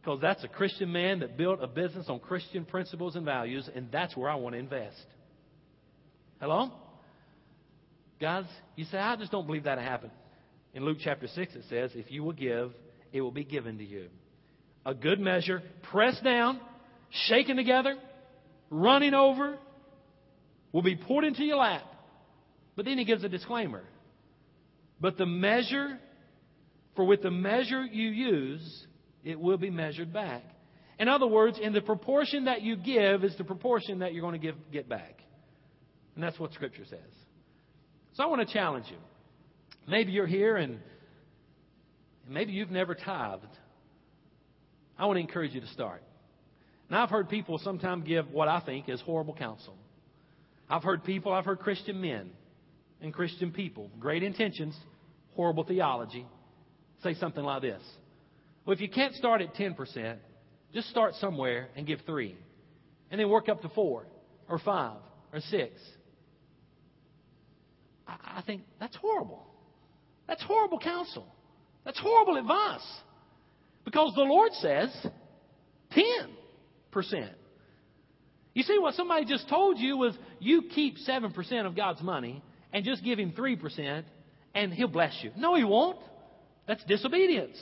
because 0.00 0.20
that's 0.20 0.42
a 0.44 0.48
Christian 0.48 0.92
man 0.92 1.20
that 1.20 1.36
built 1.36 1.60
a 1.62 1.66
business 1.66 2.06
on 2.08 2.20
Christian 2.20 2.64
principles 2.64 3.16
and 3.16 3.24
values, 3.24 3.68
and 3.74 3.88
that's 3.90 4.16
where 4.16 4.30
I 4.30 4.36
want 4.36 4.54
to 4.54 4.58
invest. 4.58 5.04
Hello? 6.40 6.70
Guys, 8.20 8.44
you 8.76 8.84
say, 8.84 8.98
I 8.98 9.16
just 9.16 9.32
don't 9.32 9.46
believe 9.46 9.64
that 9.64 9.78
happened. 9.78 10.12
In 10.74 10.84
Luke 10.84 10.98
chapter 11.00 11.26
6, 11.26 11.54
it 11.54 11.64
says, 11.68 11.90
If 11.94 12.10
you 12.10 12.22
will 12.22 12.32
give, 12.32 12.72
it 13.12 13.20
will 13.20 13.30
be 13.30 13.44
given 13.44 13.78
to 13.78 13.84
you. 13.84 14.08
A 14.84 14.94
good 14.94 15.18
measure, 15.18 15.62
pressed 15.90 16.22
down, 16.22 16.60
shaken 17.28 17.56
together, 17.56 17.96
running 18.70 19.14
over, 19.14 19.58
will 20.72 20.82
be 20.82 20.96
poured 20.96 21.24
into 21.24 21.44
your 21.44 21.56
lap. 21.56 21.82
But 22.76 22.84
then 22.84 22.98
he 22.98 23.04
gives 23.04 23.24
a 23.24 23.28
disclaimer. 23.28 23.82
But 25.00 25.16
the 25.16 25.26
measure, 25.26 25.98
for 26.96 27.04
with 27.04 27.22
the 27.22 27.30
measure 27.30 27.84
you 27.84 28.08
use, 28.08 28.86
it 29.22 29.38
will 29.38 29.58
be 29.58 29.70
measured 29.70 30.12
back. 30.12 30.42
In 30.98 31.08
other 31.08 31.26
words, 31.26 31.58
in 31.60 31.72
the 31.72 31.82
proportion 31.82 32.46
that 32.46 32.62
you 32.62 32.76
give 32.76 33.22
is 33.22 33.36
the 33.36 33.44
proportion 33.44 33.98
that 33.98 34.14
you're 34.14 34.22
going 34.22 34.40
to 34.40 34.44
give, 34.44 34.56
get 34.72 34.88
back. 34.88 35.20
And 36.14 36.24
that's 36.24 36.38
what 36.38 36.54
Scripture 36.54 36.84
says. 36.88 36.98
So 38.14 38.22
I 38.22 38.26
want 38.26 38.46
to 38.46 38.52
challenge 38.52 38.86
you. 38.90 38.96
Maybe 39.86 40.12
you're 40.12 40.26
here 40.26 40.56
and 40.56 40.78
maybe 42.26 42.52
you've 42.52 42.70
never 42.70 42.94
tithed. 42.94 43.44
I 44.98 45.04
want 45.04 45.18
to 45.18 45.20
encourage 45.20 45.52
you 45.52 45.60
to 45.60 45.66
start. 45.68 46.02
Now, 46.88 47.02
I've 47.02 47.10
heard 47.10 47.28
people 47.28 47.58
sometimes 47.58 48.06
give 48.06 48.30
what 48.30 48.48
I 48.48 48.60
think 48.60 48.88
is 48.88 49.00
horrible 49.02 49.34
counsel. 49.34 49.76
I've 50.70 50.82
heard 50.82 51.04
people, 51.04 51.32
I've 51.32 51.44
heard 51.44 51.58
Christian 51.58 52.00
men 52.00 52.30
and 53.02 53.12
Christian 53.12 53.52
people, 53.52 53.90
great 54.00 54.22
intentions, 54.22 54.74
horrible 55.34 55.64
theology, 55.64 56.26
say 57.02 57.14
something 57.14 57.42
like 57.42 57.62
this. 57.62 57.82
Well, 58.64 58.74
if 58.74 58.80
you 58.80 58.88
can't 58.88 59.14
start 59.14 59.40
at 59.42 59.54
10%, 59.54 60.16
just 60.72 60.88
start 60.88 61.14
somewhere 61.14 61.68
and 61.76 61.86
give 61.86 62.00
3. 62.04 62.36
And 63.10 63.20
then 63.20 63.28
work 63.28 63.48
up 63.48 63.62
to 63.62 63.68
4 63.68 64.04
or 64.48 64.58
5 64.58 64.96
or 65.32 65.40
6. 65.40 65.80
I, 68.06 68.12
I 68.38 68.42
think 68.42 68.62
that's 68.80 68.96
horrible. 68.96 69.46
That's 70.26 70.42
horrible 70.42 70.78
counsel. 70.78 71.26
That's 71.84 71.98
horrible 72.00 72.36
advice. 72.36 72.86
Because 73.84 74.12
the 74.16 74.22
Lord 74.22 74.52
says 74.54 74.90
10%. 75.96 77.28
You 78.54 78.62
see, 78.62 78.78
what 78.78 78.94
somebody 78.94 79.24
just 79.26 79.48
told 79.48 79.78
you 79.78 79.96
was 79.96 80.16
you 80.40 80.62
keep 80.74 80.96
7% 81.06 81.66
of 81.66 81.76
God's 81.76 82.02
money 82.02 82.42
and 82.72 82.84
just 82.84 83.04
give 83.04 83.18
Him 83.18 83.32
3% 83.32 84.02
and 84.54 84.72
He'll 84.72 84.88
bless 84.88 85.16
you. 85.22 85.30
No, 85.36 85.54
He 85.54 85.62
won't. 85.62 85.98
That's 86.66 86.82
disobedience. 86.84 87.56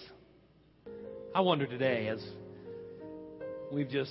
I 1.34 1.42
wonder 1.42 1.66
today, 1.66 2.08
as 2.08 2.24
we've 3.70 3.88
just 3.88 4.10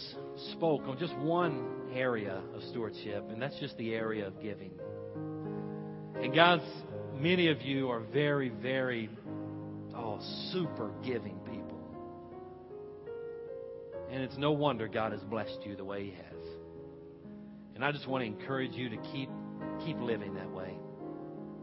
spoke 0.51 0.83
on 0.83 0.99
just 0.99 1.15
one 1.17 1.65
area 1.95 2.41
of 2.53 2.61
stewardship, 2.69 3.23
and 3.29 3.41
that's 3.41 3.57
just 3.59 3.75
the 3.77 3.95
area 3.95 4.27
of 4.27 4.39
giving. 4.39 4.71
And 6.21 6.33
God's, 6.33 6.63
many 7.15 7.49
of 7.49 7.61
you 7.63 7.89
are 7.89 8.01
very, 8.01 8.49
very, 8.49 9.09
oh, 9.95 10.19
super 10.51 10.91
giving 11.03 11.39
people. 11.39 11.79
And 14.11 14.21
it's 14.21 14.37
no 14.37 14.51
wonder 14.51 14.87
God 14.87 15.11
has 15.11 15.21
blessed 15.21 15.57
you 15.65 15.75
the 15.75 15.85
way 15.85 16.05
He 16.05 16.11
has. 16.11 16.45
And 17.73 17.83
I 17.83 17.91
just 17.91 18.07
want 18.07 18.21
to 18.21 18.27
encourage 18.27 18.73
you 18.73 18.89
to 18.89 18.97
keep 19.11 19.29
keep 19.83 19.99
living 19.99 20.35
that 20.35 20.51
way. 20.51 20.77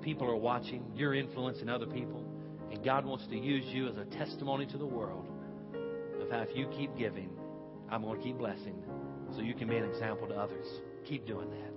People 0.02 0.28
are 0.28 0.36
watching, 0.36 0.82
you're 0.96 1.14
influencing 1.14 1.68
other 1.68 1.86
people, 1.86 2.24
and 2.70 2.84
God 2.84 3.04
wants 3.04 3.26
to 3.26 3.36
use 3.36 3.64
you 3.66 3.88
as 3.88 3.96
a 3.96 4.04
testimony 4.04 4.66
to 4.66 4.78
the 4.78 4.86
world 4.86 5.26
of 6.20 6.30
how 6.30 6.40
if 6.40 6.54
you 6.54 6.66
keep 6.76 6.96
giving, 6.96 7.30
I'm 7.90 8.02
going 8.02 8.18
to 8.18 8.24
keep 8.24 8.38
blessing 8.38 8.82
so 9.34 9.40
you 9.40 9.54
can 9.54 9.68
be 9.68 9.76
an 9.76 9.84
example 9.84 10.28
to 10.28 10.34
others. 10.34 10.66
Keep 11.04 11.26
doing 11.26 11.50
that. 11.50 11.70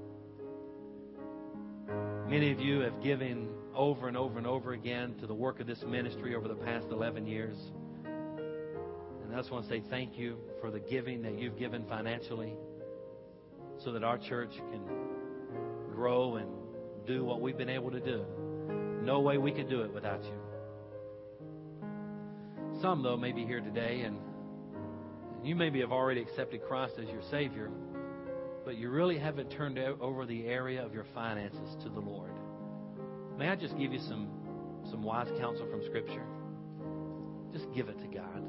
Many 2.30 2.52
of 2.52 2.60
you 2.60 2.80
have 2.80 3.02
given 3.02 3.50
over 3.76 4.08
and 4.08 4.16
over 4.16 4.38
and 4.38 4.48
over 4.48 4.74
again 4.74 5.16
to 5.20 5.28
the 5.28 5.34
work 5.34 5.60
of 5.60 5.68
this 5.68 5.84
ministry 5.88 6.36
over 6.36 6.48
the 6.48 6.56
past 6.56 6.88
11 6.92 7.28
years. 7.28 7.58
And 8.06 9.34
I 9.34 9.38
just 9.38 9.52
want 9.52 9.68
to 9.68 9.70
say 9.70 9.84
thank 9.90 10.18
you 10.18 10.38
for 10.62 10.72
the 10.72 10.80
giving 10.80 11.22
that 11.24 11.38
you've 11.38 11.58
given 11.58 11.86
financially 11.88 12.54
so 13.84 13.92
that 13.92 14.04
our 14.04 14.18
church 14.18 14.52
can 14.72 14.82
grow 15.94 16.36
and 16.36 16.48
do 17.06 17.26
what 17.26 17.42
we've 17.42 17.58
been 17.58 17.70
able 17.70 17.92
to 17.92 18.00
do. 18.00 18.26
No 19.02 19.20
way 19.20 19.38
we 19.38 19.52
could 19.52 19.70
do 19.70 19.82
it 19.82 19.94
without 19.94 20.24
you. 20.24 20.43
Some, 22.84 23.02
though, 23.02 23.16
may 23.16 23.32
be 23.32 23.46
here 23.46 23.62
today 23.62 24.02
and 24.02 24.18
you 25.42 25.56
maybe 25.56 25.80
have 25.80 25.94
already 25.94 26.20
accepted 26.20 26.66
Christ 26.68 26.96
as 27.02 27.08
your 27.08 27.22
Savior, 27.32 27.72
but 28.66 28.76
you 28.76 28.90
really 28.90 29.18
haven't 29.18 29.52
turned 29.52 29.80
over 29.80 30.26
the 30.26 30.46
area 30.48 30.86
of 30.86 30.94
your 30.94 31.06
finances 31.16 31.78
to 31.84 31.88
the 31.88 32.02
Lord. 32.02 32.34
May 33.38 33.48
I 33.48 33.56
just 33.56 33.78
give 33.78 33.94
you 33.94 34.00
some, 34.00 34.28
some 34.92 35.02
wise 35.02 35.30
counsel 35.40 35.66
from 35.72 35.82
Scripture? 35.86 36.26
Just 37.54 37.72
give 37.74 37.88
it 37.88 37.98
to 38.00 38.08
God. 38.08 38.44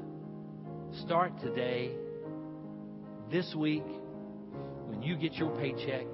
Start 1.05 1.31
today, 1.39 1.91
this 3.31 3.55
week, 3.55 3.87
when 4.87 5.01
you 5.01 5.15
get 5.15 5.35
your 5.35 5.55
paycheck, 5.61 6.07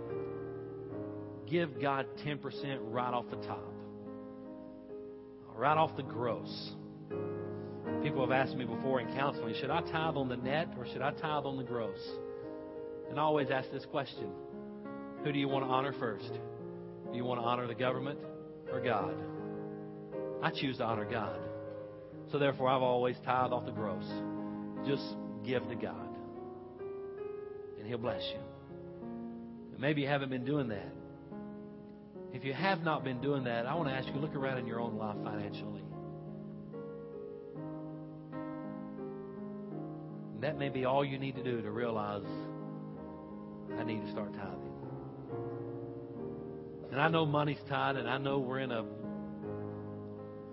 give 1.49 1.81
God 1.81 2.05
10% 2.23 2.37
right 2.83 3.13
off 3.15 3.25
the 3.31 3.47
top, 3.47 3.73
right 5.55 5.75
off 5.75 5.95
the 5.97 6.03
gross. 6.03 6.75
People 8.03 8.21
have 8.21 8.31
asked 8.31 8.55
me 8.55 8.65
before 8.65 8.99
in 8.99 9.13
counseling, 9.15 9.53
should 9.59 9.69
I 9.69 9.81
tithe 9.81 10.15
on 10.15 10.27
the 10.27 10.37
net 10.37 10.69
or 10.77 10.87
should 10.87 11.03
I 11.03 11.11
tithe 11.11 11.45
on 11.45 11.57
the 11.57 11.63
gross? 11.63 11.99
And 13.09 13.19
I 13.19 13.21
always 13.23 13.51
ask 13.51 13.69
this 13.71 13.85
question 13.85 14.29
Who 15.23 15.31
do 15.31 15.37
you 15.37 15.47
want 15.47 15.65
to 15.65 15.69
honor 15.69 15.93
first? 15.99 16.31
Do 17.11 17.17
you 17.17 17.25
want 17.25 17.41
to 17.41 17.45
honor 17.45 17.67
the 17.67 17.75
government 17.75 18.17
or 18.71 18.81
God? 18.81 19.13
I 20.41 20.49
choose 20.49 20.77
to 20.77 20.83
honor 20.83 21.05
God. 21.05 21.39
So 22.31 22.39
therefore, 22.39 22.69
I've 22.69 22.81
always 22.81 23.17
tithe 23.25 23.51
off 23.51 23.65
the 23.65 23.71
gross. 23.71 24.05
Just 24.87 25.03
give 25.45 25.67
to 25.67 25.75
God, 25.75 26.09
and 27.77 27.85
He'll 27.85 27.97
bless 27.97 28.23
you. 28.33 28.39
And 29.73 29.79
maybe 29.79 30.01
you 30.01 30.07
haven't 30.07 30.29
been 30.29 30.45
doing 30.45 30.69
that. 30.69 30.91
If 32.33 32.45
you 32.45 32.53
have 32.53 32.81
not 32.81 33.03
been 33.03 33.21
doing 33.21 33.43
that, 33.43 33.65
I 33.67 33.75
want 33.75 33.89
to 33.89 33.93
ask 33.93 34.07
you 34.07 34.13
look 34.15 34.35
around 34.35 34.57
in 34.57 34.65
your 34.65 34.79
own 34.79 34.97
life 34.97 35.17
financially. 35.23 35.83
That 40.41 40.57
may 40.57 40.69
be 40.69 40.85
all 40.85 41.05
you 41.05 41.19
need 41.19 41.35
to 41.35 41.43
do 41.43 41.61
to 41.61 41.71
realize 41.71 42.23
I 43.79 43.83
need 43.83 44.01
to 44.05 44.11
start 44.11 44.33
tithing. 44.33 44.71
And 46.91 46.99
I 46.99 47.07
know 47.07 47.25
money's 47.25 47.59
tight, 47.69 47.95
and 47.95 48.09
I 48.09 48.17
know 48.17 48.39
we're 48.39 48.59
in 48.59 48.71
a, 48.71 48.83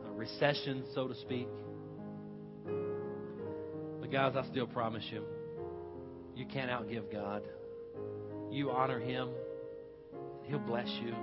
a 0.09 0.13
recession, 0.15 0.85
so 0.95 1.09
to 1.09 1.15
speak. 1.17 1.49
But, 4.01 4.13
guys, 4.13 4.35
I 4.37 4.47
still 4.51 4.67
promise 4.67 5.05
you, 5.11 5.25
you 6.37 6.47
can't 6.47 6.71
outgive 6.71 7.11
God. 7.11 7.43
You 8.51 8.71
honor 8.71 9.01
Him, 9.01 9.31
He'll 10.45 10.61
bless 10.61 10.89
you. 11.03 11.15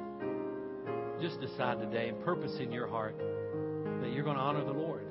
Just 1.22 1.40
decide 1.40 1.80
today 1.80 2.10
and 2.10 2.22
purpose 2.26 2.58
in 2.60 2.72
your 2.72 2.88
heart 2.88 3.18
that 4.02 4.12
you're 4.12 4.24
going 4.24 4.36
to 4.36 4.42
honor 4.42 4.66
the 4.66 4.74
Lord 4.74 5.08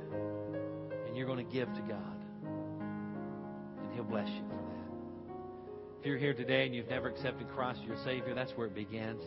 and 1.06 1.16
you're 1.16 1.26
going 1.26 1.44
to 1.44 1.50
give 1.52 1.72
to 1.72 1.80
God. 1.88 2.23
Bless 4.08 4.28
you 4.28 4.42
for 4.48 4.54
that. 4.56 4.74
If 6.00 6.06
you're 6.06 6.18
here 6.18 6.34
today 6.34 6.66
and 6.66 6.74
you've 6.74 6.88
never 6.88 7.08
accepted 7.08 7.48
Christ 7.48 7.80
as 7.82 7.88
your 7.88 7.96
Savior, 8.04 8.34
that's 8.34 8.52
where 8.52 8.66
it 8.66 8.74
begins. 8.74 9.22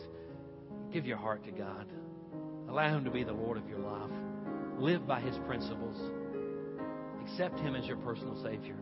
Give 0.92 1.04
your 1.04 1.16
heart 1.16 1.44
to 1.44 1.50
God. 1.50 1.86
Allow 2.68 2.96
Him 2.96 3.04
to 3.04 3.10
be 3.10 3.24
the 3.24 3.32
Lord 3.32 3.56
of 3.56 3.68
your 3.68 3.80
life. 3.80 4.10
Live 4.78 5.06
by 5.06 5.20
His 5.20 5.36
principles. 5.46 5.96
Accept 7.22 7.58
Him 7.60 7.74
as 7.74 7.86
your 7.86 7.96
personal 7.96 8.40
Savior. 8.42 8.76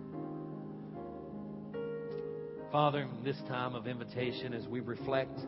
Father, 2.70 3.08
this 3.24 3.38
time 3.48 3.74
of 3.74 3.86
invitation, 3.86 4.52
as 4.52 4.66
we 4.66 4.80
reflect 4.80 5.38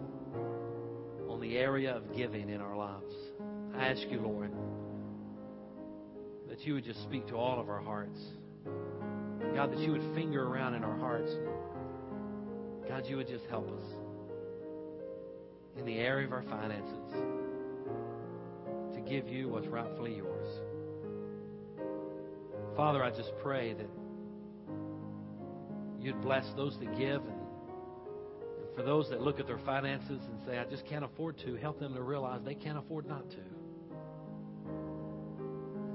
on 1.28 1.40
the 1.40 1.58
area 1.58 1.94
of 1.94 2.16
giving 2.16 2.48
in 2.48 2.60
our 2.60 2.76
lives, 2.76 3.12
I 3.76 3.88
ask 3.88 4.02
you, 4.08 4.20
Lord, 4.20 4.52
that 6.48 6.60
you 6.60 6.74
would 6.74 6.84
just 6.84 7.02
speak 7.02 7.26
to 7.26 7.34
all 7.34 7.60
of 7.60 7.68
our 7.68 7.80
hearts. 7.80 8.18
God, 9.58 9.72
that 9.72 9.80
you 9.80 9.90
would 9.90 10.14
finger 10.14 10.46
around 10.46 10.74
in 10.74 10.84
our 10.84 10.96
hearts. 10.98 11.32
God, 12.88 13.04
you 13.08 13.16
would 13.16 13.26
just 13.26 13.44
help 13.46 13.68
us 13.68 13.82
in 15.76 15.84
the 15.84 15.98
area 15.98 16.28
of 16.28 16.32
our 16.32 16.44
finances 16.44 17.12
to 18.94 19.00
give 19.00 19.26
you 19.26 19.48
what's 19.48 19.66
rightfully 19.66 20.14
yours. 20.14 20.46
Father, 22.76 23.02
I 23.02 23.10
just 23.10 23.32
pray 23.42 23.72
that 23.72 23.90
you'd 26.00 26.22
bless 26.22 26.44
those 26.54 26.78
that 26.78 26.96
give 26.96 27.22
and 27.22 27.40
for 28.76 28.84
those 28.84 29.08
that 29.10 29.22
look 29.22 29.40
at 29.40 29.48
their 29.48 29.58
finances 29.66 30.20
and 30.22 30.38
say, 30.46 30.56
I 30.58 30.66
just 30.66 30.86
can't 30.86 31.04
afford 31.04 31.36
to, 31.38 31.56
help 31.56 31.80
them 31.80 31.94
to 31.94 32.02
realize 32.02 32.42
they 32.44 32.54
can't 32.54 32.78
afford 32.78 33.08
not 33.08 33.28
to. 33.28 33.42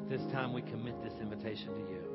This 0.09 0.22
time 0.34 0.51
we 0.51 0.64
commit 0.64 1.01
this 1.01 1.14
invitation 1.22 1.68
to 1.70 1.80
you. 1.80 2.12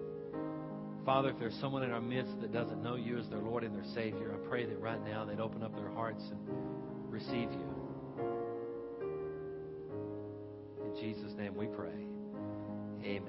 Father, 1.09 1.31
if 1.31 1.39
there's 1.39 1.55
someone 1.55 1.83
in 1.83 1.91
our 1.91 2.03
midst 2.03 2.39
that 2.43 2.53
doesn't 2.53 2.83
know 2.83 2.95
you 2.95 3.17
as 3.17 3.27
their 3.31 3.39
Lord 3.39 3.65
and 3.65 3.75
their 3.75 3.95
Savior, 3.95 4.31
I 4.31 4.47
pray 4.47 4.67
that 4.67 4.79
right 4.79 5.03
now 5.07 5.25
they'd 5.25 5.41
open 5.41 5.63
up 5.63 5.75
their 5.75 5.89
hearts 5.89 6.23
and 6.31 6.39
receive 7.09 7.51
you. 7.51 7.65
In 10.85 10.95
Jesus' 11.01 11.33
name 11.39 11.57
we 11.57 11.65
pray. 11.65 11.95
Amen. 13.03 13.23